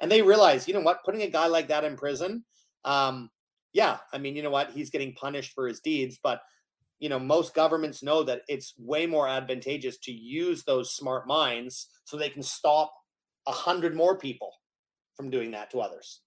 and 0.00 0.10
they 0.10 0.22
realize, 0.22 0.66
you 0.68 0.74
know 0.74 0.80
what, 0.80 1.04
putting 1.04 1.22
a 1.22 1.30
guy 1.30 1.46
like 1.46 1.68
that 1.68 1.84
in 1.84 1.96
prison, 1.96 2.44
um, 2.84 3.30
yeah, 3.74 3.98
I 4.12 4.18
mean, 4.18 4.36
you 4.36 4.42
know 4.42 4.50
what, 4.50 4.70
he's 4.70 4.88
getting 4.88 5.12
punished 5.12 5.52
for 5.52 5.66
his 5.66 5.80
deeds, 5.80 6.18
but 6.22 6.40
you 7.00 7.08
know, 7.08 7.18
most 7.18 7.54
governments 7.54 8.02
know 8.02 8.22
that 8.22 8.42
it's 8.48 8.72
way 8.78 9.04
more 9.04 9.28
advantageous 9.28 9.98
to 9.98 10.12
use 10.12 10.62
those 10.62 10.94
smart 10.94 11.26
minds 11.26 11.88
so 12.04 12.16
they 12.16 12.30
can 12.30 12.42
stop 12.42 12.94
a 13.46 13.52
hundred 13.52 13.94
more 13.94 14.16
people 14.16 14.52
from 15.16 15.28
doing 15.28 15.50
that 15.50 15.70
to 15.72 15.80
others. 15.80 16.20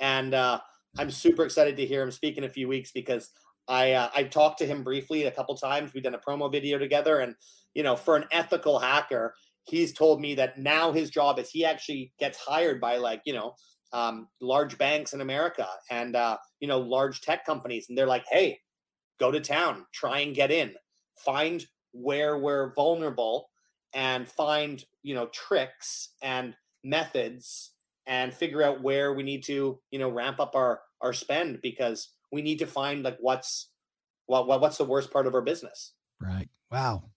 And 0.00 0.32
uh, 0.32 0.60
I'm 0.96 1.10
super 1.10 1.44
excited 1.44 1.76
to 1.76 1.86
hear 1.86 2.02
him 2.02 2.10
speak 2.10 2.38
in 2.38 2.44
a 2.44 2.48
few 2.48 2.68
weeks 2.68 2.92
because 2.92 3.30
I 3.68 3.92
uh, 3.92 4.08
I 4.14 4.22
talked 4.22 4.58
to 4.58 4.66
him 4.66 4.84
briefly 4.84 5.24
a 5.24 5.30
couple 5.30 5.56
times. 5.56 5.92
We've 5.92 6.04
done 6.04 6.14
a 6.14 6.18
promo 6.18 6.50
video 6.50 6.78
together, 6.78 7.18
and 7.18 7.34
you 7.74 7.82
know, 7.82 7.96
for 7.96 8.16
an 8.16 8.26
ethical 8.30 8.78
hacker, 8.78 9.34
he's 9.64 9.92
told 9.92 10.20
me 10.20 10.36
that 10.36 10.58
now 10.58 10.92
his 10.92 11.10
job 11.10 11.38
is 11.40 11.50
he 11.50 11.64
actually 11.64 12.12
gets 12.18 12.38
hired 12.38 12.80
by 12.80 12.96
like 12.96 13.22
you 13.24 13.34
know 13.34 13.54
um, 13.92 14.28
large 14.40 14.78
banks 14.78 15.12
in 15.12 15.20
America 15.20 15.66
and 15.90 16.16
uh, 16.16 16.36
you 16.60 16.68
know 16.68 16.78
large 16.78 17.20
tech 17.20 17.44
companies, 17.44 17.86
and 17.88 17.96
they're 17.96 18.06
like, 18.06 18.24
hey, 18.30 18.60
go 19.18 19.30
to 19.30 19.40
town, 19.40 19.86
try 19.92 20.20
and 20.20 20.34
get 20.34 20.50
in, 20.50 20.74
find 21.24 21.64
where 21.92 22.38
we're 22.38 22.74
vulnerable, 22.74 23.50
and 23.94 24.28
find 24.28 24.84
you 25.02 25.14
know 25.14 25.26
tricks 25.26 26.10
and 26.22 26.54
methods, 26.84 27.72
and 28.06 28.34
figure 28.34 28.62
out 28.62 28.82
where 28.82 29.14
we 29.14 29.22
need 29.22 29.44
to 29.44 29.78
you 29.90 29.98
know 29.98 30.10
ramp 30.10 30.40
up 30.40 30.54
our 30.54 30.80
our 31.00 31.12
spend 31.12 31.60
because 31.62 32.08
we 32.32 32.42
need 32.42 32.58
to 32.58 32.66
find 32.66 33.02
like 33.02 33.18
what's 33.20 33.70
what, 34.26 34.46
what 34.46 34.60
what's 34.60 34.78
the 34.78 34.84
worst 34.84 35.12
part 35.12 35.26
of 35.26 35.34
our 35.34 35.42
business. 35.42 35.92
Right. 36.20 36.48
Wow. 36.70 37.10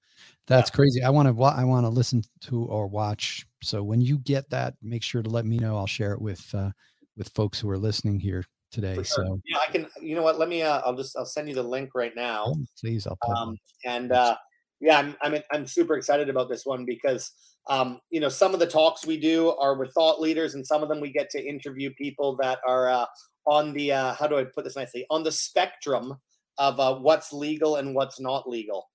That's 0.47 0.69
yeah. 0.69 0.75
crazy. 0.75 1.03
I 1.03 1.09
want 1.09 1.27
to 1.27 1.43
I 1.43 1.63
want 1.63 1.85
to 1.85 1.89
listen 1.89 2.23
to 2.41 2.63
or 2.65 2.87
watch. 2.87 3.45
So 3.61 3.83
when 3.83 4.01
you 4.01 4.19
get 4.19 4.49
that, 4.49 4.75
make 4.81 5.03
sure 5.03 5.21
to 5.21 5.29
let 5.29 5.45
me 5.45 5.57
know. 5.57 5.77
I'll 5.77 5.87
share 5.87 6.13
it 6.13 6.21
with 6.21 6.43
uh 6.53 6.71
with 7.17 7.29
folks 7.29 7.59
who 7.59 7.69
are 7.69 7.77
listening 7.77 8.19
here 8.19 8.43
today. 8.71 8.95
Sure. 8.95 9.03
So 9.05 9.41
yeah, 9.45 9.57
I 9.67 9.71
can. 9.71 9.87
You 10.01 10.15
know 10.15 10.23
what? 10.23 10.39
Let 10.39 10.49
me. 10.49 10.63
Uh, 10.63 10.81
I'll 10.85 10.95
just. 10.95 11.15
I'll 11.17 11.25
send 11.25 11.47
you 11.47 11.55
the 11.55 11.63
link 11.63 11.91
right 11.95 12.15
now. 12.15 12.45
Oh, 12.47 12.65
please. 12.79 13.05
I'll. 13.07 13.17
Put 13.25 13.35
um, 13.35 13.57
and 13.85 14.11
uh, 14.11 14.35
yeah, 14.79 14.97
I'm. 14.97 15.15
I'm. 15.21 15.41
I'm 15.51 15.67
super 15.67 15.95
excited 15.95 16.29
about 16.29 16.49
this 16.49 16.65
one 16.65 16.85
because 16.85 17.31
um, 17.67 17.99
you 18.09 18.19
know 18.19 18.29
some 18.29 18.53
of 18.53 18.59
the 18.59 18.67
talks 18.67 19.05
we 19.05 19.19
do 19.19 19.51
are 19.51 19.75
with 19.75 19.93
thought 19.93 20.19
leaders, 20.19 20.55
and 20.55 20.65
some 20.65 20.81
of 20.81 20.89
them 20.89 20.99
we 20.99 21.11
get 21.11 21.29
to 21.31 21.43
interview 21.43 21.91
people 21.97 22.35
that 22.37 22.59
are 22.67 22.89
uh, 22.89 23.05
on 23.45 23.73
the. 23.73 23.91
Uh, 23.91 24.13
how 24.13 24.27
do 24.27 24.37
I 24.37 24.43
put 24.43 24.63
this 24.63 24.75
nicely? 24.75 25.05
On 25.09 25.23
the 25.23 25.31
spectrum 25.31 26.17
of 26.57 26.79
uh, 26.79 26.95
what's 26.95 27.31
legal 27.31 27.77
and 27.77 27.95
what's 27.95 28.19
not 28.19 28.47
legal. 28.47 28.89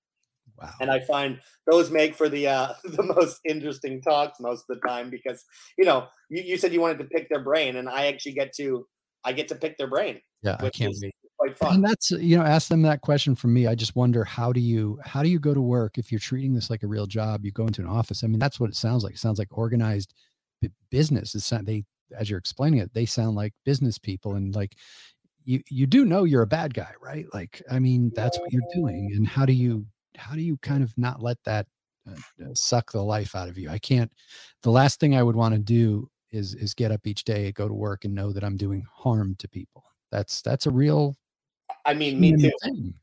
Wow. 0.61 0.71
And 0.79 0.89
I 0.89 0.99
find 1.01 1.39
those 1.69 1.91
make 1.91 2.15
for 2.15 2.29
the 2.29 2.47
uh, 2.47 2.73
the 2.83 3.03
most 3.03 3.39
interesting 3.45 4.01
talks 4.01 4.39
most 4.39 4.65
of 4.69 4.79
the 4.79 4.87
time 4.87 5.09
because 5.09 5.43
you 5.77 5.85
know 5.85 6.07
you, 6.29 6.41
you 6.43 6.57
said 6.57 6.73
you 6.73 6.81
wanted 6.81 6.99
to 6.99 7.05
pick 7.05 7.29
their 7.29 7.43
brain, 7.43 7.75
and 7.75 7.89
I 7.89 8.07
actually 8.07 8.33
get 8.33 8.53
to 8.55 8.85
I 9.23 9.33
get 9.33 9.47
to 9.49 9.55
pick 9.55 9.77
their 9.77 9.87
brain. 9.87 10.21
Yeah, 10.41 10.57
I 10.59 10.69
can't 10.69 10.95
wait. 11.01 11.13
Quite 11.37 11.57
fun. 11.57 11.75
And 11.75 11.83
that's 11.83 12.11
you 12.11 12.37
know, 12.37 12.43
ask 12.43 12.69
them 12.69 12.83
that 12.83 13.01
question 13.01 13.35
from 13.35 13.53
me. 13.53 13.67
I 13.67 13.75
just 13.75 13.95
wonder 13.95 14.23
how 14.23 14.53
do 14.53 14.61
you 14.61 14.99
how 15.03 15.21
do 15.21 15.27
you 15.27 15.39
go 15.39 15.53
to 15.53 15.61
work 15.61 15.97
if 15.97 16.11
you're 16.11 16.19
treating 16.19 16.53
this 16.53 16.69
like 16.69 16.83
a 16.83 16.87
real 16.87 17.07
job? 17.07 17.43
You 17.43 17.51
go 17.51 17.67
into 17.67 17.81
an 17.81 17.87
office. 17.87 18.23
I 18.23 18.27
mean, 18.27 18.39
that's 18.39 18.59
what 18.59 18.69
it 18.69 18.75
sounds 18.75 19.03
like. 19.03 19.15
It 19.15 19.19
sounds 19.19 19.37
like 19.37 19.49
organized 19.51 20.13
business. 20.89 21.35
It's 21.35 21.51
not, 21.51 21.65
they 21.65 21.83
as 22.17 22.29
you're 22.29 22.39
explaining 22.39 22.79
it, 22.79 22.93
they 22.93 23.05
sound 23.05 23.35
like 23.35 23.53
business 23.65 23.97
people 23.97 24.35
and 24.35 24.55
like 24.55 24.75
you 25.45 25.61
you 25.69 25.85
do 25.85 26.05
know 26.05 26.23
you're 26.23 26.41
a 26.41 26.47
bad 26.47 26.73
guy, 26.73 26.91
right? 27.01 27.25
Like, 27.33 27.61
I 27.69 27.79
mean, 27.79 28.11
that's 28.15 28.37
what 28.39 28.51
you're 28.51 28.61
doing. 28.73 29.11
And 29.15 29.27
how 29.27 29.45
do 29.45 29.53
you 29.53 29.85
how 30.17 30.35
do 30.35 30.41
you 30.41 30.57
kind 30.57 30.83
of 30.83 30.95
not 30.97 31.21
let 31.21 31.37
that 31.45 31.67
uh, 32.07 32.15
uh, 32.43 32.53
suck 32.53 32.91
the 32.91 33.01
life 33.01 33.35
out 33.35 33.49
of 33.49 33.57
you? 33.57 33.69
I 33.69 33.77
can't. 33.77 34.11
The 34.63 34.71
last 34.71 34.99
thing 34.99 35.15
I 35.15 35.23
would 35.23 35.35
want 35.35 35.53
to 35.53 35.59
do 35.59 36.09
is 36.31 36.53
is 36.55 36.73
get 36.73 36.91
up 36.91 37.07
each 37.07 37.23
day, 37.23 37.51
go 37.51 37.67
to 37.67 37.73
work, 37.73 38.05
and 38.05 38.13
know 38.13 38.31
that 38.31 38.43
I'm 38.43 38.57
doing 38.57 38.85
harm 38.91 39.35
to 39.39 39.47
people. 39.47 39.83
That's 40.11 40.41
that's 40.41 40.65
a 40.65 40.71
real. 40.71 41.15
I 41.85 41.93
mean, 41.93 42.19
me 42.19 42.35
too. 42.35 42.51
Thing. 42.63 42.93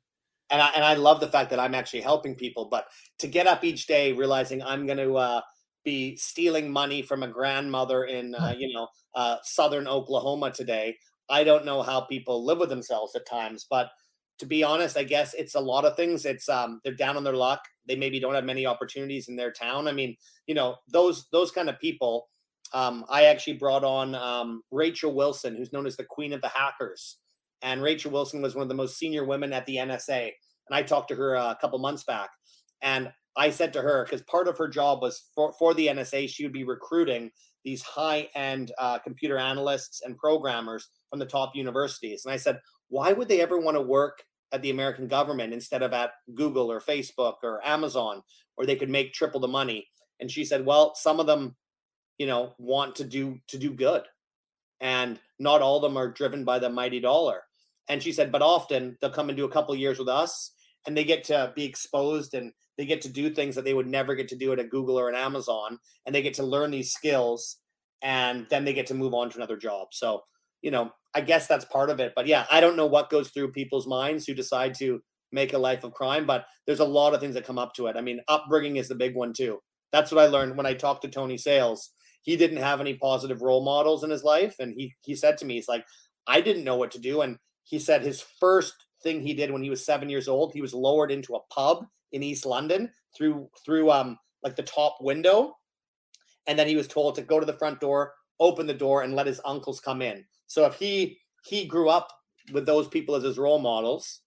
And 0.51 0.61
I 0.61 0.69
and 0.75 0.85
I 0.85 0.95
love 0.95 1.21
the 1.21 1.29
fact 1.29 1.51
that 1.51 1.61
I'm 1.61 1.75
actually 1.75 2.03
helping 2.03 2.35
people. 2.35 2.67
But 2.67 2.87
to 3.19 3.27
get 3.27 3.47
up 3.47 3.65
each 3.65 3.87
day 3.87 4.13
realizing 4.13 4.63
I'm 4.63 4.87
going 4.87 4.99
to 4.99 5.17
uh, 5.17 5.41
be 5.85 6.17
stealing 6.17 6.71
money 6.71 7.03
from 7.03 7.23
a 7.23 7.29
grandmother 7.29 8.05
in 8.05 8.35
uh, 8.35 8.55
you 8.57 8.73
know 8.73 8.89
uh, 9.15 9.37
southern 9.43 9.89
Oklahoma 9.89 10.53
today, 10.53 10.97
I 11.31 11.45
don't 11.45 11.65
know 11.65 11.83
how 11.83 12.03
people 12.03 12.45
live 12.45 12.59
with 12.59 12.69
themselves 12.69 13.15
at 13.15 13.27
times. 13.27 13.67
But 13.69 13.91
to 14.39 14.47
be 14.47 14.63
honest, 14.65 14.97
I 14.97 15.05
guess 15.05 15.35
it's 15.35 15.55
a 15.55 15.61
lot 15.61 15.85
of 15.85 15.97
things. 15.97 16.25
It's 16.25 16.49
um 16.49 16.81
they're 16.85 16.95
down 16.95 17.17
on 17.17 17.25
their 17.25 17.37
luck. 17.37 17.61
They 17.87 17.97
maybe 17.97 18.21
don't 18.21 18.35
have 18.35 18.45
many 18.45 18.67
opportunities 18.67 19.29
in 19.29 19.37
their 19.37 19.53
town. 19.53 19.89
I 19.89 19.93
mean, 19.93 20.17
you 20.47 20.55
know, 20.55 20.77
those 20.89 21.27
those 21.33 21.51
kind 21.51 21.69
of 21.69 21.79
people. 21.79 22.29
Um, 22.75 23.05
I 23.11 23.25
actually 23.25 23.59
brought 23.59 23.85
on 23.85 24.15
um, 24.15 24.63
Rachel 24.71 25.15
Wilson, 25.15 25.55
who's 25.55 25.75
known 25.75 25.87
as 25.87 25.97
the 25.97 26.07
Queen 26.09 26.33
of 26.33 26.41
the 26.41 26.49
Hackers, 26.49 27.19
and 27.61 27.83
Rachel 27.83 28.11
Wilson 28.11 28.41
was 28.41 28.55
one 28.55 28.63
of 28.63 28.69
the 28.71 28.75
most 28.75 28.97
senior 28.97 29.25
women 29.27 29.53
at 29.53 29.67
the 29.67 29.77
NSA. 29.77 30.31
And 30.69 30.75
I 30.75 30.83
talked 30.83 31.09
to 31.09 31.15
her 31.15 31.35
a 31.35 31.59
couple 31.61 31.79
months 31.79 32.05
back, 32.05 32.31
and 32.81 33.13
I 33.37 33.51
said 33.51 33.73
to 33.75 33.83
her 33.83 34.05
because 34.05 34.23
part 34.23 34.49
of 34.49 34.57
her 34.59 34.69
job 34.69 35.03
was 35.03 35.29
for 35.35 35.53
for 35.59 35.75
the 35.75 35.89
NSA, 35.89 36.29
she 36.29 36.45
would 36.45 36.53
be 36.53 36.65
recruiting 36.65 37.31
these 37.65 37.83
high 37.83 38.29
end 38.35 38.73
uh, 38.79 38.99
computer 38.99 39.39
analysts 39.39 40.03
and 40.03 40.17
programmers 40.17 40.89
from 41.11 41.19
the 41.19 41.27
top 41.27 41.55
universities. 41.55 42.25
And 42.25 42.33
I 42.33 42.37
said, 42.37 42.59
why 42.93 43.11
would 43.15 43.27
they 43.27 43.41
ever 43.41 43.59
want 43.59 43.75
to 43.79 43.81
work 43.81 44.23
at 44.53 44.61
the 44.61 44.69
American 44.69 45.09
government 45.09 45.55
instead 45.55 45.83
of 45.83 45.95
at 45.95 46.11
Google 46.35 46.71
or 46.71 46.79
Facebook 46.79 47.37
or 47.43 47.67
Amazon, 47.67 48.23
where 48.55 48.67
they 48.67 48.77
could 48.77 48.91
make 48.91 49.15
triple 49.15 49.41
the 49.41 49.49
money? 49.49 49.89
And 50.21 50.31
she 50.31 50.45
said, 50.45 50.67
well, 50.67 50.95
some 50.95 51.19
of 51.19 51.27
them, 51.27 51.57
you 52.19 52.27
know, 52.27 52.53
want 52.59 52.97
to 52.97 53.05
do 53.05 53.39
to 53.49 53.57
do 53.57 53.73
good, 53.73 54.03
and 54.79 55.19
not 55.39 55.63
all 55.63 55.77
of 55.77 55.83
them 55.83 55.97
are 55.97 56.13
driven 56.13 56.45
by 56.45 56.59
the 56.59 56.69
mighty 56.69 57.01
dollar. 57.01 57.41
And 57.89 58.03
she 58.03 58.13
said, 58.13 58.31
but 58.31 58.43
often 58.43 58.99
they'll 59.01 59.11
come 59.11 59.31
and 59.31 59.39
do 59.39 59.47
a 59.47 59.51
couple 59.51 59.75
years 59.75 59.99
with 59.99 60.11
us, 60.11 60.53
and 60.87 60.95
they 60.95 61.05
get 61.05 61.25
to 61.25 61.51
be 61.57 61.65
exposed 61.65 62.35
and 62.35 62.53
they 62.77 62.85
get 62.85 63.01
to 63.03 63.09
do 63.09 63.31
things 63.31 63.55
that 63.55 63.65
they 63.65 63.75
would 63.75 63.87
never 63.87 64.15
get 64.15 64.29
to 64.29 64.37
do 64.37 64.53
at 64.53 64.59
a 64.59 64.65
Google 64.65 64.99
or 64.99 65.09
an 65.09 65.15
Amazon, 65.15 65.79
and 66.05 66.15
they 66.15 66.21
get 66.21 66.35
to 66.35 66.43
learn 66.43 66.71
these 66.71 66.93
skills, 66.93 67.57
and 68.03 68.47
then 68.51 68.67
they 68.67 68.75
get 68.75 68.89
to 68.89 68.95
move 68.95 69.15
on 69.15 69.31
to 69.31 69.37
another 69.39 69.57
job. 69.57 69.89
So, 69.93 70.25
you 70.61 70.71
know, 70.71 70.93
I 71.15 71.21
guess 71.21 71.47
that's 71.47 71.65
part 71.67 71.91
of 71.91 72.01
it. 72.01 72.13
But 72.17 72.27
yeah, 72.27 72.47
I 72.51 72.61
don't 72.61 72.77
know 72.77 72.87
what 72.87 73.11
goes 73.11 73.31
through 73.31 73.53
people's 73.53 73.87
minds 73.87 74.27
who 74.27 74.35
decide 74.35 74.75
to 74.77 75.01
make 75.31 75.53
a 75.53 75.59
life 75.59 75.85
of 75.85 75.93
crime, 75.93 76.27
but 76.27 76.47
there's 76.67 76.81
a 76.81 76.85
lot 76.85 77.15
of 77.15 77.21
things 77.21 77.35
that 77.35 77.47
come 77.47 77.59
up 77.59 77.75
to 77.75 77.87
it. 77.87 77.97
I 77.97 78.01
mean, 78.01 78.21
upbringing 78.29 78.77
is 78.77 78.89
the 78.89 78.95
big 78.95 79.15
one 79.15 79.33
too. 79.33 79.61
That's 79.91 80.11
what 80.11 80.23
I 80.23 80.29
learned 80.29 80.57
when 80.57 80.67
I 80.67 80.75
talked 80.75 81.03
to 81.03 81.09
Tony 81.09 81.37
Sales. 81.37 81.91
He 82.23 82.37
didn't 82.37 82.59
have 82.59 82.81
any 82.81 82.95
positive 82.95 83.43
role 83.43 83.65
models 83.65 84.05
in 84.05 84.11
his 84.11 84.25
life, 84.25 84.57
and 84.59 84.75
he 84.77 84.95
he 85.03 85.15
said 85.15 85.37
to 85.39 85.45
me, 85.45 85.55
he's 85.55 85.69
like, 85.69 85.85
I 86.27 86.41
didn't 86.41 86.65
know 86.65 86.77
what 86.77 86.93
to 86.93 87.01
do, 87.01 87.23
and 87.23 87.37
he 87.65 87.79
said 87.79 88.03
his 88.03 88.25
first 88.41 88.75
thing 89.03 89.21
he 89.21 89.35
did 89.35 89.51
when 89.51 89.63
he 89.63 89.71
was 89.71 89.85
seven 89.85 90.09
years 90.09 90.29
old, 90.29 90.53
he 90.53 90.63
was 90.63 90.73
lowered 90.75 91.11
into 91.11 91.35
a 91.35 91.41
pub 91.53 91.85
in 92.13 92.23
East 92.23 92.47
London 92.47 92.91
through 93.17 93.49
through 93.65 93.91
um 93.91 94.19
like 94.43 94.57
the 94.57 94.63
top 94.63 94.99
window, 95.01 95.57
and 96.47 96.59
then 96.59 96.69
he 96.69 96.77
was 96.77 96.89
told 96.89 97.17
to 97.17 97.23
go 97.23 97.41
to 97.41 97.47
the 97.47 97.53
front 97.53 97.81
door, 97.81 98.15
open 98.41 98.67
the 98.67 98.75
door, 98.75 99.03
and 99.03 99.15
let 99.15 99.27
his 99.27 99.41
uncles 99.45 99.81
come 99.81 100.01
in. 100.01 100.25
So 100.53 100.67
if 100.67 100.75
he 100.75 101.19
he 101.47 101.65
grew 101.65 101.89
up 101.89 102.13
with 102.53 102.67
those 102.67 102.87
people 102.87 103.15
as 103.15 103.23
his 103.23 103.39
role 103.39 103.59
models, 103.59 104.21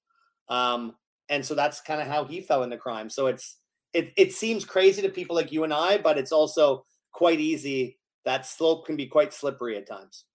um, 0.49 0.95
and 1.30 1.45
so 1.45 1.53
that's 1.53 1.82
kind 1.82 2.01
of 2.01 2.07
how 2.07 2.26
he 2.26 2.41
fell 2.41 2.63
into 2.63 2.78
crime. 2.78 3.11
So 3.11 3.28
it's 3.28 3.59
it 3.93 4.11
it 4.17 4.34
seems 4.34 4.65
crazy 4.65 5.03
to 5.03 5.09
people 5.09 5.36
like 5.36 5.51
you 5.51 5.65
and 5.65 5.71
I, 5.71 5.99
but 5.99 6.17
it's 6.17 6.32
also 6.32 6.84
quite 7.11 7.39
easy. 7.39 7.99
That 8.23 8.47
slope 8.47 8.88
can 8.88 8.95
be 8.95 9.05
quite 9.05 9.36
slippery 9.36 9.78
at 9.78 9.88
times. 9.88 10.26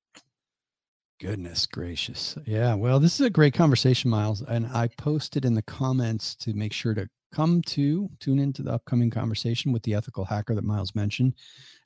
Goodness 1.20 1.66
gracious. 1.66 2.38
Yeah. 2.46 2.74
Well, 2.74 3.00
this 3.00 3.18
is 3.18 3.26
a 3.26 3.30
great 3.30 3.54
conversation, 3.54 4.12
Miles. 4.12 4.42
And 4.42 4.68
I 4.68 4.86
posted 4.96 5.44
in 5.44 5.54
the 5.54 5.62
comments 5.62 6.36
to 6.36 6.54
make 6.54 6.72
sure 6.72 6.94
to 6.94 7.08
come 7.32 7.62
to 7.62 8.08
tune 8.20 8.38
into 8.38 8.62
the 8.62 8.72
upcoming 8.72 9.10
conversation 9.10 9.72
with 9.72 9.82
the 9.82 9.94
ethical 9.94 10.24
hacker 10.24 10.54
that 10.54 10.64
Miles 10.64 10.94
mentioned. 10.94 11.34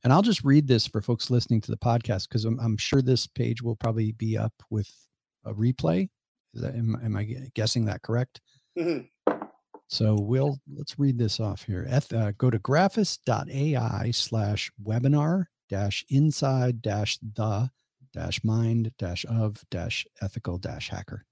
And 0.05 0.13
I'll 0.13 0.23
just 0.23 0.45
read 0.45 0.69
this 0.69 0.87
for 0.87 1.01
folks 1.01 1.31
listening 1.31 1.63
to 1.63 1.71
the 1.71 1.79
podcast 1.79 2.29
because 2.29 2.45
I'm, 2.45 2.61
I'm, 2.61 2.77
sure 2.77 3.01
this 3.01 3.27
page 3.27 3.63
will 3.63 3.75
probably 3.75 4.13
be 4.13 4.37
up 4.37 4.53
with 4.69 4.91
a 5.47 5.55
replay. 5.55 6.11
Is 6.53 6.61
that, 6.61 6.75
am, 6.75 7.01
am 7.03 7.17
I 7.17 7.25
guessing 7.55 7.87
that 7.87 8.03
correct? 8.03 8.43
Mm-hmm. 8.79 9.07
So 9.89 10.17
we'll 10.21 10.59
let's 10.77 10.99
read 10.99 11.19
this 11.19 11.41
off 11.41 11.65
here. 11.65 11.87
Eth, 11.89 12.13
uh, 12.13 12.33
go 12.33 12.51
to 12.51 12.59
graphus.ai 12.59 14.11
slash 14.11 14.71
webinar 14.83 15.47
dash 15.71 16.05
inside 16.11 16.83
dash 16.83 17.19
the 17.37 17.71
dash 18.13 18.45
mind 18.45 18.93
dash 18.99 19.25
of 19.29 19.63
dash 19.71 20.07
ethical 20.23 20.59
dash 20.59 20.89
hacker. 20.89 21.25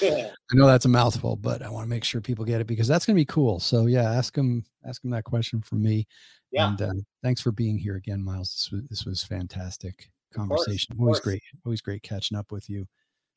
yeah. 0.00 0.30
I 0.52 0.54
know 0.54 0.66
that's 0.66 0.84
a 0.84 0.88
mouthful, 0.88 1.36
but 1.36 1.62
I 1.62 1.68
want 1.68 1.84
to 1.84 1.88
make 1.88 2.04
sure 2.04 2.20
people 2.20 2.44
get 2.44 2.60
it 2.60 2.66
because 2.66 2.88
that's 2.88 3.06
going 3.06 3.16
to 3.16 3.20
be 3.20 3.26
cool. 3.26 3.60
So 3.60 3.86
yeah, 3.86 4.12
ask 4.12 4.34
them 4.34 4.64
ask 4.86 5.02
them 5.02 5.10
that 5.12 5.24
question 5.24 5.60
for 5.62 5.76
me. 5.76 6.06
Yeah. 6.52 6.68
And 6.68 6.82
uh, 6.82 6.92
thanks 7.22 7.40
for 7.40 7.52
being 7.52 7.78
here 7.78 7.96
again, 7.96 8.22
Miles. 8.22 8.52
This 8.52 8.70
was 8.72 8.88
this 8.88 9.04
was 9.04 9.22
fantastic 9.22 10.10
conversation. 10.32 10.92
Of 10.92 10.98
course, 10.98 11.18
of 11.18 11.20
always 11.20 11.20
great, 11.20 11.42
always 11.64 11.80
great 11.80 12.02
catching 12.02 12.38
up 12.38 12.52
with 12.52 12.68
you. 12.68 12.86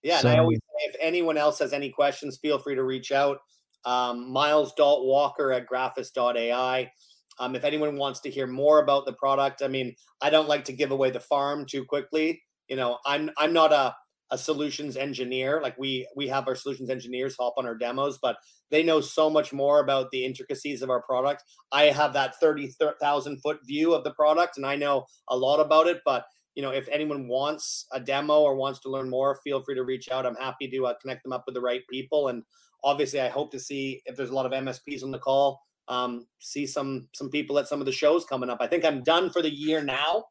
Yeah, 0.01 0.19
so, 0.19 0.29
and 0.29 0.37
I 0.37 0.41
always 0.41 0.59
say 0.59 0.89
if 0.89 0.95
anyone 1.01 1.37
else 1.37 1.59
has 1.59 1.73
any 1.73 1.89
questions, 1.89 2.37
feel 2.37 2.59
free 2.59 2.75
to 2.75 2.83
reach 2.83 3.11
out. 3.11 3.39
Um, 3.85 4.31
Miles 4.31 4.73
Dalt 4.75 5.05
Walker 5.05 5.51
at 5.51 5.67
graphus.ai. 5.67 6.91
Um, 7.39 7.55
if 7.55 7.63
anyone 7.63 7.95
wants 7.97 8.19
to 8.21 8.29
hear 8.29 8.47
more 8.47 8.81
about 8.81 9.05
the 9.05 9.13
product, 9.13 9.61
I 9.61 9.67
mean, 9.67 9.95
I 10.21 10.29
don't 10.29 10.47
like 10.47 10.65
to 10.65 10.73
give 10.73 10.91
away 10.91 11.09
the 11.11 11.19
farm 11.19 11.65
too 11.65 11.85
quickly 11.85 12.41
you 12.69 12.75
know 12.75 12.99
i'm 13.05 13.29
i'm 13.37 13.51
not 13.51 13.73
a 13.73 13.93
a 14.31 14.37
solutions 14.37 14.95
engineer 14.95 15.59
like 15.61 15.77
we 15.77 16.07
we 16.15 16.27
have 16.27 16.47
our 16.47 16.55
solutions 16.55 16.89
engineers 16.89 17.35
hop 17.39 17.53
on 17.57 17.65
our 17.65 17.75
demos 17.75 18.19
but 18.21 18.37
they 18.71 18.83
know 18.83 19.01
so 19.01 19.29
much 19.29 19.51
more 19.51 19.79
about 19.79 20.11
the 20.11 20.23
intricacies 20.23 20.83
of 20.83 20.91
our 20.91 21.01
product. 21.01 21.43
I 21.71 21.85
have 21.85 22.13
that 22.13 22.39
30,000 22.39 23.41
foot 23.41 23.59
view 23.65 23.93
of 23.93 24.03
the 24.03 24.11
product 24.11 24.57
and 24.57 24.65
i 24.65 24.75
know 24.75 25.05
a 25.29 25.37
lot 25.37 25.59
about 25.59 25.87
it 25.87 26.01
but 26.05 26.25
you 26.55 26.61
know 26.61 26.71
if 26.71 26.87
anyone 26.89 27.27
wants 27.27 27.85
a 27.91 27.99
demo 27.99 28.41
or 28.41 28.55
wants 28.55 28.79
to 28.81 28.89
learn 28.89 29.09
more 29.09 29.39
feel 29.43 29.63
free 29.63 29.75
to 29.75 29.83
reach 29.83 30.09
out. 30.09 30.25
I'm 30.25 30.35
happy 30.35 30.69
to 30.69 30.87
uh, 30.87 30.93
connect 31.01 31.23
them 31.23 31.33
up 31.33 31.43
with 31.45 31.55
the 31.55 31.61
right 31.61 31.81
people 31.89 32.27
and 32.27 32.43
obviously 32.83 33.19
i 33.19 33.27
hope 33.27 33.51
to 33.51 33.59
see 33.59 34.01
if 34.05 34.15
there's 34.15 34.29
a 34.29 34.35
lot 34.35 34.45
of 34.45 34.53
msps 34.53 35.03
on 35.03 35.11
the 35.11 35.19
call 35.19 35.61
um, 35.87 36.27
see 36.37 36.67
some 36.67 37.07
some 37.15 37.31
people 37.31 37.57
at 37.57 37.67
some 37.67 37.79
of 37.79 37.87
the 37.87 37.91
shows 37.91 38.23
coming 38.23 38.49
up. 38.49 38.59
I 38.61 38.67
think 38.67 38.85
i'm 38.85 39.01
done 39.01 39.31
for 39.31 39.41
the 39.41 39.49
year 39.49 39.83
now 39.83 40.25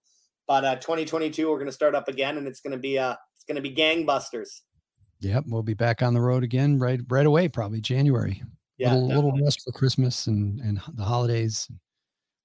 but 0.48 0.64
uh, 0.64 0.76
2022, 0.76 1.48
we're 1.48 1.56
going 1.56 1.66
to 1.66 1.72
start 1.72 1.94
up 1.94 2.08
again, 2.08 2.38
and 2.38 2.48
it's 2.48 2.60
going 2.60 2.72
to 2.72 2.78
be 2.78 2.96
it's 2.96 3.18
going 3.48 3.56
to 3.56 3.62
be 3.62 3.74
gangbusters. 3.74 4.60
Yep, 5.20 5.44
we'll 5.48 5.62
be 5.62 5.74
back 5.74 6.02
on 6.02 6.14
the 6.14 6.20
road 6.20 6.44
again 6.44 6.78
right 6.78 7.00
right 7.08 7.26
away, 7.26 7.48
probably 7.48 7.80
January. 7.80 8.40
Yeah, 8.76 8.94
little, 8.94 9.08
little 9.08 9.42
rest 9.42 9.62
for 9.64 9.72
Christmas 9.72 10.28
and 10.28 10.60
and 10.60 10.80
the 10.94 11.02
holidays. 11.02 11.68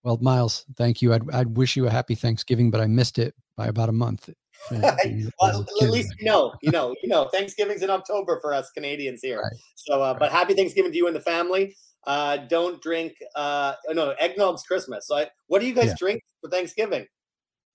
Well, 0.03 0.17
Miles, 0.21 0.65
thank 0.75 1.01
you. 1.01 1.13
I'd 1.13 1.29
I'd 1.31 1.55
wish 1.55 1.75
you 1.75 1.85
a 1.85 1.91
happy 1.91 2.15
Thanksgiving, 2.15 2.71
but 2.71 2.81
I 2.81 2.87
missed 2.87 3.19
it 3.19 3.35
by 3.55 3.67
about 3.67 3.89
a 3.89 3.93
month. 3.93 4.29
well, 4.71 5.65
at 5.81 5.89
least 5.89 6.15
you 6.19 6.25
know, 6.25 6.53
you 6.61 6.71
know, 6.71 6.95
you 7.03 7.09
know, 7.09 7.27
Thanksgiving's 7.33 7.81
in 7.81 7.89
October 7.89 8.39
for 8.41 8.53
us 8.53 8.71
Canadians 8.71 9.19
here. 9.21 9.41
Right. 9.41 9.59
So, 9.75 10.01
uh, 10.01 10.11
right. 10.11 10.19
but 10.19 10.31
happy 10.31 10.53
Thanksgiving 10.53 10.91
to 10.91 10.97
you 10.97 11.07
and 11.07 11.15
the 11.15 11.21
family. 11.21 11.75
Uh, 12.05 12.37
don't 12.37 12.81
drink. 12.81 13.13
Uh, 13.35 13.73
no, 13.89 14.13
eggnog's 14.21 14.63
Christmas. 14.63 15.07
So, 15.07 15.17
I, 15.17 15.27
what 15.47 15.59
do 15.59 15.67
you 15.67 15.73
guys 15.73 15.87
yeah. 15.87 15.95
drink 15.99 16.21
for 16.41 16.49
Thanksgiving? 16.49 17.05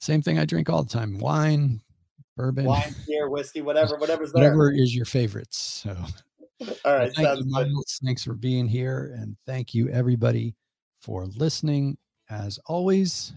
Same 0.01 0.23
thing 0.23 0.39
I 0.39 0.45
drink 0.45 0.71
all 0.71 0.83
the 0.83 0.89
time: 0.89 1.19
wine, 1.19 1.81
bourbon, 2.39 2.65
wine, 2.65 2.95
beer, 3.07 3.29
whiskey, 3.29 3.61
whatever, 3.61 3.97
whatever's 3.97 4.33
there. 4.33 4.45
Whatever 4.45 4.73
is 4.73 4.95
your 4.95 5.05
favorites. 5.05 5.59
So, 5.85 5.97
all 6.85 6.97
right. 6.97 7.13
Thank 7.15 7.41
you, 7.41 7.45
Miles. 7.47 8.01
Thanks 8.05 8.25
for 8.25 8.33
being 8.33 8.67
here, 8.67 9.15
and 9.19 9.37
thank 9.45 9.75
you 9.75 9.89
everybody 9.89 10.55
for 11.03 11.27
listening. 11.27 11.99
As 12.31 12.59
always, 12.67 13.35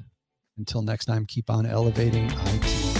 until 0.57 0.81
next 0.81 1.05
time, 1.05 1.25
keep 1.25 1.49
on 1.49 1.65
elevating 1.65 2.29
IT. 2.29 2.90